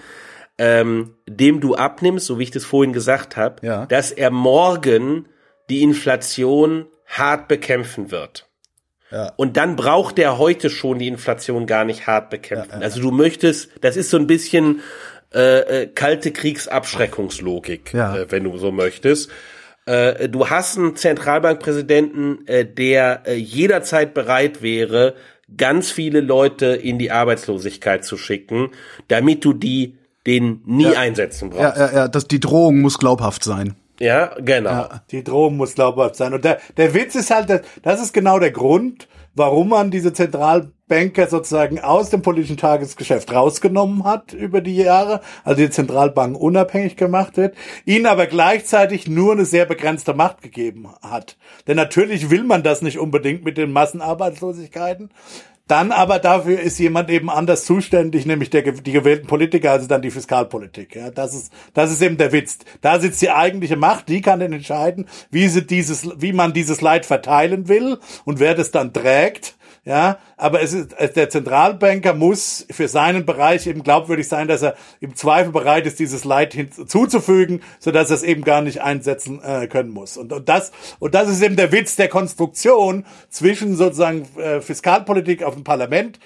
[0.58, 3.86] ähm, dem du abnimmst, so wie ich das vorhin gesagt habe, ja.
[3.86, 5.26] dass er morgen
[5.70, 8.48] die Inflation hart bekämpfen wird.
[9.10, 9.32] Ja.
[9.36, 12.72] Und dann braucht er heute schon die Inflation gar nicht hart bekämpfen.
[12.72, 14.80] Ja, also du möchtest, das ist so ein bisschen
[15.34, 18.16] äh, äh, kalte Kriegsabschreckungslogik, ja.
[18.16, 19.30] äh, wenn du so möchtest.
[19.86, 25.14] Äh, du hast einen Zentralbankpräsidenten, äh, der äh, jederzeit bereit wäre,
[25.56, 28.70] ganz viele Leute in die Arbeitslosigkeit zu schicken,
[29.08, 30.98] damit du die den nie ja.
[30.98, 31.78] einsetzen brauchst.
[31.78, 33.74] Ja, ja, ja, das, die Drohung muss glaubhaft sein.
[33.98, 34.70] Ja, genau.
[34.70, 36.34] Ja, die Drohung muss glaubhaft sein.
[36.34, 40.12] Und der, der Witz ist halt, das ist genau der Grund, warum man diese
[40.88, 46.96] Zentralbanker sozusagen aus dem politischen Tagesgeschäft rausgenommen hat über die Jahre, also die Zentralbank unabhängig
[46.96, 47.54] gemacht wird,
[47.84, 51.36] ihnen aber gleichzeitig nur eine sehr begrenzte Macht gegeben hat.
[51.66, 55.10] Denn natürlich will man das nicht unbedingt mit den Massenarbeitslosigkeiten.
[55.66, 60.00] Dann aber dafür ist jemand eben anders zuständig, nämlich der, die gewählten Politiker, also dann
[60.00, 60.96] die Fiskalpolitik.
[60.96, 62.60] Ja, das ist, das ist eben der Witz.
[62.80, 66.80] Da sitzt die eigentliche Macht, die kann dann entscheiden, wie sie dieses, wie man dieses
[66.80, 69.57] Leid verteilen will und wer das dann trägt.
[69.88, 74.76] Ja, aber es ist, der Zentralbanker muss für seinen Bereich eben glaubwürdig sein, dass er
[75.00, 79.42] im Zweifel bereit ist, dieses Leid hinzuzufügen, so dass er es eben gar nicht einsetzen
[79.42, 80.18] äh, können muss.
[80.18, 85.42] Und, und das, und das ist eben der Witz der Konstruktion zwischen sozusagen äh, Fiskalpolitik
[85.42, 86.18] auf dem Parlament,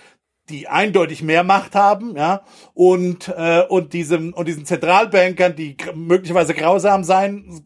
[0.48, 2.42] die eindeutig mehr Macht haben, ja,
[2.74, 7.62] und äh, und diesem und diesen Zentralbankern, die möglicherweise grausam sein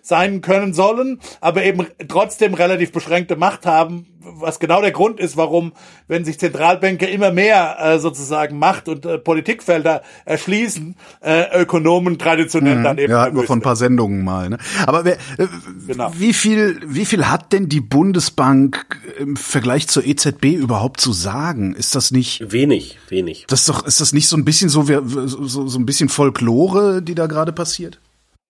[0.00, 5.36] sein können sollen, aber eben trotzdem relativ beschränkte Macht haben, was genau der Grund ist,
[5.36, 5.72] warum,
[6.08, 12.76] wenn sich Zentralbanker immer mehr äh, sozusagen Macht und äh, Politikfelder erschließen, äh, Ökonomen traditionell
[12.76, 13.12] mhm, dann eben.
[13.12, 14.50] Ja, hatten wir von ein paar Sendungen mal.
[14.50, 14.58] Ne?
[14.86, 15.46] Aber wer, äh,
[15.86, 16.12] genau.
[16.16, 21.74] wie viel, wie viel hat denn die Bundesbank im Vergleich zur EZB überhaupt zu sagen?
[21.74, 23.46] Ist das nicht wenig, wenig?
[23.48, 27.02] Das ist doch, ist das nicht so ein bisschen so, so, so ein bisschen Folklore,
[27.02, 28.00] die da gerade passiert?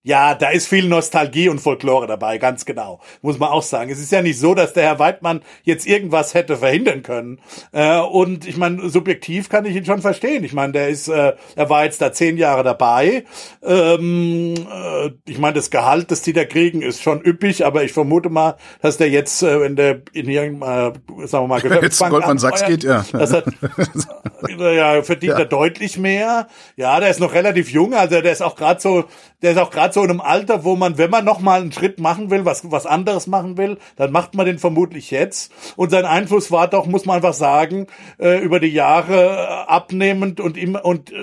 [0.05, 2.99] Ja, da ist viel Nostalgie und Folklore dabei, ganz genau.
[3.23, 3.89] Muss man auch sagen.
[3.89, 7.39] Es ist ja nicht so, dass der Herr Weidmann jetzt irgendwas hätte verhindern können.
[7.71, 10.43] Äh, und ich meine, subjektiv kann ich ihn schon verstehen.
[10.43, 13.23] Ich meine, der ist, äh, er war jetzt da zehn Jahre dabei.
[13.63, 17.91] Ähm, äh, ich meine, das Gehalt, das die da kriegen, ist schon üppig, aber ich
[17.91, 22.37] vermute mal, dass der jetzt, äh, wenn der in irgendeiner, sagen wir mal, Geschäftsbank Goldman
[22.37, 23.03] Sachs geht, ja.
[23.11, 23.45] Das hat,
[24.59, 25.39] ja, verdient ja.
[25.39, 26.47] er deutlich mehr.
[26.75, 29.05] Ja, der ist noch relativ jung, also der ist auch gerade so,
[29.41, 31.71] der ist auch gerade so in einem Alter, wo man, wenn man noch mal einen
[31.71, 35.51] Schritt machen will, was was anderes machen will, dann macht man den vermutlich jetzt.
[35.75, 37.87] Und sein Einfluss war doch, muss man einfach sagen,
[38.19, 41.15] äh, über die Jahre äh, abnehmend und immer und äh,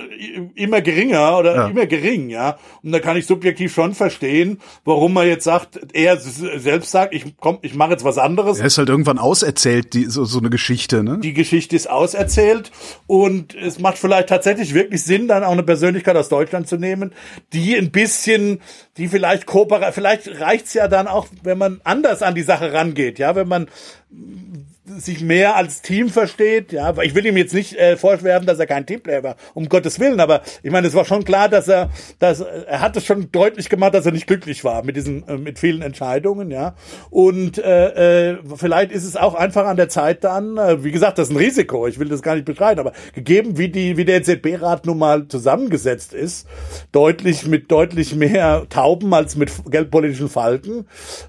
[0.57, 1.67] immer geringer oder ja.
[1.69, 2.59] immer gering, ja.
[2.83, 7.37] Und da kann ich subjektiv schon verstehen, warum man jetzt sagt, er selbst sagt, ich
[7.39, 8.59] komm, ich mache jetzt was anderes.
[8.59, 11.19] Er ist halt irgendwann auserzählt, die, so so eine Geschichte, ne?
[11.19, 12.73] Die Geschichte ist auserzählt
[13.07, 17.13] und es macht vielleicht tatsächlich wirklich Sinn, dann auch eine Persönlichkeit aus Deutschland zu nehmen,
[17.53, 18.62] die ein bisschen,
[18.97, 23.19] die vielleicht kooperieren, vielleicht reicht's ja dann auch, wenn man anders an die Sache rangeht,
[23.19, 23.69] ja, wenn man
[24.85, 26.73] sich mehr als Team versteht.
[26.73, 30.01] Ja, ich will ihm jetzt nicht äh, vorwerfen, dass er kein Teamplayer war, um Gottes
[30.01, 30.19] Willen.
[30.19, 33.69] Aber ich meine, es war schon klar, dass er, dass er hat es schon deutlich
[33.69, 36.51] gemacht, dass er nicht glücklich war mit diesen, äh, mit vielen Entscheidungen.
[36.51, 36.75] Ja,
[37.11, 40.57] und äh, äh, vielleicht ist es auch einfach an der Zeit dann.
[40.59, 41.87] Äh, wie gesagt, das ist ein Risiko.
[41.87, 45.29] Ich will das gar nicht bestreiten, aber gegeben, wie die, wie der EZB-Rat nun mal
[45.29, 46.49] zusammengesetzt ist,
[46.91, 50.87] deutlich mit deutlich mehr Tauben als mit geldpolitischen Falken,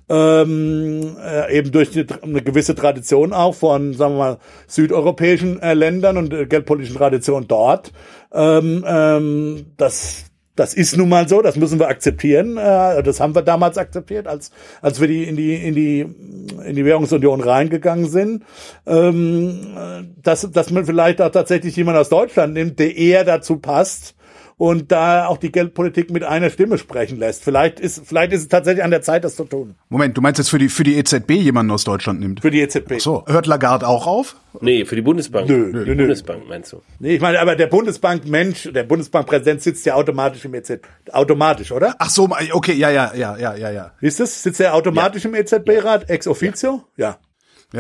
[0.10, 4.38] ähm, äh, eben durch die, eine gewisse Tradition auch von, sagen wir mal,
[4.68, 7.92] südeuropäischen äh, Ländern und äh, geldpolitischen Traditionen dort.
[8.34, 10.26] Ähm, ähm, das,
[10.56, 12.58] das ist nun mal so, das müssen wir akzeptieren.
[12.58, 14.52] Äh, das haben wir damals akzeptiert, als,
[14.82, 18.44] als wir die in die, in die, in die Währungsunion reingegangen sind.
[18.86, 24.16] Ähm, dass, dass man vielleicht auch tatsächlich jemand aus Deutschland nimmt, der eher dazu passt,
[24.58, 27.44] und da auch die Geldpolitik mit einer Stimme sprechen lässt.
[27.44, 29.76] Vielleicht ist, vielleicht ist es tatsächlich an der Zeit, das zu tun.
[29.90, 32.42] Moment, du meinst jetzt für die, für die EZB jemanden aus Deutschland nimmt?
[32.42, 32.94] Für die EZB.
[32.96, 34.36] Ach so, hört Lagarde auch auf?
[34.62, 35.50] Nee, für die Bundesbank.
[35.50, 35.96] Nö, nö, nö.
[35.96, 36.82] Bundesbank meinst du?
[37.00, 40.86] Nee, ich meine, aber der Bundesbank-Mensch, der Bundesbankpräsident sitzt ja automatisch im EZB.
[41.12, 41.96] Automatisch, oder?
[42.00, 43.92] Ach so, okay, ja, ja, ja, ja, ja, ja.
[44.02, 44.44] Ist es?
[44.44, 46.10] Sitzt er automatisch im EZB-Rat?
[46.10, 46.84] Ex officio?
[46.98, 47.08] Ja.
[47.08, 47.18] Ja,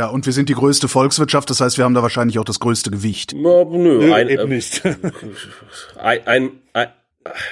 [0.08, 2.90] und wir sind die größte Volkswirtschaft, das heißt, wir haben da wahrscheinlich auch das größte
[2.90, 3.34] Gewicht.
[3.34, 4.82] Ja, nö, Nö, ein, eben äh, nicht.
[5.98, 6.88] ein, ein, ein,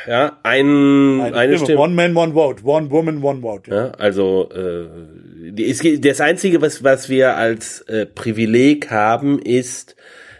[0.07, 1.79] ja, ein, eine, Stimme.
[1.79, 2.63] One man, one vote.
[2.65, 3.69] One woman, one vote.
[3.69, 3.85] Ja.
[3.85, 9.95] Ja, also äh, das Einzige, was, was wir als äh, Privileg haben, ist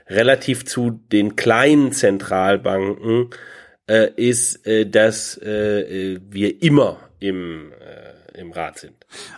[0.07, 3.29] relativ zu den kleinen Zentralbanken,
[3.87, 8.95] äh, ist, äh, dass äh, äh, wir immer im, äh, im Rat sind.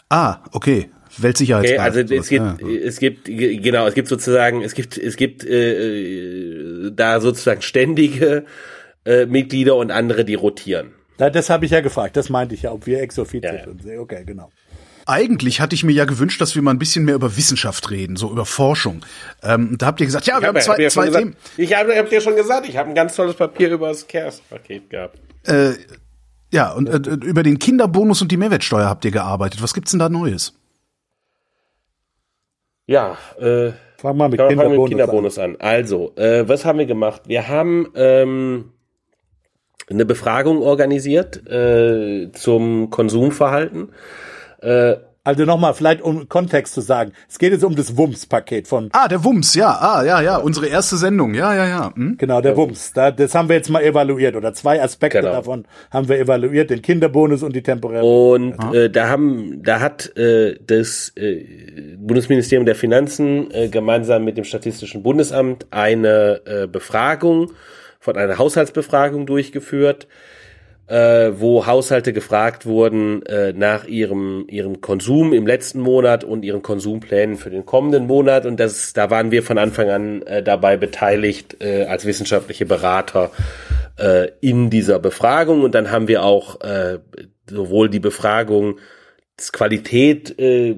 [0.09, 0.89] Ah, okay.
[1.13, 1.79] Okay, Weltsicherheitsrat.
[1.79, 2.67] also es gibt, ja.
[2.67, 8.45] es gibt, ge- genau, es gibt sozusagen, es gibt, es gibt äh, da sozusagen ständige
[9.05, 10.91] äh, Mitglieder und andere, die rotieren.
[11.17, 12.15] Da- Das habe ich ja gefragt.
[12.17, 13.63] Das meinte ich ja, ob wir ex officio Ja, ja.
[13.65, 13.99] sind.
[13.99, 14.51] Okay, genau.
[15.05, 18.15] Eigentlich hatte ich mir ja gewünscht, dass wir mal ein bisschen mehr über Wissenschaft reden,
[18.15, 19.05] so über Forschung.
[19.43, 21.31] Ähm, da habt ihr gesagt, ja, wir haben hab zwei, ja schon zwei Themen.
[21.31, 24.07] gesagt, ich habe hab dir schon gesagt, ich habe ein ganz tolles Papier über das
[24.07, 25.19] Chaos-Paket gehabt.
[25.45, 25.73] Äh,
[26.53, 29.61] ja, und äh, über den Kinderbonus und die Mehrwertsteuer habt ihr gearbeitet.
[29.61, 30.53] Was gibt's denn da Neues?
[32.85, 35.55] Ja, äh, Fang mal mit fangen wir mit Kinderbonus, Kinderbonus an.
[35.59, 37.21] Also, äh, was haben wir gemacht?
[37.27, 38.73] Wir haben ähm,
[39.89, 43.93] eine Befragung organisiert äh, zum Konsumverhalten.
[44.61, 47.13] Äh, Also nochmal, vielleicht um Kontext zu sagen.
[47.29, 50.67] Es geht jetzt um das WUMS-Paket von, Ah, der Wumms, ja, ah, ja, ja, unsere
[50.67, 51.93] erste Sendung, ja, ja, ja.
[51.95, 52.17] Hm?
[52.17, 52.91] genau, der WUMS.
[52.91, 55.31] Da, das haben wir jetzt mal evaluiert oder zwei Aspekte Genau.
[55.31, 58.03] davon haben wir evaluiert, den Kinderbonus und die temporäre.
[58.03, 61.45] Und äh, da haben, da hat äh, das äh,
[61.97, 67.51] Bundesministerium der Finanzen äh, gemeinsam mit dem Statistischen Bundesamt eine äh, Befragung
[68.01, 70.07] von einer Haushaltsbefragung durchgeführt,
[70.93, 76.61] äh, wo Haushalte gefragt wurden äh, nach ihrem ihrem Konsum im letzten Monat und ihren
[76.61, 78.45] Konsumplänen für den kommenden Monat.
[78.45, 83.31] Und das, da waren wir von Anfang an äh, dabei beteiligt äh, als wissenschaftliche Berater
[83.97, 85.63] äh, in dieser Befragung.
[85.63, 86.99] Und dann haben wir auch äh,
[87.49, 88.77] sowohl die Befragung
[89.51, 90.69] Qualität äh,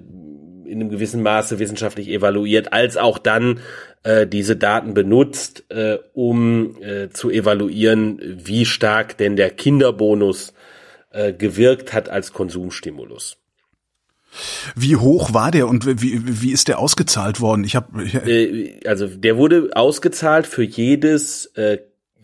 [0.65, 3.59] in einem gewissen Maße wissenschaftlich evaluiert, als auch dann
[4.05, 10.53] äh, diese Daten benutzt, äh, um äh, zu evaluieren, wie stark denn der Kinderbonus
[11.09, 13.37] äh, gewirkt hat als Konsumstimulus.
[14.75, 17.63] Wie hoch war der und wie, wie ist der ausgezahlt worden?
[17.63, 21.79] Ich habe Äh, also der wurde ausgezahlt für jedes äh,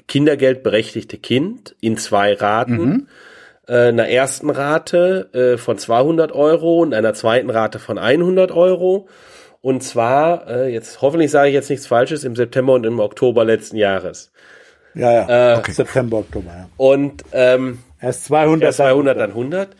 [0.07, 3.07] kindergeldberechtigte Kind in zwei Raten.
[3.67, 9.07] Äh, einer ersten Rate äh, von 200 Euro und einer zweiten Rate von 100 Euro.
[9.61, 13.45] Und zwar, äh, jetzt hoffentlich sage ich jetzt nichts Falsches, im September und im Oktober
[13.45, 14.31] letzten Jahres.
[14.95, 15.57] Ja, ja.
[15.59, 15.71] Okay.
[15.71, 16.69] September, Oktober, ja.
[16.77, 18.63] Und ähm, Erst 200.
[18.63, 19.75] ja, 200 dann 100.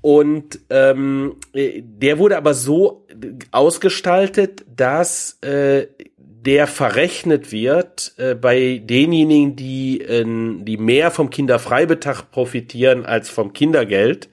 [0.00, 3.06] Und ähm, äh, der wurde aber so
[3.50, 12.30] ausgestaltet, dass äh, der verrechnet wird äh, bei denjenigen, die, äh, die mehr vom Kinderfreibetrag
[12.30, 14.28] profitieren als vom Kindergeld,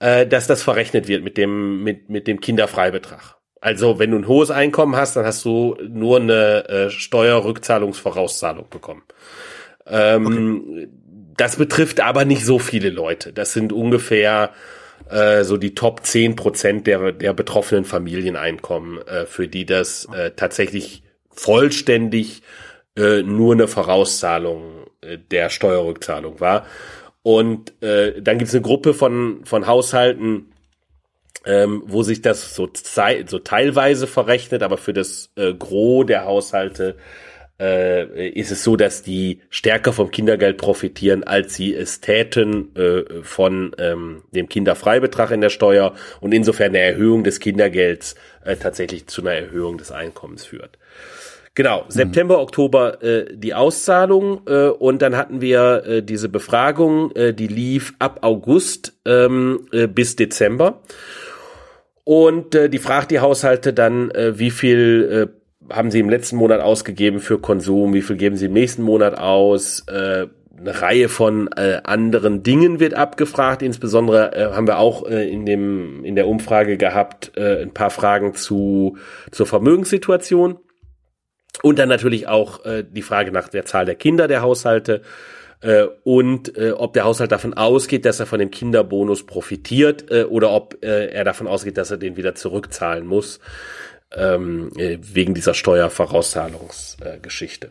[0.00, 3.37] äh, dass das verrechnet wird mit dem, mit, mit dem Kinderfreibetrag.
[3.60, 9.02] Also wenn du ein hohes Einkommen hast, dann hast du nur eine äh, Steuerrückzahlungsvorauszahlung bekommen.
[9.86, 10.88] Ähm,
[11.36, 13.32] Das betrifft aber nicht so viele Leute.
[13.32, 14.50] Das sind ungefähr
[15.08, 20.32] äh, so die Top 10 Prozent der, der betroffenen Familieneinkommen, äh, für die das äh,
[20.32, 22.42] tatsächlich vollständig
[22.96, 26.66] äh, nur eine Vorauszahlung äh, der Steuerrückzahlung war.
[27.22, 30.52] Und äh, dann gibt es eine Gruppe von, von Haushalten,
[31.44, 32.68] ähm, wo sich das so,
[33.26, 36.96] so teilweise verrechnet, aber für das äh, Gros der Haushalte
[37.60, 43.22] äh, ist es so, dass die stärker vom Kindergeld profitieren, als sie es täten äh,
[43.22, 49.06] von ähm, dem Kinderfreibetrag in der Steuer und insofern eine Erhöhung des Kindergelds äh, tatsächlich
[49.08, 50.78] zu einer Erhöhung des Einkommens führt.
[51.54, 52.42] Genau, September, mhm.
[52.42, 57.94] Oktober äh, die Auszahlung äh, und dann hatten wir äh, diese Befragung, äh, die lief
[57.98, 60.82] ab August ähm, äh, bis Dezember.
[62.08, 65.28] Und äh, die fragt die Haushalte dann, äh, wie viel
[65.68, 68.82] äh, haben sie im letzten Monat ausgegeben für Konsum, wie viel geben sie im nächsten
[68.82, 69.84] Monat aus.
[69.88, 70.26] Äh,
[70.58, 73.60] eine Reihe von äh, anderen Dingen wird abgefragt.
[73.60, 77.90] Insbesondere äh, haben wir auch äh, in dem in der Umfrage gehabt äh, ein paar
[77.90, 78.96] Fragen zu
[79.30, 80.56] zur Vermögenssituation.
[81.62, 85.02] Und dann natürlich auch äh, die Frage nach der Zahl der Kinder der Haushalte
[85.60, 90.24] äh, und äh, ob der Haushalt davon ausgeht, dass er von dem Kinderbonus profitiert äh,
[90.24, 93.40] oder ob äh, er davon ausgeht, dass er den wieder zurückzahlen muss
[94.14, 97.66] ähm, äh, wegen dieser Steuervorauszahlungsgeschichte.
[97.66, 97.70] Äh,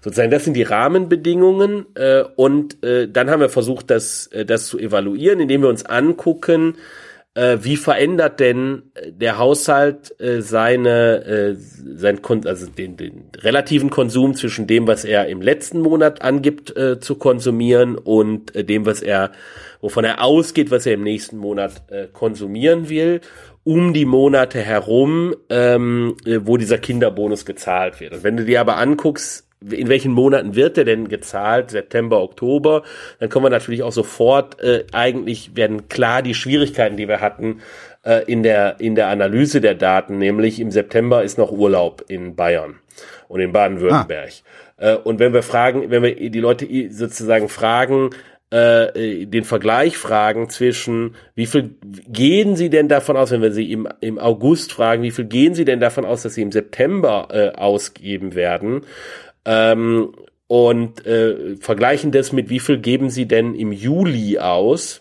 [0.00, 4.66] Sozusagen, das sind die Rahmenbedingungen äh, und äh, dann haben wir versucht, das, äh, das
[4.66, 6.76] zu evaluieren, indem wir uns angucken,
[7.34, 13.30] äh, wie verändert denn äh, der Haushalt äh, seine äh, sein Kon also den, den
[13.38, 18.64] relativen Konsum zwischen dem, was er im letzten Monat angibt äh, zu konsumieren und äh,
[18.64, 19.32] dem, was er
[19.80, 23.20] wovon er ausgeht, was er im nächsten Monat äh, konsumieren will,
[23.64, 28.12] um die Monate herum, ähm, äh, wo dieser Kinderbonus gezahlt wird.
[28.12, 31.70] Und wenn du dir aber anguckst, in welchen Monaten wird der denn gezahlt?
[31.70, 32.82] September, Oktober.
[33.18, 37.60] Dann kommen wir natürlich auch sofort, äh, eigentlich werden klar die Schwierigkeiten, die wir hatten
[38.04, 42.34] äh, in, der, in der Analyse der Daten, nämlich im September ist noch Urlaub in
[42.36, 42.76] Bayern
[43.28, 44.30] und in Baden-Württemberg.
[44.78, 44.92] Ah.
[44.92, 48.10] Äh, und wenn wir fragen, wenn wir die Leute sozusagen fragen,
[48.52, 53.72] äh, den Vergleich fragen zwischen, wie viel gehen Sie denn davon aus, wenn wir Sie
[53.72, 57.28] im, im August fragen, wie viel gehen Sie denn davon aus, dass Sie im September
[57.30, 58.82] äh, ausgeben werden?
[59.44, 60.14] Ähm,
[60.46, 65.00] und äh, vergleichen das mit, wie viel geben sie denn im Juli aus?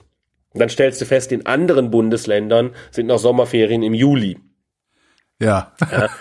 [0.54, 4.38] Und dann stellst du fest, in anderen Bundesländern sind noch Sommerferien im Juli.
[5.40, 5.74] Ja.
[5.92, 6.10] ja.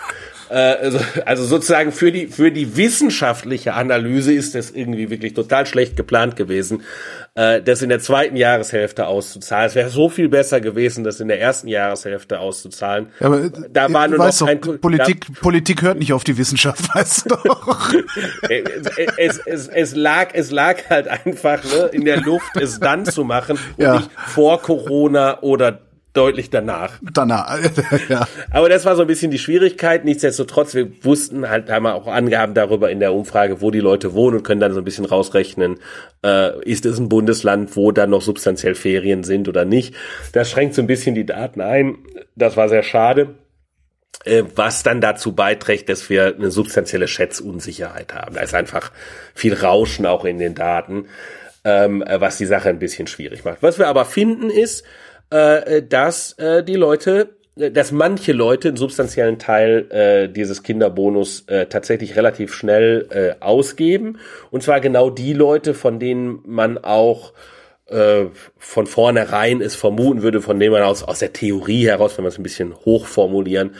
[0.51, 5.65] Äh, also, also sozusagen für die, für die wissenschaftliche Analyse ist das irgendwie wirklich total
[5.65, 6.83] schlecht geplant gewesen,
[7.35, 9.67] äh, das in der zweiten Jahreshälfte auszuzahlen.
[9.67, 13.07] Es wäre so viel besser gewesen, das in der ersten Jahreshälfte auszuzahlen.
[13.21, 16.83] Ja, aber da war nur noch kein Politik, da, Politik hört nicht auf die Wissenschaft,
[16.95, 17.93] weißt du doch.
[19.17, 23.23] es, es, es, lag, es lag halt einfach ne, in der Luft, es dann zu
[23.23, 23.95] machen und ja.
[23.95, 25.79] nicht vor Corona oder
[26.13, 26.99] deutlich danach.
[27.13, 27.57] Danach,
[28.09, 28.27] ja.
[28.49, 30.03] Aber das war so ein bisschen die Schwierigkeit.
[30.03, 34.13] Nichtsdestotrotz, wir wussten halt, haben wir auch Angaben darüber in der Umfrage, wo die Leute
[34.13, 35.79] wohnen und können dann so ein bisschen rausrechnen,
[36.23, 39.95] äh, ist es ein Bundesland, wo dann noch substanziell Ferien sind oder nicht.
[40.33, 41.97] Das schränkt so ein bisschen die Daten ein.
[42.35, 43.35] Das war sehr schade.
[44.25, 48.35] Äh, was dann dazu beiträgt, dass wir eine substanzielle Schätzunsicherheit haben.
[48.35, 48.91] Da ist einfach
[49.33, 51.05] viel Rauschen auch in den Daten,
[51.63, 53.63] ähm, was die Sache ein bisschen schwierig macht.
[53.63, 54.83] Was wir aber finden ist,
[55.31, 61.45] äh, dass äh, die Leute äh, dass manche Leute einen substanziellen Teil äh, dieses Kinderbonus
[61.47, 64.19] äh, tatsächlich relativ schnell äh, ausgeben.
[64.51, 67.33] Und zwar genau die Leute, von denen man auch
[67.87, 68.27] äh,
[68.57, 72.29] von vornherein es vermuten würde, von denen man aus, aus der Theorie heraus, wenn wir
[72.29, 73.75] es ein bisschen hoch formulieren,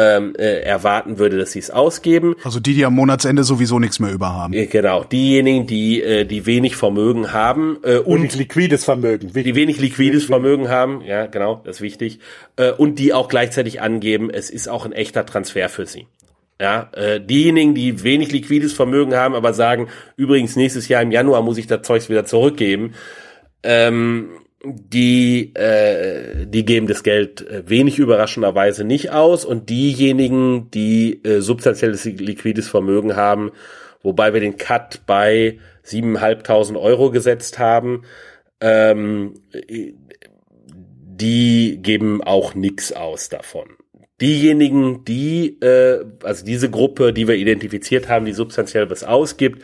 [0.00, 2.34] ähm, äh, erwarten würde, dass sie es ausgeben.
[2.42, 4.54] Also die, die am Monatsende sowieso nichts mehr über haben.
[4.54, 9.54] Äh, genau, diejenigen, die äh, die wenig Vermögen haben äh, und wenig liquides Vermögen, die
[9.54, 12.20] wenig liquides Vermögen haben, ja genau, das ist wichtig,
[12.56, 16.06] äh, und die auch gleichzeitig angeben, es ist auch ein echter Transfer für sie.
[16.58, 21.42] Ja, äh, diejenigen, die wenig liquides Vermögen haben, aber sagen, übrigens nächstes Jahr im Januar
[21.42, 22.92] muss ich das Zeugs wieder zurückgeben.
[23.62, 24.28] Ähm,
[24.64, 31.40] die, äh, die geben das Geld äh, wenig überraschenderweise nicht aus und diejenigen, die äh,
[31.40, 33.52] substanzielles liquides Vermögen haben,
[34.02, 38.02] wobei wir den Cut bei 7.500 Euro gesetzt haben,
[38.60, 39.34] ähm,
[41.20, 43.68] die geben auch nix aus davon.
[44.20, 49.62] Diejenigen, die, äh, also diese Gruppe, die wir identifiziert haben, die substanziell was ausgibt,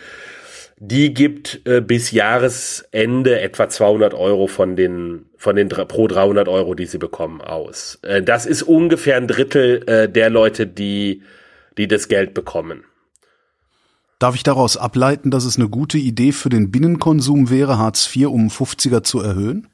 [0.78, 6.74] die gibt äh, bis Jahresende etwa 200 Euro von den von den pro 300 Euro,
[6.74, 7.98] die sie bekommen, aus.
[8.03, 11.23] Äh, das ist ungefähr ein Drittel äh, der Leute, die
[11.78, 12.85] die das Geld bekommen.
[14.19, 18.28] Darf ich daraus ableiten, dass es eine gute Idee für den Binnenkonsum wäre, Hartz IV
[18.28, 19.69] um 50er zu erhöhen?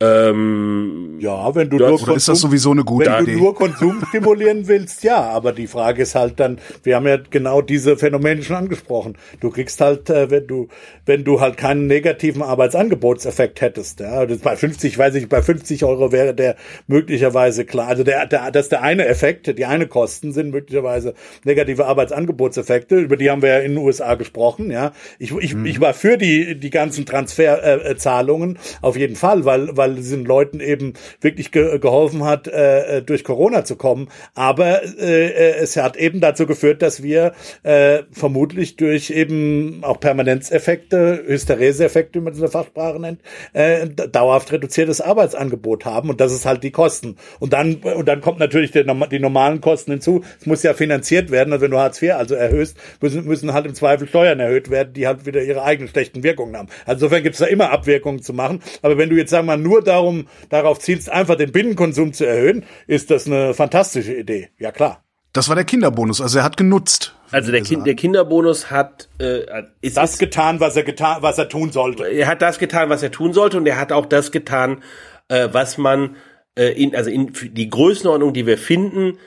[0.00, 3.32] Ähm, Ja, wenn du nur Oder ist das sowieso eine gute wenn Idee?
[3.34, 7.16] du nur Konsum stimulieren willst, ja, aber die Frage ist halt dann, wir haben ja
[7.30, 9.16] genau diese Phänomene schon angesprochen.
[9.40, 10.68] Du kriegst halt, äh, wenn du,
[11.06, 16.10] wenn du halt keinen negativen Arbeitsangebotseffekt hättest, ja, bei 50, weiß ich, bei 50 Euro
[16.10, 16.56] wäre der
[16.88, 17.86] möglicherweise klar.
[17.86, 21.14] Also der, der, das ist der eine Effekt, die eine Kosten sind möglicherweise
[21.44, 24.92] negative Arbeitsangebotseffekte, über die haben wir ja in den USA gesprochen, ja.
[25.20, 29.76] Ich, ich, ich war für die, die ganzen Transferzahlungen äh, Zahlungen auf jeden Fall, weil,
[29.76, 34.08] weil es den Leuten eben wirklich ge geholfen hat, äh, durch Corona zu kommen.
[34.34, 37.32] Aber äh, äh, es hat eben dazu geführt, dass wir
[37.62, 43.20] äh, vermutlich durch eben auch Permanenzeffekte, Hysterese-Effekte, wie man es in der Fachsprache nennt,
[43.52, 46.10] äh, dauerhaft reduziertes Arbeitsangebot haben.
[46.10, 47.16] Und das ist halt die Kosten.
[47.40, 50.22] Und dann, und dann kommt natürlich der, die normalen Kosten hinzu.
[50.40, 51.52] Es muss ja finanziert werden.
[51.52, 54.92] Und wenn du Hartz IV also erhöhst, müssen, müssen halt im Zweifel Steuern erhöht werden,
[54.94, 56.68] die halt wieder ihre eigenen schlechten Wirkungen haben.
[56.86, 58.62] Also insofern gibt es da immer Abwirkungen zu machen.
[58.82, 62.26] Aber wenn du jetzt, sagen wir mal, nur darum, darauf zielst, einfach den Binnenkonsum zu
[62.26, 64.50] erhöhen, ist das eine fantastische Idee.
[64.58, 65.02] Ja, klar.
[65.32, 67.16] Das war der Kinderbonus, also er hat genutzt.
[67.32, 69.40] also der, kind, der Kinderbonus hat äh,
[69.80, 72.04] ist, Das ist, getan, was er getan, was er tun sollte.
[72.04, 74.82] er hat das getan, was er tun sollte, und er hat auch das getan,
[75.28, 76.14] äh, was man
[76.56, 79.18] äh, in also in die Größenordnung, die wir finden,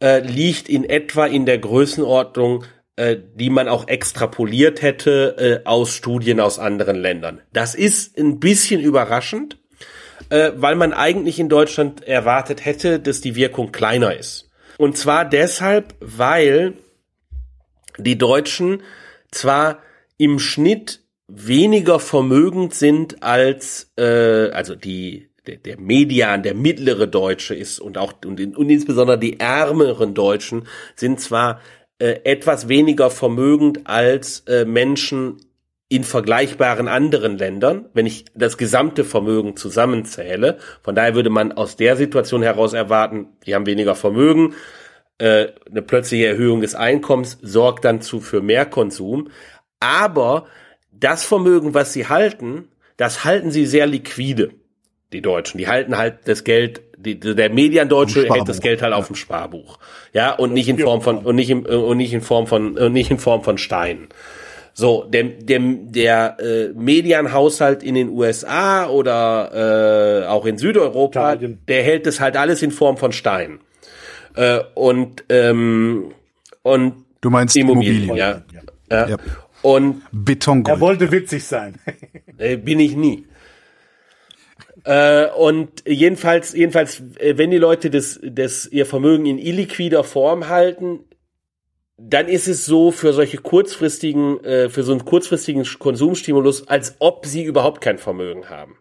[0.00, 2.64] äh, liegt in etwa in der Größenordnung,
[2.94, 7.40] äh, die man auch extrapoliert hätte äh, aus Studien aus anderen Ländern.
[7.52, 9.58] Das ist ein bisschen überraschend,
[10.30, 14.50] äh, weil man eigentlich in Deutschland erwartet hätte, dass die Wirkung kleiner ist.
[14.78, 16.74] Und zwar deshalb, weil
[17.98, 18.82] die Deutschen
[19.30, 19.78] zwar
[20.18, 27.54] im Schnitt weniger vermögend sind als äh, also die der, der Median, der mittlere Deutsche
[27.54, 31.60] ist und auch und, und insbesondere die ärmeren Deutschen sind zwar
[31.98, 35.38] äh, etwas weniger vermögend als äh, Menschen
[35.88, 40.58] in vergleichbaren anderen Ländern, wenn ich das gesamte Vermögen zusammenzähle.
[40.82, 44.54] Von daher würde man aus der Situation heraus erwarten, die haben weniger Vermögen,
[45.18, 49.30] äh, eine plötzliche Erhöhung des Einkommens sorgt dann zu für mehr Konsum.
[49.80, 50.46] Aber
[50.90, 54.50] das Vermögen, was sie halten, das halten sie sehr liquide,
[55.12, 55.58] die Deutschen.
[55.58, 59.16] Die halten halt das Geld, die, der Mediandeutsche Sparbuch, hält das Geld halt auf dem
[59.16, 59.78] Sparbuch.
[60.12, 62.92] Ja, und nicht in Form von, und nicht in, und nicht in Form von, und
[62.92, 64.08] nicht in Form von Steinen.
[64.78, 71.60] So, der, der, der äh, Medianhaushalt in den USA oder äh, auch in Südeuropa, Italien.
[71.66, 73.60] der hält das halt alles in Form von Steinen.
[74.34, 76.12] Äh, und ähm,
[76.62, 78.18] und Du meinst Immobilien, Immobilien.
[78.18, 78.42] ja.
[78.90, 79.08] ja.
[79.08, 79.16] Ja.
[79.62, 80.76] Und Betongold.
[80.76, 81.76] Er wollte witzig sein.
[82.36, 83.24] bin ich nie.
[84.84, 90.48] Äh, und jedenfalls, jedenfalls, äh, wenn die Leute das, das ihr Vermögen in illiquider Form
[90.48, 91.00] halten,
[91.98, 97.26] dann ist es so für solche kurzfristigen, äh, für so einen kurzfristigen Konsumstimulus, als ob
[97.26, 98.78] sie überhaupt kein Vermögen haben.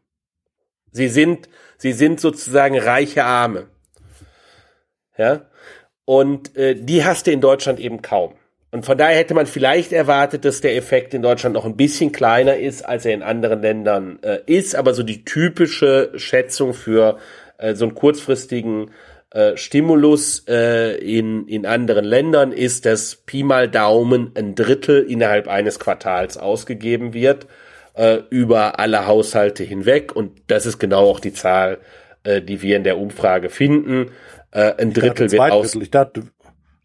[0.92, 3.68] Sie sind, sie sind sozusagen reiche Arme.
[5.18, 5.50] Ja.
[6.04, 8.36] Und äh, die hast du in Deutschland eben kaum.
[8.72, 12.12] Und von daher hätte man vielleicht erwartet, dass der Effekt in Deutschland noch ein bisschen
[12.12, 14.76] kleiner ist, als er in anderen Ländern äh, ist.
[14.76, 17.18] Aber so die typische Schätzung für
[17.58, 18.92] äh, so einen kurzfristigen
[19.36, 25.50] äh, Stimulus äh, in, in anderen Ländern ist, dass Pi mal Daumen ein Drittel innerhalb
[25.50, 27.46] eines Quartals ausgegeben wird
[27.96, 30.16] äh, über alle Haushalte hinweg.
[30.16, 31.80] Und das ist genau auch die Zahl,
[32.24, 34.12] äh, die wir in der Umfrage finden.
[34.52, 35.76] Äh, ein Drittel wird aus.
[35.76, 36.24] Ich dachte,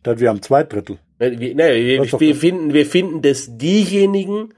[0.03, 0.99] dachte, wir haben zwei Drittel.
[1.21, 4.55] Ne, Wir, ne, wir, wir finden, wir finden, dass diejenigen,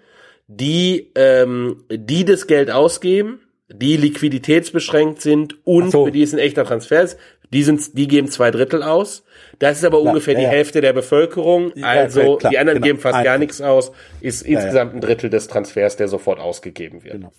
[0.47, 6.07] die, ähm, die das Geld ausgeben, die liquiditätsbeschränkt sind und so.
[6.07, 7.19] für die es ein echter Transfer ist,
[7.53, 9.25] die sind, die geben zwei Drittel aus.
[9.59, 10.51] Das ist aber ungefähr ja, die ja.
[10.51, 11.73] Hälfte der Bevölkerung.
[11.75, 12.87] Ja, Also klar, die anderen genau.
[12.87, 13.93] geben fast Ein gar nichts aus.
[14.21, 14.59] Ist ja.
[14.59, 17.15] insgesamt ein Drittel des Transfers, der sofort ausgegeben wird.
[17.15, 17.33] Genau.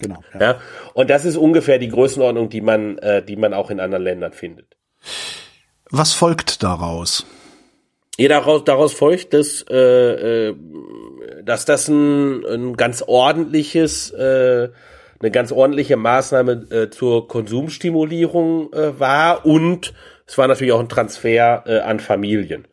[0.00, 0.18] Genau.
[0.34, 0.40] Ja.
[0.40, 0.60] Ja,
[0.94, 4.32] und das ist ungefähr die Größenordnung, die man, äh, die man auch in anderen Ländern
[4.32, 4.76] findet.
[5.90, 7.24] Was folgt daraus?
[8.18, 10.56] Ja, daraus, daraus folgt, dass, äh, äh,
[11.44, 14.70] dass das ein, ein ganz ordentliches, äh,
[15.24, 19.46] eine ganz ordentliche Maßnahme äh, zur Konsumstimulierung äh, war.
[19.46, 19.94] Und
[20.26, 22.66] es war natürlich auch ein Transfer äh, an Familien.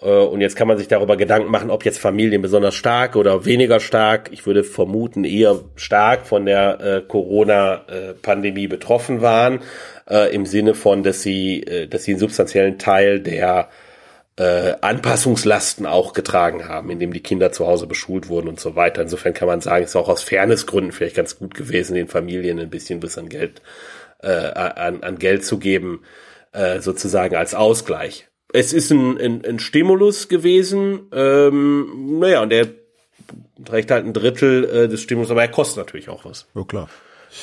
[0.00, 3.44] Äh, und jetzt kann man sich darüber Gedanken machen, ob jetzt Familien besonders stark oder
[3.44, 9.60] weniger stark, ich würde vermuten eher stark von der äh, Corona-Pandemie betroffen waren,
[10.08, 13.68] äh, im Sinne von, dass sie, äh, dass sie einen substanziellen Teil der
[14.42, 19.02] äh, Anpassungslasten auch getragen haben, indem die Kinder zu Hause beschult wurden und so weiter.
[19.02, 22.58] Insofern kann man sagen, es ist auch aus Fairnessgründen vielleicht ganz gut gewesen, den Familien
[22.58, 23.62] ein bisschen was an Geld,
[24.20, 26.02] äh, an, an Geld zu geben,
[26.50, 28.28] äh, sozusagen als Ausgleich.
[28.52, 32.66] Es ist ein, ein, ein Stimulus gewesen, ähm, naja, und der
[33.64, 36.48] trägt halt ein Drittel äh, des Stimulus, aber er kostet natürlich auch was.
[36.54, 36.88] Ja, klar.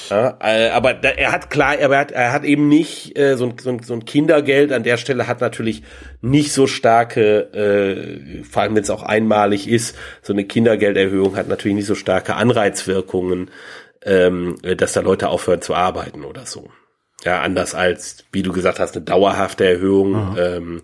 [0.10, 3.38] Ja, äh, aber da, er hat klar, aber er hat, er hat eben nicht äh,
[3.38, 5.82] so, ein, so, ein, so ein Kindergeld an der Stelle hat natürlich
[6.22, 11.48] nicht so starke, äh, vor allem wenn es auch einmalig ist, so eine Kindergelderhöhung hat
[11.48, 13.50] natürlich nicht so starke Anreizwirkungen,
[14.04, 16.70] ähm, dass da Leute aufhören zu arbeiten oder so.
[17.26, 20.82] Ja, anders als, wie du gesagt hast, eine dauerhafte Erhöhung ähm,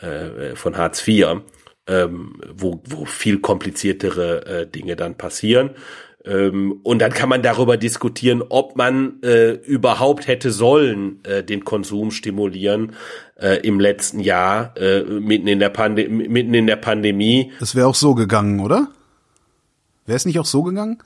[0.00, 1.40] äh, von Hartz IV,
[1.88, 5.70] ähm, wo, wo viel kompliziertere äh, Dinge dann passieren.
[6.26, 11.64] Ähm, und dann kann man darüber diskutieren, ob man äh, überhaupt hätte sollen äh, den
[11.64, 12.92] Konsum stimulieren
[13.40, 17.52] äh, im letzten Jahr äh, mitten in der Pande mitten in der Pandemie.
[17.60, 18.88] Das wäre auch so gegangen, oder?
[20.04, 20.98] Wäre es nicht auch so gegangen?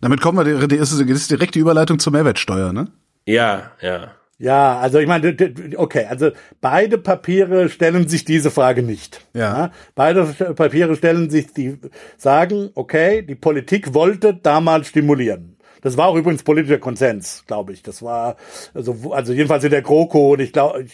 [0.00, 2.88] Damit kommen wir, das ist direkt die Überleitung zur Mehrwertsteuer, ne?
[3.26, 4.12] Ja, ja.
[4.38, 5.36] Ja, also ich meine,
[5.76, 6.30] okay, also
[6.60, 9.24] beide Papiere stellen sich diese Frage nicht.
[9.34, 9.70] Ja.
[9.94, 11.78] Beide Papiere stellen sich die,
[12.16, 15.52] sagen, okay, die Politik wollte damals stimulieren.
[15.82, 17.82] Das war auch übrigens politischer Konsens, glaube ich.
[17.82, 18.36] Das war
[18.72, 20.86] also, also jedenfalls in der GroKo und ich glaube,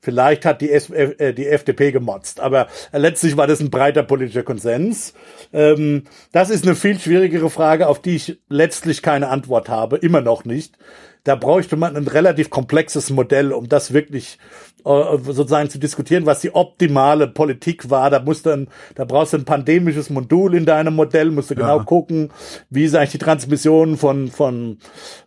[0.00, 4.42] vielleicht hat die, S äh, die FDP gemotzt, aber letztlich war das ein breiter politischer
[4.42, 5.14] Konsens.
[5.52, 10.20] Ähm, das ist eine viel schwierigere Frage, auf die ich letztlich keine Antwort habe, immer
[10.20, 10.76] noch nicht
[11.24, 14.38] da bräuchte man ein relativ komplexes Modell, um das wirklich
[14.84, 18.10] sozusagen zu diskutieren, was die optimale Politik war.
[18.10, 21.54] Da musst du ein, da brauchst du ein pandemisches Modul in deinem Modell, musst du
[21.54, 22.30] genau gucken,
[22.70, 24.78] wie ist eigentlich die Transmission von von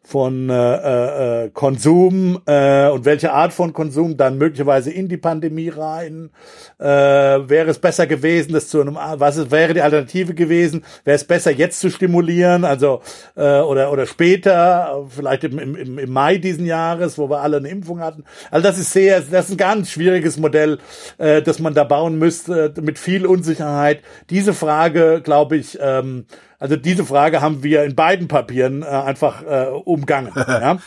[0.03, 5.69] von äh, äh, Konsum äh, und welche Art von Konsum dann möglicherweise in die Pandemie
[5.69, 6.29] rein.
[6.77, 10.83] Äh, wäre es besser gewesen, das zu einem was ist, wäre die Alternative gewesen?
[11.05, 13.01] Wäre es besser jetzt zu stimulieren, also
[13.35, 17.69] äh, oder oder später, vielleicht im, im, im Mai diesen Jahres, wo wir alle eine
[17.69, 18.23] Impfung hatten.
[18.51, 20.79] Also das ist sehr das das ist ein ganz schwieriges Modell,
[21.19, 24.01] äh, das man da bauen müsste, mit viel Unsicherheit.
[24.31, 26.25] Diese Frage, glaube ich, ähm,
[26.57, 30.31] also diese Frage haben wir in beiden Papieren äh, einfach äh, umgangen.
[30.35, 30.79] ja?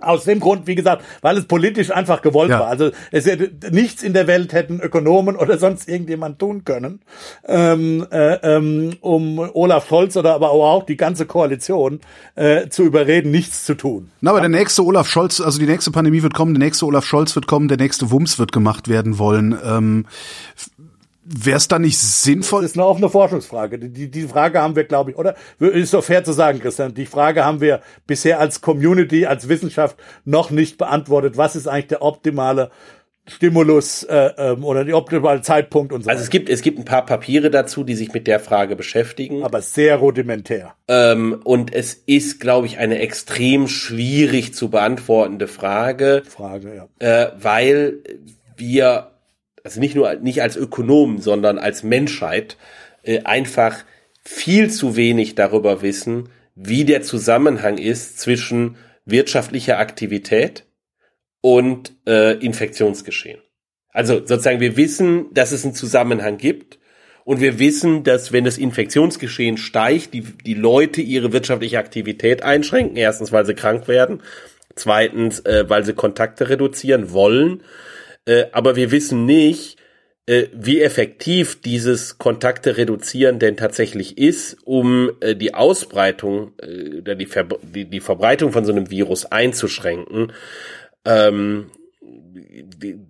[0.00, 2.60] Aus dem Grund, wie gesagt, weil es politisch einfach gewollt ja.
[2.60, 2.68] war.
[2.68, 7.00] Also es hätte nichts in der Welt hätten Ökonomen oder sonst irgendjemand tun können,
[7.46, 12.00] ähm, äh, ähm, um Olaf Scholz oder aber auch die ganze Koalition
[12.34, 14.10] äh, zu überreden, nichts zu tun.
[14.20, 14.48] Na, aber ja.
[14.48, 17.46] der nächste Olaf Scholz, also die nächste Pandemie wird kommen, der nächste Olaf Scholz wird
[17.46, 19.56] kommen, der nächste Wumms wird gemacht werden wollen.
[19.64, 20.06] Ähm,
[21.32, 22.62] Wäre es da nicht sinnvoll?
[22.62, 23.78] Das ist eine offene Forschungsfrage.
[23.78, 25.36] Die, die Frage haben wir, glaube ich, oder?
[25.60, 26.92] Ist doch fair zu sagen, Christian.
[26.92, 31.36] Die Frage haben wir bisher als Community, als Wissenschaft noch nicht beantwortet.
[31.36, 32.72] Was ist eigentlich der optimale
[33.28, 36.10] Stimulus äh, ähm, oder der optimale Zeitpunkt und so.
[36.10, 39.44] Also es gibt es gibt ein paar Papiere dazu, die sich mit der Frage beschäftigen.
[39.44, 40.74] Aber sehr rudimentär.
[40.88, 46.22] Ähm, und es ist, glaube ich, eine extrem schwierig zu beantwortende Frage.
[46.28, 46.88] Frage, ja.
[46.98, 47.98] Äh, weil
[48.56, 49.09] wir
[49.64, 52.56] also nicht nur nicht als Ökonomen, sondern als Menschheit
[53.02, 53.84] äh, einfach
[54.24, 60.66] viel zu wenig darüber wissen, wie der Zusammenhang ist zwischen wirtschaftlicher Aktivität
[61.40, 63.40] und äh, Infektionsgeschehen.
[63.92, 66.78] Also sozusagen, wir wissen, dass es einen Zusammenhang gibt
[67.24, 72.96] und wir wissen, dass wenn das Infektionsgeschehen steigt, die, die Leute ihre wirtschaftliche Aktivität einschränken.
[72.96, 74.22] Erstens, weil sie krank werden.
[74.76, 77.62] Zweitens, äh, weil sie Kontakte reduzieren wollen.
[78.24, 79.76] Äh, aber wir wissen nicht,
[80.26, 86.52] äh, wie effektiv dieses Kontakte reduzieren denn tatsächlich ist, um äh, die Ausbreitung
[86.98, 90.32] oder die, Ver die Verbreitung von so einem Virus einzuschränken.
[91.04, 91.70] Ähm,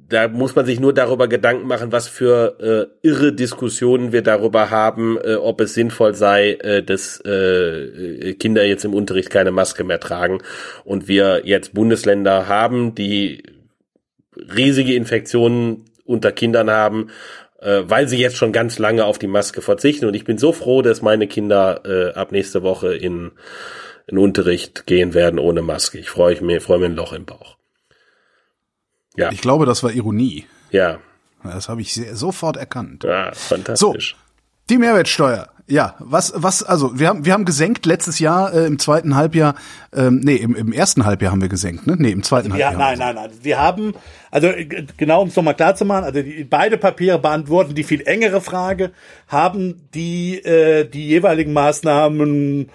[0.09, 4.71] da muss man sich nur darüber Gedanken machen, was für äh, irre Diskussionen wir darüber
[4.71, 9.85] haben, äh, ob es sinnvoll sei, äh, dass äh, Kinder jetzt im Unterricht keine Maske
[9.85, 10.39] mehr tragen
[10.85, 13.43] und wir jetzt Bundesländer haben, die
[14.55, 17.11] riesige Infektionen unter Kindern haben,
[17.61, 20.07] äh, weil sie jetzt schon ganz lange auf die Maske verzichten.
[20.07, 23.33] Und ich bin so froh, dass meine Kinder äh, ab nächste Woche in,
[24.07, 25.99] in Unterricht gehen werden ohne Maske.
[25.99, 27.57] Ich freue mich, freue mir ein Loch im Bauch.
[29.17, 29.31] Ja.
[29.33, 30.47] Ich glaube, das war Ironie.
[30.71, 30.99] Ja.
[31.43, 33.05] Das habe ich sofort erkannt.
[33.05, 34.17] Ja, fantastisch.
[34.17, 34.17] So,
[34.69, 35.49] die Mehrwertsteuer.
[35.71, 39.55] Ja, was, was, also wir haben, wir haben gesenkt letztes Jahr äh, im zweiten Halbjahr,
[39.95, 41.95] ähm, nee, im, im ersten Halbjahr haben wir gesenkt, ne?
[41.97, 42.77] Nee, im zweiten ja, Halbjahr.
[42.77, 43.31] Nein, nein, nein.
[43.41, 43.95] Wir haben,
[44.33, 44.67] also äh,
[44.97, 48.41] genau um es nochmal klar zu machen, also die, beide Papiere beantworten die viel engere
[48.41, 48.91] Frage,
[49.29, 52.69] haben die, äh, die jeweiligen Maßnahmen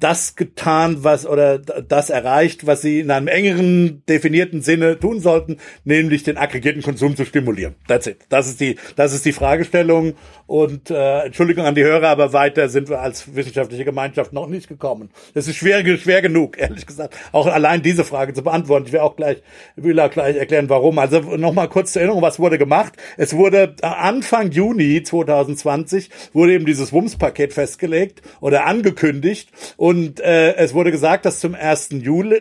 [0.00, 5.58] das getan, was oder das erreicht, was sie in einem engeren definierten Sinne tun sollten,
[5.84, 7.76] nämlich den aggregierten Konsum zu stimulieren.
[7.88, 8.18] That's it.
[8.28, 10.14] Das ist die, das ist die Fragestellung.
[10.46, 14.68] Und äh, Entschuldigung an die Hörer, aber weiter sind wir als wissenschaftliche Gemeinschaft noch nicht
[14.68, 15.10] gekommen.
[15.34, 18.86] Es ist schwer, schwer genug, ehrlich gesagt, auch allein diese Frage zu beantworten.
[18.86, 19.42] Ich will auch gleich,
[19.74, 20.98] will auch gleich erklären, warum.
[20.98, 22.94] Also nochmal kurz zur Erinnerung, was wurde gemacht?
[23.16, 30.74] Es wurde Anfang Juni 2020 wurde eben dieses WUMS-Paket festgelegt oder angekündigt Und äh, es
[30.74, 31.88] wurde gesagt, dass zum 1.
[32.02, 32.40] Juli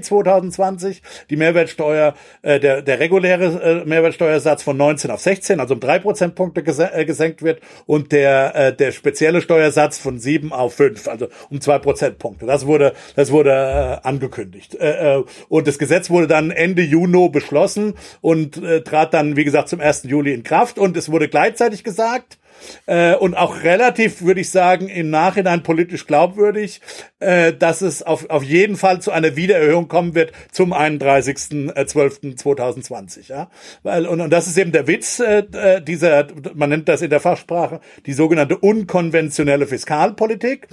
[0.00, 5.80] 2020 die Mehrwertsteuer, äh, der, der reguläre äh, Mehrwertsteuersatz von 19 auf 16, also um
[5.80, 11.08] drei Prozentpunkte äh, gesenkt wird und der, äh, der spezielle Steuersatz von 7 auf 5,
[11.08, 12.46] also um zwei Prozentpunkte.
[12.46, 14.74] Das wurde, das wurde äh, angekündigt.
[14.74, 19.44] Äh, äh, und das Gesetz wurde dann Ende Juni beschlossen und äh, trat dann, wie
[19.44, 20.04] gesagt, zum 1.
[20.04, 20.78] Juli in Kraft.
[20.78, 22.38] Und es wurde gleichzeitig gesagt,
[22.86, 26.80] äh, und auch relativ, würde ich sagen, im Nachhinein politisch glaubwürdig,
[27.20, 33.28] äh, dass es auf, auf jeden Fall zu einer Wiedererhöhung kommen wird zum 31.12.2020.
[33.28, 33.50] Ja?
[33.82, 37.10] Weil, und, und das ist eben der Witz äh, äh, dieser, man nennt das in
[37.10, 40.68] der Fachsprache, die sogenannte unkonventionelle Fiskalpolitik,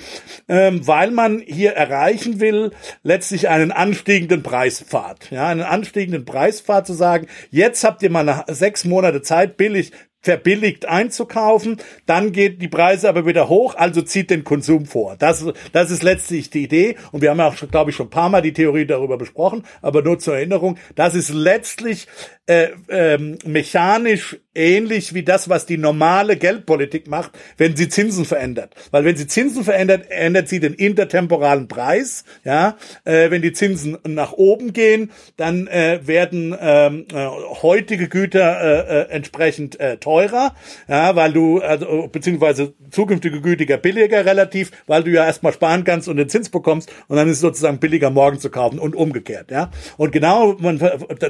[0.48, 2.72] ähm, weil man hier erreichen will,
[3.04, 5.32] letztlich einen anstiegenden Preispfad.
[5.32, 9.92] Ja, einen anstiegenden Preispfad zu sagen, jetzt habt ihr mal nach sechs Monate Zeit, billig
[10.22, 15.16] verbilligt einzukaufen, dann geht die Preise aber wieder hoch, also zieht den Konsum vor.
[15.18, 16.98] Das, das ist letztlich die Idee.
[17.12, 19.64] Und wir haben ja auch, glaube ich, schon ein paar Mal die Theorie darüber besprochen,
[19.82, 22.08] aber nur zur Erinnerung, das ist letztlich
[22.50, 28.74] äh, ähm, mechanisch ähnlich wie das, was die normale Geldpolitik macht, wenn sie Zinsen verändert.
[28.90, 32.26] Weil wenn sie Zinsen verändert, ändert sie den intertemporalen Preis.
[32.44, 37.28] Ja, äh, wenn die Zinsen nach oben gehen, dann äh, werden ähm, äh,
[37.62, 40.56] heutige Güter äh, äh, entsprechend äh, teurer,
[40.88, 46.10] ja, weil du also beziehungsweise zukünftige Gütiger billiger relativ, weil du ja erstmal sparen kannst
[46.10, 49.52] und den Zins bekommst und dann ist es sozusagen billiger morgen zu kaufen und umgekehrt.
[49.52, 50.80] Ja, und genau man,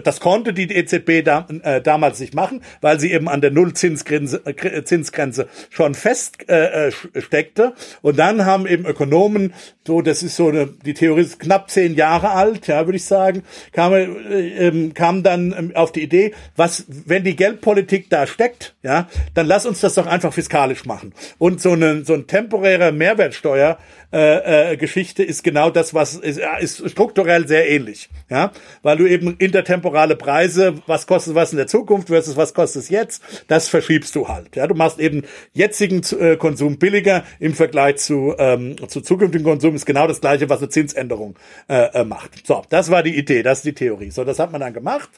[0.03, 4.41] das konnte die EZB EZB äh, damals nicht machen, weil sie eben an der Nullzinsgrenze
[4.45, 6.91] äh, Zinsgrenze schon fest äh, äh.
[8.01, 9.53] Und dann haben eben Ökonomen,
[9.85, 13.05] so das ist so eine, die Theorie ist knapp zehn Jahre alt, ja, würde ich
[13.05, 18.27] sagen, kam, äh, ähm, kam dann ähm, auf die Idee, was, wenn die Geldpolitik da
[18.27, 21.13] steckt, ja, dann lass uns das doch einfach fiskalisch machen.
[21.37, 23.77] Und so eine, so ein temporärer Mehrwertsteuer
[24.11, 29.05] äh, äh, Geschichte ist genau das, was ist, ist strukturell sehr ähnlich, ja, weil du
[29.05, 33.69] eben intertemporale Preise, was kostet was in der Zukunft versus was kostet es jetzt, das
[33.69, 35.23] verschiebst du halt, ja, du machst eben
[35.53, 40.49] jetzigen äh, Konsum billiger im Vergleich zu ähm, zu zukünftigen Konsum ist genau das gleiche,
[40.49, 41.35] was eine Zinsänderung
[41.67, 42.45] äh, äh, macht.
[42.45, 44.11] So, das war die Idee, das ist die Theorie.
[44.11, 45.09] So, das hat man dann gemacht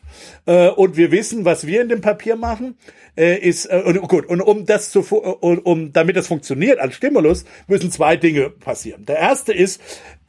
[0.45, 2.75] äh, und wir wissen, was wir in dem Papier machen
[3.15, 6.95] äh, ist äh, und, gut und um das zu um, um damit das funktioniert als
[6.95, 8.80] Stimulus müssen zwei Dinge passieren.
[8.85, 9.81] Der erste ist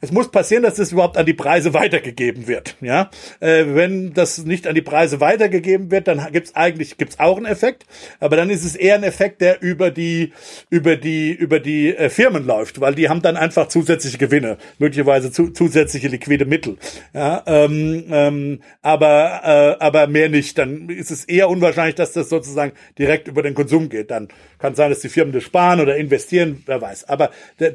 [0.03, 2.75] es muss passieren, dass das überhaupt an die Preise weitergegeben wird.
[2.81, 3.09] Ja,
[3.39, 7.45] äh, wenn das nicht an die Preise weitergegeben wird, dann gibt's eigentlich gibt's auch einen
[7.45, 7.85] Effekt,
[8.19, 10.33] aber dann ist es eher ein Effekt, der über die
[10.69, 15.31] über die über die äh, Firmen läuft, weil die haben dann einfach zusätzliche Gewinne, möglicherweise
[15.31, 16.75] zu, zusätzliche liquide Mittel.
[17.13, 20.57] Ja, ähm, ähm, aber äh, aber mehr nicht.
[20.57, 24.11] Dann ist es eher unwahrscheinlich, dass das sozusagen direkt über den Konsum geht.
[24.11, 24.27] Dann
[24.59, 27.07] kann sein, dass die Firmen das sparen oder investieren, wer weiß.
[27.07, 27.29] Aber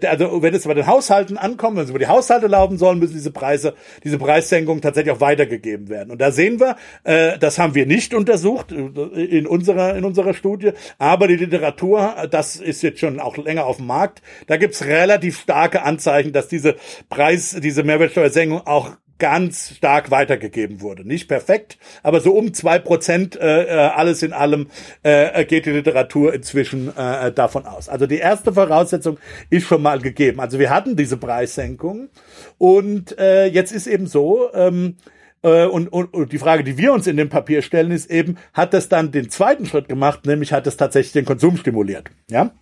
[0.07, 3.15] also wenn es bei den Haushalten ankommt, wenn es über die Haushalte laufen sollen, müssen
[3.15, 3.75] diese Preise,
[4.05, 6.11] diese Preissenkungen tatsächlich auch weitergegeben werden.
[6.11, 8.77] Und da sehen wir, äh, das haben wir nicht untersucht äh,
[9.25, 13.77] in unserer, in unserer Studie, aber die Literatur, das ist jetzt schon auch länger auf
[13.77, 16.77] dem Markt, da gibt's relativ starke Anzeichen, dass diese
[17.09, 21.07] Preis, diese Mehrwertsteuersenkung auch ganz stark weitergegeben wurde.
[21.07, 24.69] Nicht perfekt, aber so um zwei Prozent äh, äh, alles in allem
[25.03, 27.89] äh, geht die Literatur inzwischen äh, davon aus.
[27.89, 29.19] Also die erste Voraussetzung
[29.51, 30.41] ist schon mal gegeben.
[30.41, 32.09] Also wir hatten diese Preissenkung
[32.59, 34.97] und äh, jetzt ist eben so, ähm,
[35.43, 38.37] äh, und, und, und die Frage, die wir uns in dem Papier stellen, ist eben,
[38.53, 42.11] hat das dann den zweiten Schritt gemacht, nämlich hat es tatsächlich den Konsum stimuliert.
[42.31, 42.53] Ja?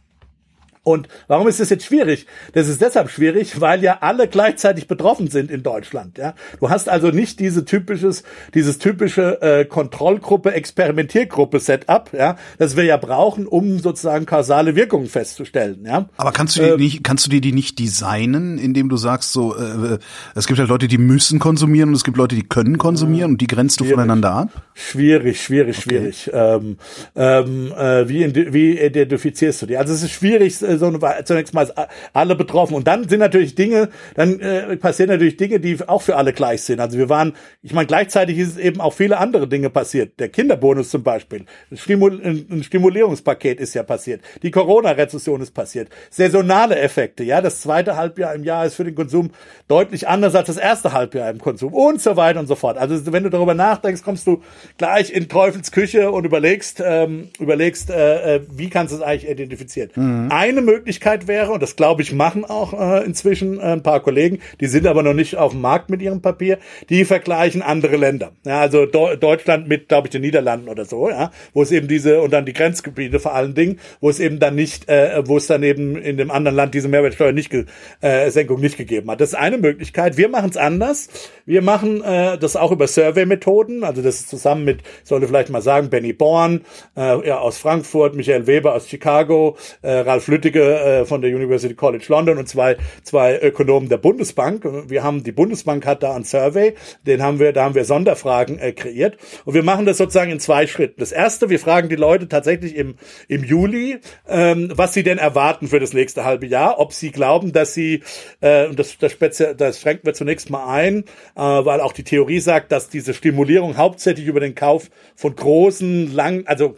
[0.86, 2.26] Und warum ist das jetzt schwierig?
[2.52, 6.16] Das ist deshalb schwierig, weil ja alle gleichzeitig betroffen sind in Deutschland.
[6.16, 8.22] Ja, du hast also nicht diese typisches,
[8.54, 15.08] dieses typische äh, Kontrollgruppe, Experimentiergruppe Setup, ja, das wir ja brauchen, um sozusagen kausale Wirkungen
[15.08, 15.84] festzustellen.
[15.84, 16.08] Ja.
[16.18, 19.32] Aber kannst du die äh, nicht, kannst du dir die nicht designen, indem du sagst,
[19.32, 19.98] so, äh,
[20.36, 23.40] es gibt halt Leute, die müssen konsumieren und es gibt Leute, die können konsumieren und
[23.40, 24.50] die grenzt du voneinander ab?
[24.72, 25.90] Schwierig, schwierig, okay.
[25.90, 26.30] schwierig.
[26.32, 26.76] Ähm,
[27.16, 29.76] ähm, äh, wie, wie identifizierst du die?
[29.78, 31.70] Also es ist schwierig äh, so eine, zunächst mal
[32.12, 32.74] alle betroffen.
[32.74, 36.62] Und dann sind natürlich Dinge, dann äh, passieren natürlich Dinge, die auch für alle gleich
[36.62, 36.80] sind.
[36.80, 40.18] Also wir waren, ich meine, gleichzeitig ist es eben auch viele andere Dinge passiert.
[40.20, 44.22] Der Kinderbonus zum Beispiel, ein, Stimul ein Stimulierungspaket ist ja passiert.
[44.42, 45.88] Die Corona-Rezession ist passiert.
[46.10, 49.30] Saisonale Effekte, ja, das zweite Halbjahr im Jahr ist für den Konsum
[49.68, 52.78] deutlich anders als das erste Halbjahr im Konsum und so weiter und so fort.
[52.78, 54.42] Also wenn du darüber nachdenkst, kommst du
[54.78, 59.30] gleich in Teufels Küche und überlegst, ähm, überlegst, äh, äh wie kannst du es eigentlich
[59.30, 59.90] identifizieren.
[59.94, 60.28] Mhm.
[60.30, 64.40] Eine Möglichkeit wäre, und das glaube ich machen auch äh, inzwischen äh, ein paar Kollegen,
[64.60, 66.58] die sind aber noch nicht auf dem Markt mit ihrem Papier,
[66.90, 68.32] die vergleichen andere Länder.
[68.44, 71.88] Ja, also Do Deutschland mit, glaube ich, den Niederlanden oder so, ja, wo es eben
[71.88, 75.36] diese, und dann die Grenzgebiete vor allen Dingen, wo es eben dann nicht, äh, wo
[75.36, 77.52] es dann eben in dem anderen Land diese Mehrwertsteuer nicht,
[78.00, 79.20] äh, Senkung nicht gegeben hat.
[79.20, 80.16] Das ist eine Möglichkeit.
[80.16, 81.08] Wir machen es anders.
[81.46, 85.62] Wir machen äh, das auch über Survey-Methoden, also das ist zusammen mit, sollte vielleicht mal
[85.62, 86.62] sagen, Benny Born
[86.96, 91.74] äh, ja, aus Frankfurt, Michael Weber aus Chicago, äh, Ralf Lüttige äh, von der University
[91.74, 94.64] College London und zwei, zwei Ökonomen der Bundesbank.
[94.88, 96.74] Wir haben, die Bundesbank hat da einen Survey,
[97.04, 99.16] den haben wir, da haben wir Sonderfragen äh, kreiert.
[99.44, 101.00] Und wir machen das sozusagen in zwei Schritten.
[101.00, 102.94] Das erste, wir fragen die Leute tatsächlich im,
[103.26, 103.98] im Juli,
[104.28, 108.02] ähm, was sie denn erwarten für das nächste halbe Jahr, ob sie glauben, dass sie,
[108.40, 109.16] äh, und das, das,
[109.56, 110.98] das schränken wir zunächst mal ein,
[111.34, 116.14] äh, weil auch die Theorie sagt, dass diese Stimulierung hauptsächlich über den Kauf von großen,
[116.14, 116.76] lang, also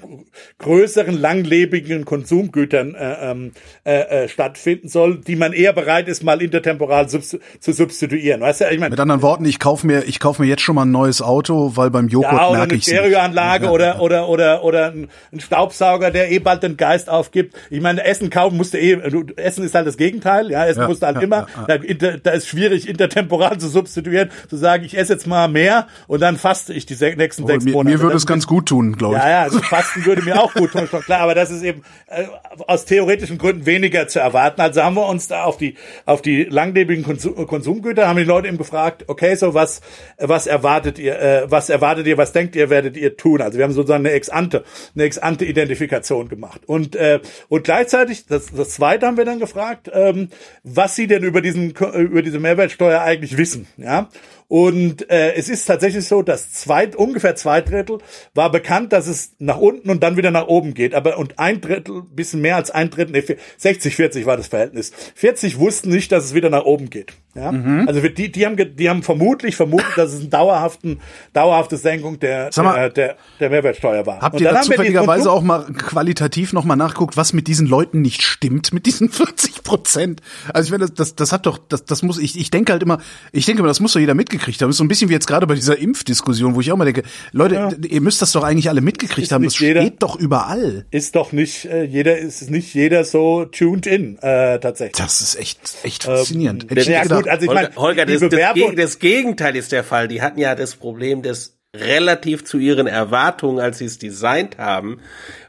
[0.57, 3.53] größeren, langlebigen Konsumgütern äh, ähm,
[3.85, 8.41] äh, äh, stattfinden soll, die man eher bereit ist, mal intertemporal subst zu substituieren.
[8.41, 10.75] Weißt du, ich meine, mit anderen Worten, ich kaufe mir, ich kaufe mir jetzt schon
[10.75, 14.65] mal ein neues Auto, weil beim Joghurt ja, merke ich Stereoanlage ja, oder oder oder
[14.65, 14.93] oder
[15.33, 17.57] ein Staubsauger, der eh bald den Geist aufgibt.
[17.71, 18.93] Ich meine, Essen kaufen musste eh,
[19.37, 21.47] Essen ist halt das Gegenteil, ja, Essen ja, musste halt ja, immer.
[21.67, 26.21] Da, da, ist schwierig intertemporal zu substituieren, zu sagen, ich esse jetzt mal mehr und
[26.21, 27.97] dann faste ich die nächsten oh, sechs mir, Monate.
[27.97, 29.23] Mir würde es ganz gut tun, glaube ich.
[29.23, 31.83] Ja, ja, also Fasten würde mir auch gut tun, schon klar, aber das ist eben
[32.07, 32.25] äh,
[32.67, 34.61] aus theoretischen Gründen weniger zu erwarten.
[34.61, 38.49] Also haben wir uns da auf die auf die langlebigen Konsum, Konsumgüter haben die Leute
[38.49, 39.81] eben gefragt, okay, so was
[40.19, 43.41] was erwartet ihr, äh, was erwartet ihr, was denkt ihr, werdet ihr tun?
[43.41, 44.65] Also wir haben sozusagen eine ex ante
[44.95, 49.39] eine ex ante Identifikation gemacht und äh, und gleichzeitig das das zweite haben wir dann
[49.39, 50.29] gefragt, ähm,
[50.63, 54.09] was sie denn über diesen über diese Mehrwertsteuer eigentlich wissen, ja?
[54.49, 57.99] Und äh, es ist tatsächlich so, dass zwei, ungefähr zwei Drittel
[58.35, 60.95] war bekannt, dass es nach unten und dann wieder nach oben geht.
[60.95, 64.93] Aber und ein Drittel, bisschen mehr als ein Drittel, nee, 60, 40 war das Verhältnis.
[65.15, 67.13] 40 wussten nicht, dass es wieder nach oben geht.
[67.39, 67.53] Ja?
[67.53, 67.87] Mhm.
[67.87, 71.01] Also die, die, haben, die haben vermutlich vermutet, dass es eine dauerhaften,
[71.33, 74.21] dauerhafte Senkung der, mal, der, der, der Mehrwertsteuer war.
[74.21, 78.73] Habt ihr da zufälligerweise auch mal qualitativ nochmal nachguckt, was mit diesen Leuten nicht stimmt,
[78.73, 80.21] mit diesen 40 Prozent?
[80.53, 82.83] Also ich meine, das, das, das hat doch, das, das muss, ich, ich denke halt
[82.83, 82.99] immer,
[83.33, 84.71] ich denke immer, das muss doch jeder mitgekriegt haben.
[84.71, 87.03] ist so ein bisschen wie jetzt gerade bei dieser Impfdiskussion, wo ich auch mal denke,
[87.33, 87.71] Leute, ja.
[87.87, 89.45] ihr müsst das doch eigentlich alle mitgekriegt ist haben.
[89.45, 90.87] Das jeder, steht doch überall.
[90.91, 94.97] Ist doch nicht äh, jeder, ist nicht jeder so tuned in äh, tatsächlich.
[94.97, 96.67] Das ist echt echt ähm, faszinierend.
[96.71, 100.09] Ähm, ja, gut, also ich Holger, mein, Holger das, das, das Gegenteil ist der Fall.
[100.09, 105.01] Die hatten ja das Problem des relativ zu ihren Erwartungen, als sie es designt haben,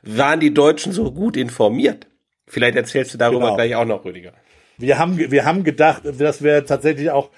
[0.04, 2.08] waren die Deutschen so gut informiert.
[2.48, 3.56] Vielleicht erzählst du darüber genau.
[3.56, 4.34] gleich auch noch, Rüdiger.
[4.78, 7.32] Wir haben, wir haben gedacht, dass wir tatsächlich auch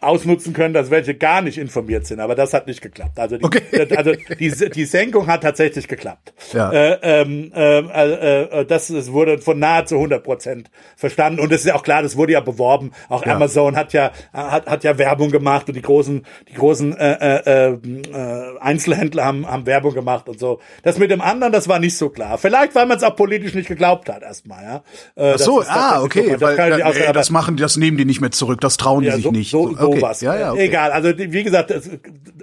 [0.00, 2.20] ausnutzen können, dass welche gar nicht informiert sind.
[2.20, 3.18] Aber das hat nicht geklappt.
[3.18, 3.62] Also die, okay.
[3.96, 6.32] also die, die Senkung hat tatsächlich geklappt.
[6.52, 6.70] Ja.
[6.70, 11.40] Äh, ähm, äh, äh, das, das wurde von nahezu 100 Prozent verstanden.
[11.40, 12.92] Und es ist ja auch klar, das wurde ja beworben.
[13.08, 13.34] Auch ja.
[13.34, 17.72] Amazon hat ja hat, hat ja Werbung gemacht und die großen die großen äh, äh,
[17.72, 20.60] äh, Einzelhändler haben, haben Werbung gemacht und so.
[20.82, 22.38] Das mit dem anderen, das war nicht so klar.
[22.38, 24.62] Vielleicht, weil man es auch politisch nicht geglaubt hat erstmal.
[24.62, 24.82] Ja.
[25.16, 26.34] Äh, Ach so, ah, okay.
[26.34, 28.60] So, weil, das, ja, das machen, das nehmen die nicht mehr zurück.
[28.60, 29.50] Das trauen die sich so, nicht.
[29.50, 30.00] So, okay.
[30.00, 30.20] sowas.
[30.20, 30.66] Ja, ja, okay.
[30.66, 31.72] Egal, also wie gesagt,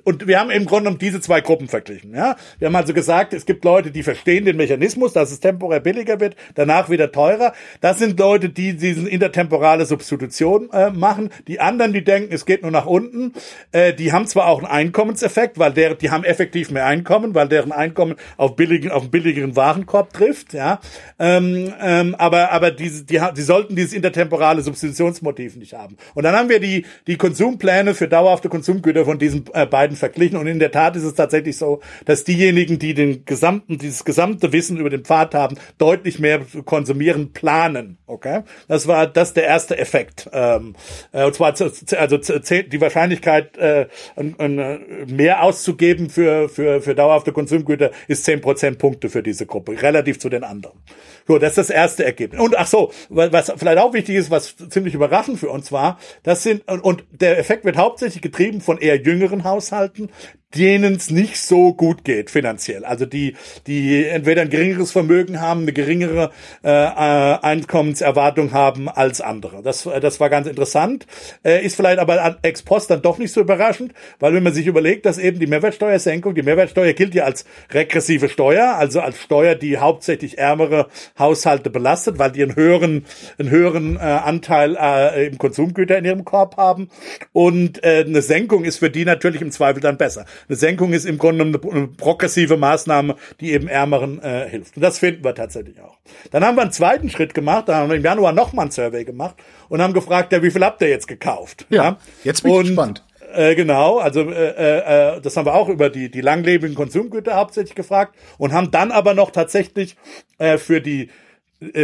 [0.04, 2.14] und wir haben im Grunde um diese zwei Gruppen verglichen.
[2.14, 5.80] Ja, wir haben also gesagt, es gibt Leute, die verstehen den Mechanismus, dass es temporär
[5.80, 7.54] billiger wird, danach wieder teurer.
[7.82, 11.30] Das sind Leute, die diesen intertemporale Substitution äh, machen.
[11.48, 13.34] Die anderen, die denken, es geht nur nach unten,
[13.72, 17.48] äh, die haben zwar auch einen Einkommenseffekt, weil der, die haben effektiv mehr Einkommen, weil
[17.48, 20.54] deren Einkommen auf billigen, auf einen billigeren Warenkorb trifft.
[20.54, 20.80] Ja,
[21.20, 25.98] ähm, ähm, aber aber diese, die, die sollten dieses intertemporale Substitutionsmotiv nicht haben.
[26.14, 29.98] Und dann haben wir die die Konsumpläne Pläne für dauerhafte Konsumgüter von diesen äh, beiden
[29.98, 30.38] verglichen.
[30.38, 34.54] Und in der Tat ist es tatsächlich so, dass diejenigen, die den gesamten, dieses gesamte
[34.54, 37.98] Wissen über den Pfad haben, deutlich mehr konsumieren, planen.
[38.08, 40.30] Okay, das war das der erste Effekt.
[40.32, 40.76] Ähm,
[41.12, 47.92] äh, und zwar also die Wahrscheinlichkeit, äh, äh, mehr auszugeben für für für dauerhafte Konsumgüter
[48.08, 50.80] ist zehn Prozentpunkte für diese Gruppe, relativ zu den anderen.
[51.28, 52.40] So, das ist das erste Ergebnis.
[52.40, 56.44] Und ach so, was vielleicht auch wichtig ist, was ziemlich überraschend für uns war, das
[56.44, 60.12] sind und der Effekt wird hauptsächlich getrieben von eher jüngeren Haushalten,
[60.54, 62.86] denen es nicht so gut geht finanziell.
[62.86, 63.36] Also die,
[63.68, 66.32] die entweder ein geringeres Vermögen haben, eine geringere
[66.64, 69.62] äh, Einkommenserwartung haben als andere.
[69.64, 71.06] Das, das war ganz interessant.
[71.44, 74.68] Äh, ist vielleicht aber ex post dann doch nicht so überraschend, weil wenn man sich
[74.68, 79.56] überlegt, dass eben die Mehrwertsteuersenkung, die Mehrwertsteuer gilt ja als regressive Steuer, also als Steuer,
[79.56, 80.88] die hauptsächlich ärmere
[81.20, 83.06] Haushalte belastet, weil die einen höheren,
[83.38, 86.90] einen höheren äh, Anteil äh, im Konsumgüter in ihrem Korb haben.
[87.34, 90.26] Und äh, eine Senkung ist für die natürlich im Zweifel dann besser.
[90.48, 94.76] Eine Senkung ist im Grunde eine, eine progressive Maßnahme, die eben Ärmeren äh, hilft.
[94.76, 95.98] Und das finden wir tatsächlich auch.
[96.32, 99.06] Dann haben wir einen zweiten Schritt gemacht, da haben wir im Januar nochmal ein Survey
[99.06, 99.36] gemacht
[99.70, 101.66] und haben gefragt, ja, wie viel habt ihr jetzt gekauft?
[101.70, 103.04] Ja, jetzt bin ich und, gespannt.
[103.34, 107.76] Äh, genau, also äh, äh, das haben wir auch über die, die langlebigen Konsumgüter hauptsächlich
[107.76, 109.98] gefragt und haben dann aber noch tatsächlich
[110.38, 111.10] äh, für die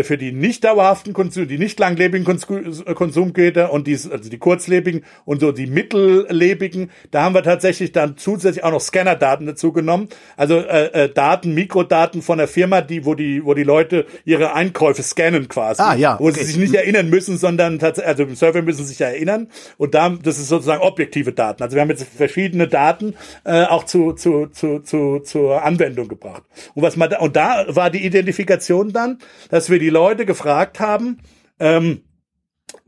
[0.04, 5.06] für die nicht dauerhaften Konsum, die nicht langlebigen äh, Konsumgüter und die, also die kurzlebigen
[5.24, 10.10] und so die mittellebigen, da haben wir tatsächlich dann zusätzlich auch noch Scannerdaten dazu genommen.
[10.36, 14.54] Also äh, äh, Daten, Mikrodaten von der Firma, die, wo die, wo die Leute ihre
[14.54, 15.82] Einkäufe scannen quasi.
[15.82, 16.40] Ah, ja, Wo okay.
[16.40, 19.48] sie sich nicht erinnern müssen, sondern tatsächlich, also im Survey müssen sie sich ja erinnern.
[19.78, 21.64] Und da, das ist sozusagen objektive Daten.
[21.64, 23.16] Also wir haben jetzt verschiedene Daten
[23.46, 26.44] äh, auch zu, zu, zu, zu, zur Anwendung gebracht.
[26.76, 29.20] Und was man da, und da war die Identifikation dann,
[29.50, 31.20] dass wir die Leute gefragt haben,
[31.60, 32.04] ähm,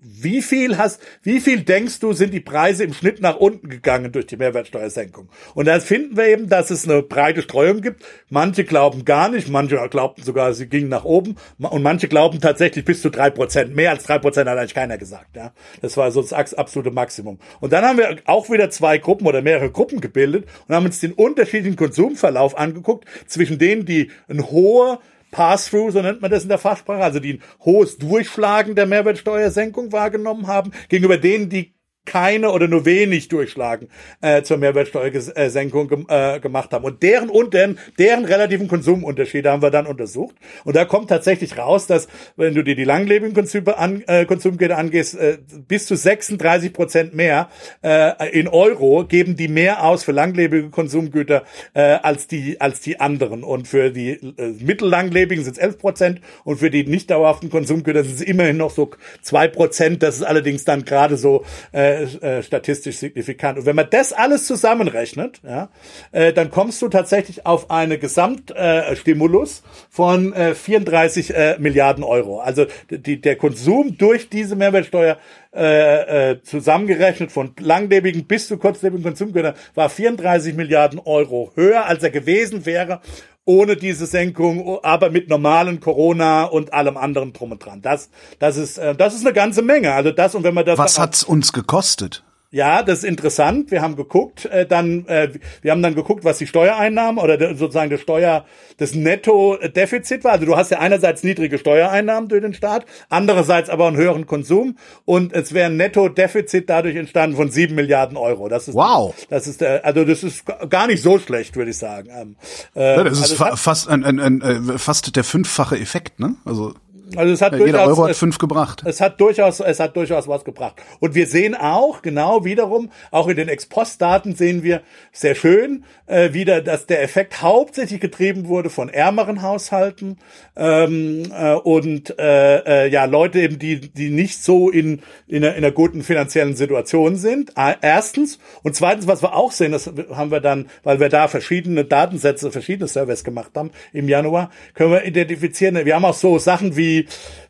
[0.06, 4.12] wie viel hast, wie viel denkst du, sind die Preise im Schnitt nach unten gegangen
[4.12, 5.30] durch die Mehrwertsteuersenkung?
[5.56, 8.04] Und da finden wir eben, dass es eine breite Streuung gibt.
[8.30, 12.84] Manche glauben gar nicht, manche glaubten sogar, sie gingen nach oben und manche glauben tatsächlich
[12.84, 13.76] bis zu drei Prozent.
[13.76, 15.54] Mehr als drei Prozent hat eigentlich keiner gesagt, ja.
[15.82, 17.40] Das war so das absolute Maximum.
[17.62, 21.00] Und dann haben wir auch wieder zwei Gruppen oder mehrere Gruppen gebildet und haben uns
[21.00, 25.00] den unterschiedlichen Konsumverlauf angeguckt zwischen denen, die ein hohe
[25.34, 29.92] Pass-through, so nennt man das in der Fachsprache, also die ein hohes Durchschlagen der Mehrwertsteuersenkung
[29.92, 31.73] wahrgenommen haben, gegenüber denen, die
[32.06, 33.88] keine oder nur wenig Durchschlagen
[34.22, 36.84] äh, zur Mehrwertsteuersenkung äh, gemacht haben.
[36.84, 40.36] Und deren und deren, deren relativen Konsumunterschiede haben wir dann untersucht.
[40.66, 44.78] Und da kommt tatsächlich raus, dass, wenn du dir die langlebigen Konsum, an, äh, Konsumgüter
[44.78, 47.50] angehst, äh, bis zu 36 Prozent mehr
[47.82, 51.44] äh, in Euro geben die mehr aus für langlebige Konsumgüter
[51.74, 53.44] äh, als die als die anderen.
[53.44, 58.04] Und für die äh, mittellanglebigen sind es 11 Prozent und für die nicht dauerhaften Konsumgüter
[58.04, 60.04] sind es immerhin noch so zwei Prozent.
[60.04, 63.58] Das ist allerdings dann gerade so äh, äh, statistisch signifikant.
[63.60, 65.70] Und wenn man das alles zusammenrechnet, ja,
[66.12, 72.40] äh, dann kommst du tatsächlich auf eine Gesamtstimulus äh, von äh, 34 äh, Milliarden Euro.
[72.40, 75.18] Also die, der Konsum durch diese Mehrwertsteuer
[75.56, 82.02] äh, äh, zusammengerechnet von langlebigen bis zu kurzlebigen Konsumgütern war 34 Milliarden Euro höher, als
[82.02, 83.02] er gewesen wäre
[83.46, 87.82] ohne diese Senkung, aber mit normalen Corona und allem anderen drum und dran.
[87.82, 88.10] Das,
[88.40, 89.94] das ist, äh, das ist eine ganze Menge.
[89.94, 92.24] Also das und wenn man das Was hat's uns gekostet?
[92.54, 93.72] Ja, das ist interessant.
[93.72, 95.30] Wir haben geguckt, äh, dann äh,
[95.64, 98.46] wir haben dann geguckt, was die Steuereinnahmen oder der, sozusagen der Steuer
[98.78, 100.34] das Netto-Defizit war.
[100.34, 104.78] Also du hast ja einerseits niedrige Steuereinnahmen durch den Staat, andererseits aber einen höheren Konsum
[105.04, 108.50] und es wäre ein Netto-Defizit dadurch entstanden von sieben Milliarden Euro.
[108.50, 109.16] Das ist Wow.
[109.32, 112.10] Das ist der, also das ist gar nicht so schlecht, würde ich sagen.
[112.12, 112.36] Ähm,
[112.76, 116.20] äh, Ja, das ist also fa fast ein, ein, ein, äh, fast der fünffache Effekt,
[116.20, 116.36] ne?
[116.46, 116.76] Also
[117.16, 118.84] Also es hat ja, jeder durchaus, Euro hat es- fünf gebracht.
[118.86, 120.76] Es hat durchaus, es hat durchaus was gebracht.
[121.00, 124.82] Und wir sehen auch, genau wiederum, auch in den Ex-Post-Daten sehen wir
[125.12, 130.18] sehr schön äh, wieder, dass der Effekt hauptsächlich getrieben wurde von ärmeren Haushalten
[130.56, 135.56] ähm, äh, und äh, äh, ja Leute eben, die die nicht so in in einer,
[135.56, 137.54] in einer guten finanziellen Situation sind.
[137.82, 141.86] Erstens und zweitens, was wir auch sehen, das haben wir dann, weil wir da verschiedene
[141.86, 145.84] Datensätze, verschiedene Surveys gemacht haben im Januar, können wir identifizieren.
[145.86, 147.03] Wir haben auch so Sachen wie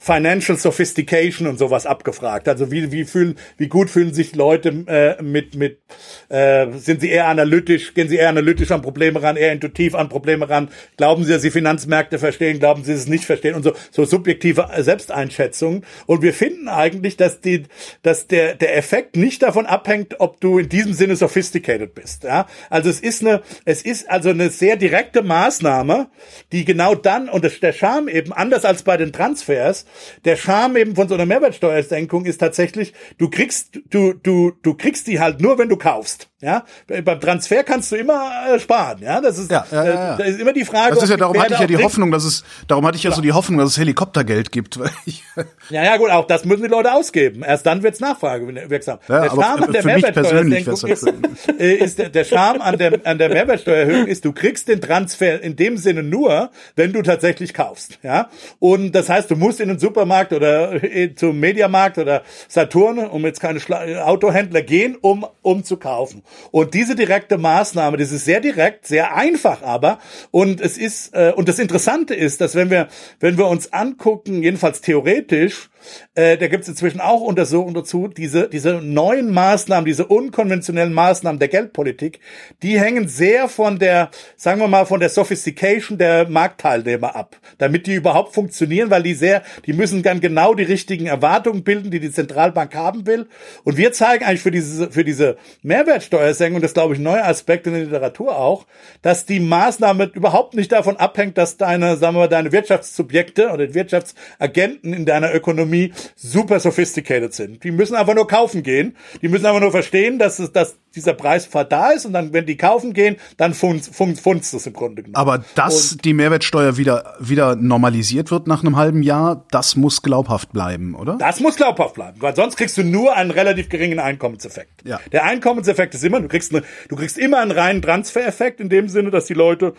[0.03, 2.49] Financial Sophistication und sowas abgefragt.
[2.49, 5.79] Also wie wie fühlen, wie gut fühlen sich Leute äh, mit mit
[6.27, 10.09] äh, sind sie eher analytisch, gehen sie eher analytisch an Probleme ran, eher intuitiv an
[10.09, 10.69] Probleme ran?
[10.97, 12.59] Glauben sie, dass sie Finanzmärkte verstehen?
[12.59, 13.55] Glauben sie, dass sie es nicht verstehen?
[13.55, 15.85] Und so so subjektive Selbsteinschätzungen.
[16.05, 17.63] Und wir finden eigentlich, dass die
[18.01, 22.25] dass der der Effekt nicht davon abhängt, ob du in diesem Sinne sophisticated bist.
[22.25, 26.09] Ja, also es ist eine es ist also eine sehr direkte Maßnahme,
[26.51, 29.85] die genau dann und der Charme eben anders als bei den Transfers,
[30.25, 35.07] der Charme eben von so einer Mehrwertsteuersenkung ist tatsächlich, du kriegst du du du kriegst
[35.07, 36.29] die halt nur, wenn du kaufst.
[36.43, 38.99] Ja, beim Transfer kannst du immer äh, sparen.
[39.01, 40.13] Ja, das ist Ja, ja, ja, ja.
[40.15, 40.93] Äh, da ist immer die Frage.
[40.95, 41.85] Das ist ja, darum hatte ich ja die kriegt.
[41.85, 44.77] Hoffnung, dass es, darum hatte ich ja so die Hoffnung, dass es Helikoptergeld gibt,
[45.69, 47.43] Ja, ja, gut, auch das müssen die Leute ausgeben.
[47.43, 48.99] Erst dann wird's nachfragewirksam.
[49.07, 51.07] Der Charme an der Mehrwertsteuersenkung ist,
[51.59, 55.41] äh, ist der, der Charme an der, an der Mehrwertsteuererhöhung ist, du kriegst den Transfer
[55.41, 57.99] in dem Sinne nur, wenn du tatsächlich kaufst.
[58.03, 58.29] Ja,
[58.59, 63.25] und das heißt, du musst in den Supermarkt oder äh, zum Mediamarkt oder Saturn, um
[63.25, 66.23] jetzt keine Schla Autohändler gehen, um um zu kaufen.
[66.51, 69.99] Und diese direkte Maßnahme, das ist sehr direkt, sehr einfach, aber.
[70.31, 72.87] Und es ist äh, und das Interessante ist, dass wenn wir
[73.19, 75.69] wenn wir uns angucken, jedenfalls theoretisch
[76.15, 81.39] äh, da gibt es inzwischen auch Untersuchungen dazu, diese, diese neuen Maßnahmen, diese unkonventionellen Maßnahmen
[81.39, 82.19] der Geldpolitik,
[82.61, 87.87] die hängen sehr von der, sagen wir mal, von der Sophistication der Marktteilnehmer ab, damit
[87.87, 91.99] die überhaupt funktionieren, weil die sehr, die müssen dann genau die richtigen Erwartungen bilden, die
[91.99, 93.27] die Zentralbank haben will.
[93.63, 97.67] Und wir zeigen eigentlich für diese, für diese Mehrwertsteuersenkung, das glaube ich ein neuer Aspekt
[97.67, 98.65] in der Literatur auch,
[99.01, 103.73] dass die Maßnahme überhaupt nicht davon abhängt, dass deine, sagen wir mal, deine Wirtschaftssubjekte oder
[103.73, 105.72] Wirtschaftsagenten in deiner Ökonomie
[106.15, 107.63] super sophisticated sind.
[107.63, 108.95] Die müssen einfach nur kaufen gehen.
[109.21, 112.45] Die müssen einfach nur verstehen, dass es, dass dieser Preisfall da ist und dann, wenn
[112.45, 115.15] die kaufen gehen, dann funzt, funzt es im Grunde genommen.
[115.15, 120.01] Aber dass und die Mehrwertsteuer wieder, wieder normalisiert wird nach einem halben Jahr, das muss
[120.01, 121.17] glaubhaft bleiben, oder?
[121.17, 124.83] Das muss glaubhaft bleiben, weil sonst kriegst du nur einen relativ geringen Einkommenseffekt.
[124.85, 124.99] Ja.
[125.11, 128.87] Der Einkommenseffekt ist immer, du kriegst, eine, du kriegst immer einen reinen Transfereffekt in dem
[128.87, 129.73] Sinne, dass die Leute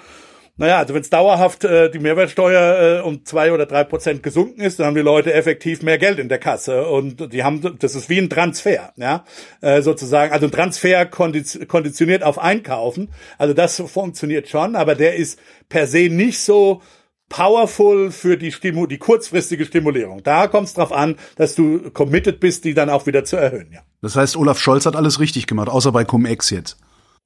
[0.57, 4.61] naja, also wenn es dauerhaft äh, die Mehrwertsteuer äh, um zwei oder drei Prozent gesunken
[4.61, 7.97] ist, dann haben die Leute effektiv mehr Geld in der Kasse und die haben, das
[7.97, 9.25] ist wie ein Transfer, ja,
[9.63, 15.41] äh, sozusagen, also ein Transfer konditioniert auf Einkaufen, also das funktioniert schon, aber der ist
[15.69, 16.83] per se nicht so
[17.29, 20.23] powerful für die, Stimu die kurzfristige Stimulierung.
[20.23, 23.73] Da kommt es drauf an, dass du committed bist, die dann auch wieder zu erhöhen,
[23.73, 23.81] ja.
[24.03, 26.77] Das heißt, Olaf Scholz hat alles richtig gemacht, außer bei Cum-Ex jetzt.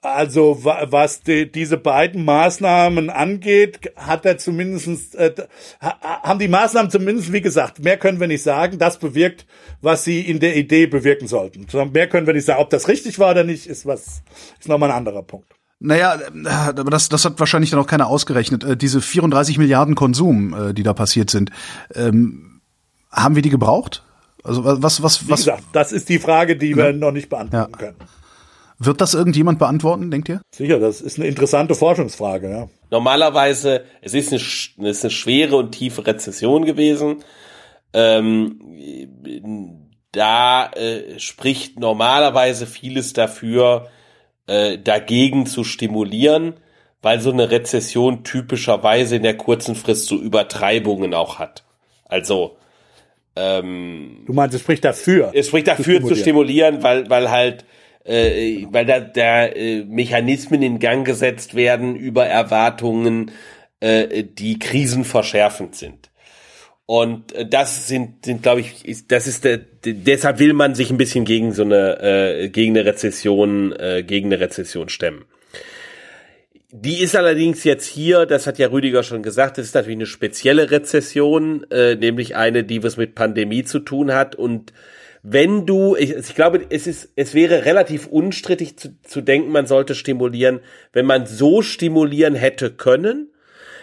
[0.00, 5.34] Also was die, diese beiden Maßnahmen angeht, hat er zumindestens äh,
[5.80, 8.78] haben die Maßnahmen zumindest, wie gesagt, mehr können wir nicht sagen.
[8.78, 9.44] Das bewirkt,
[9.80, 11.66] was sie in der Idee bewirken sollten.
[11.92, 12.60] Mehr können wir nicht sagen.
[12.60, 14.22] Ob das richtig war oder nicht, ist was
[14.60, 15.52] ist nochmal ein anderer Punkt.
[15.80, 18.62] Naja, äh, aber das, das hat wahrscheinlich dann auch keiner ausgerechnet.
[18.62, 21.50] Äh, diese 34 Milliarden Konsum, äh, die da passiert sind,
[21.94, 22.60] ähm,
[23.10, 24.04] haben wir die gebraucht?
[24.44, 25.22] Also was, was, was?
[25.28, 26.76] Wie gesagt, das ist die Frage, die ja.
[26.76, 27.78] wir noch nicht beantworten ja.
[27.78, 27.96] können.
[28.78, 30.40] Wird das irgendjemand beantworten, denkt ihr?
[30.54, 32.68] Sicher, das ist eine interessante Forschungsfrage, ja.
[32.90, 37.24] Normalerweise, es ist eine, es ist eine schwere und tiefe Rezession gewesen.
[37.92, 38.60] Ähm,
[40.12, 43.88] da äh, spricht normalerweise vieles dafür,
[44.46, 46.54] äh, dagegen zu stimulieren,
[47.02, 51.64] weil so eine Rezession typischerweise in der kurzen Frist so Übertreibungen auch hat.
[52.04, 52.56] Also
[53.36, 55.30] ähm, Du meinst, es spricht dafür?
[55.34, 57.64] Es spricht dafür zu stimulieren, zu stimulieren weil, weil halt
[58.08, 63.30] äh, weil da, da äh, Mechanismen in Gang gesetzt werden über Erwartungen,
[63.80, 66.10] äh, die krisenverschärfend sind.
[66.86, 70.90] Und äh, das sind, sind glaube ich, ist, das ist der, deshalb will man sich
[70.90, 75.26] ein bisschen gegen so eine, äh, gegen eine Rezession, äh, gegen eine Rezession stemmen.
[76.70, 80.06] Die ist allerdings jetzt hier, das hat ja Rüdiger schon gesagt, das ist natürlich eine
[80.06, 84.72] spezielle Rezession, äh, nämlich eine, die was mit Pandemie zu tun hat und
[85.30, 89.66] wenn du, ich, ich glaube, es ist, es wäre relativ unstrittig zu, zu denken, man
[89.66, 90.60] sollte stimulieren,
[90.92, 93.30] wenn man so stimulieren hätte können,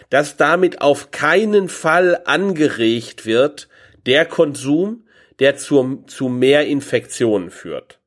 [0.10, 3.70] dass damit auf keinen Fall angeregt wird
[4.06, 5.06] der Konsum,
[5.40, 8.00] der zu, zu mehr Infektionen führt.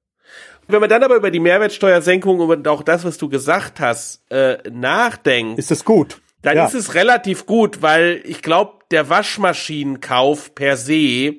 [0.67, 4.59] Wenn man dann aber über die Mehrwertsteuersenkung und auch das, was du gesagt hast, äh,
[4.71, 6.21] nachdenkt, ist es gut.
[6.43, 6.67] Dann ja.
[6.67, 11.37] ist es relativ gut, weil ich glaube, der Waschmaschinenkauf per se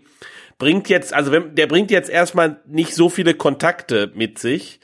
[0.60, 4.80] bringt jetzt, also wenn, der bringt jetzt erstmal nicht so viele Kontakte mit sich.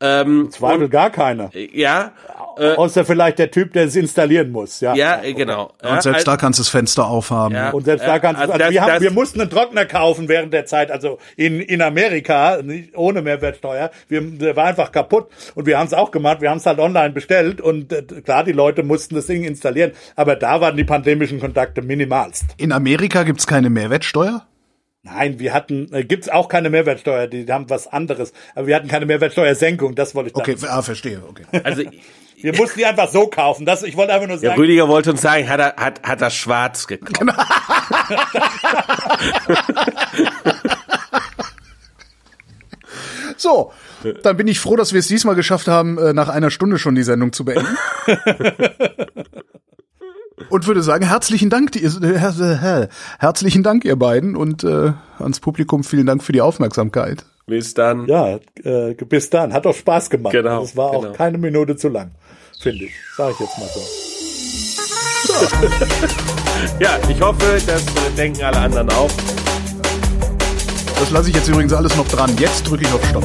[0.00, 1.50] Ähm, Zweifel und, gar keine.
[1.54, 2.12] Ja.
[2.58, 4.80] Äh, Außer vielleicht der Typ, der es installieren muss.
[4.80, 5.72] Ja, ja genau.
[5.80, 7.54] Und selbst da kannst du das Fenster aufhaben.
[7.54, 10.28] Ja, und selbst da kannst also, also das, wir, haben, wir mussten einen Trockner kaufen
[10.28, 13.90] während der Zeit, also in, in Amerika, nicht, ohne Mehrwertsteuer.
[14.08, 16.40] Wir, der war einfach kaputt und wir haben es auch gemacht.
[16.40, 19.92] Wir haben es halt online bestellt und äh, klar, die Leute mussten das Ding installieren,
[20.16, 22.44] aber da waren die pandemischen Kontakte minimalst.
[22.56, 24.46] In Amerika gibt's keine Mehrwertsteuer?
[25.04, 28.32] Nein, wir hatten, äh, gibt's auch keine Mehrwertsteuer, die, haben was anderes.
[28.54, 30.52] Aber wir hatten keine Mehrwertsteuersenkung, das wollte ich sagen.
[30.52, 31.42] Okay, ah, verstehe, okay.
[31.64, 31.82] Also,
[32.40, 33.66] wir mussten die einfach so kaufen.
[33.66, 34.50] Das, ich wollte einfach nur sagen.
[34.50, 37.18] Ja, Rüdiger wollte uns sagen, hat er, hat, hat er schwarz gekauft.
[37.18, 37.34] Genau.
[43.36, 43.72] so,
[44.22, 46.94] dann bin ich froh, dass wir es diesmal geschafft haben, äh, nach einer Stunde schon
[46.94, 47.76] die Sendung zu beenden.
[50.52, 52.88] und würde sagen, herzlichen Dank, die, äh,
[53.18, 57.24] herzlichen Dank, ihr beiden, und äh, ans Publikum vielen Dank für die Aufmerksamkeit.
[57.46, 58.06] Bis dann.
[58.06, 59.54] Ja, äh, bis dann.
[59.54, 60.32] Hat doch Spaß gemacht.
[60.32, 60.62] Genau.
[60.62, 61.08] Es war genau.
[61.08, 62.10] auch keine Minute zu lang,
[62.60, 62.92] finde ich.
[63.16, 63.80] Sag ich jetzt mal so.
[66.80, 67.84] ja, ich hoffe, das
[68.16, 69.10] denken alle anderen auch.
[71.00, 72.30] Das lasse ich jetzt übrigens alles noch dran.
[72.38, 73.24] Jetzt drücke ich auf Stopp.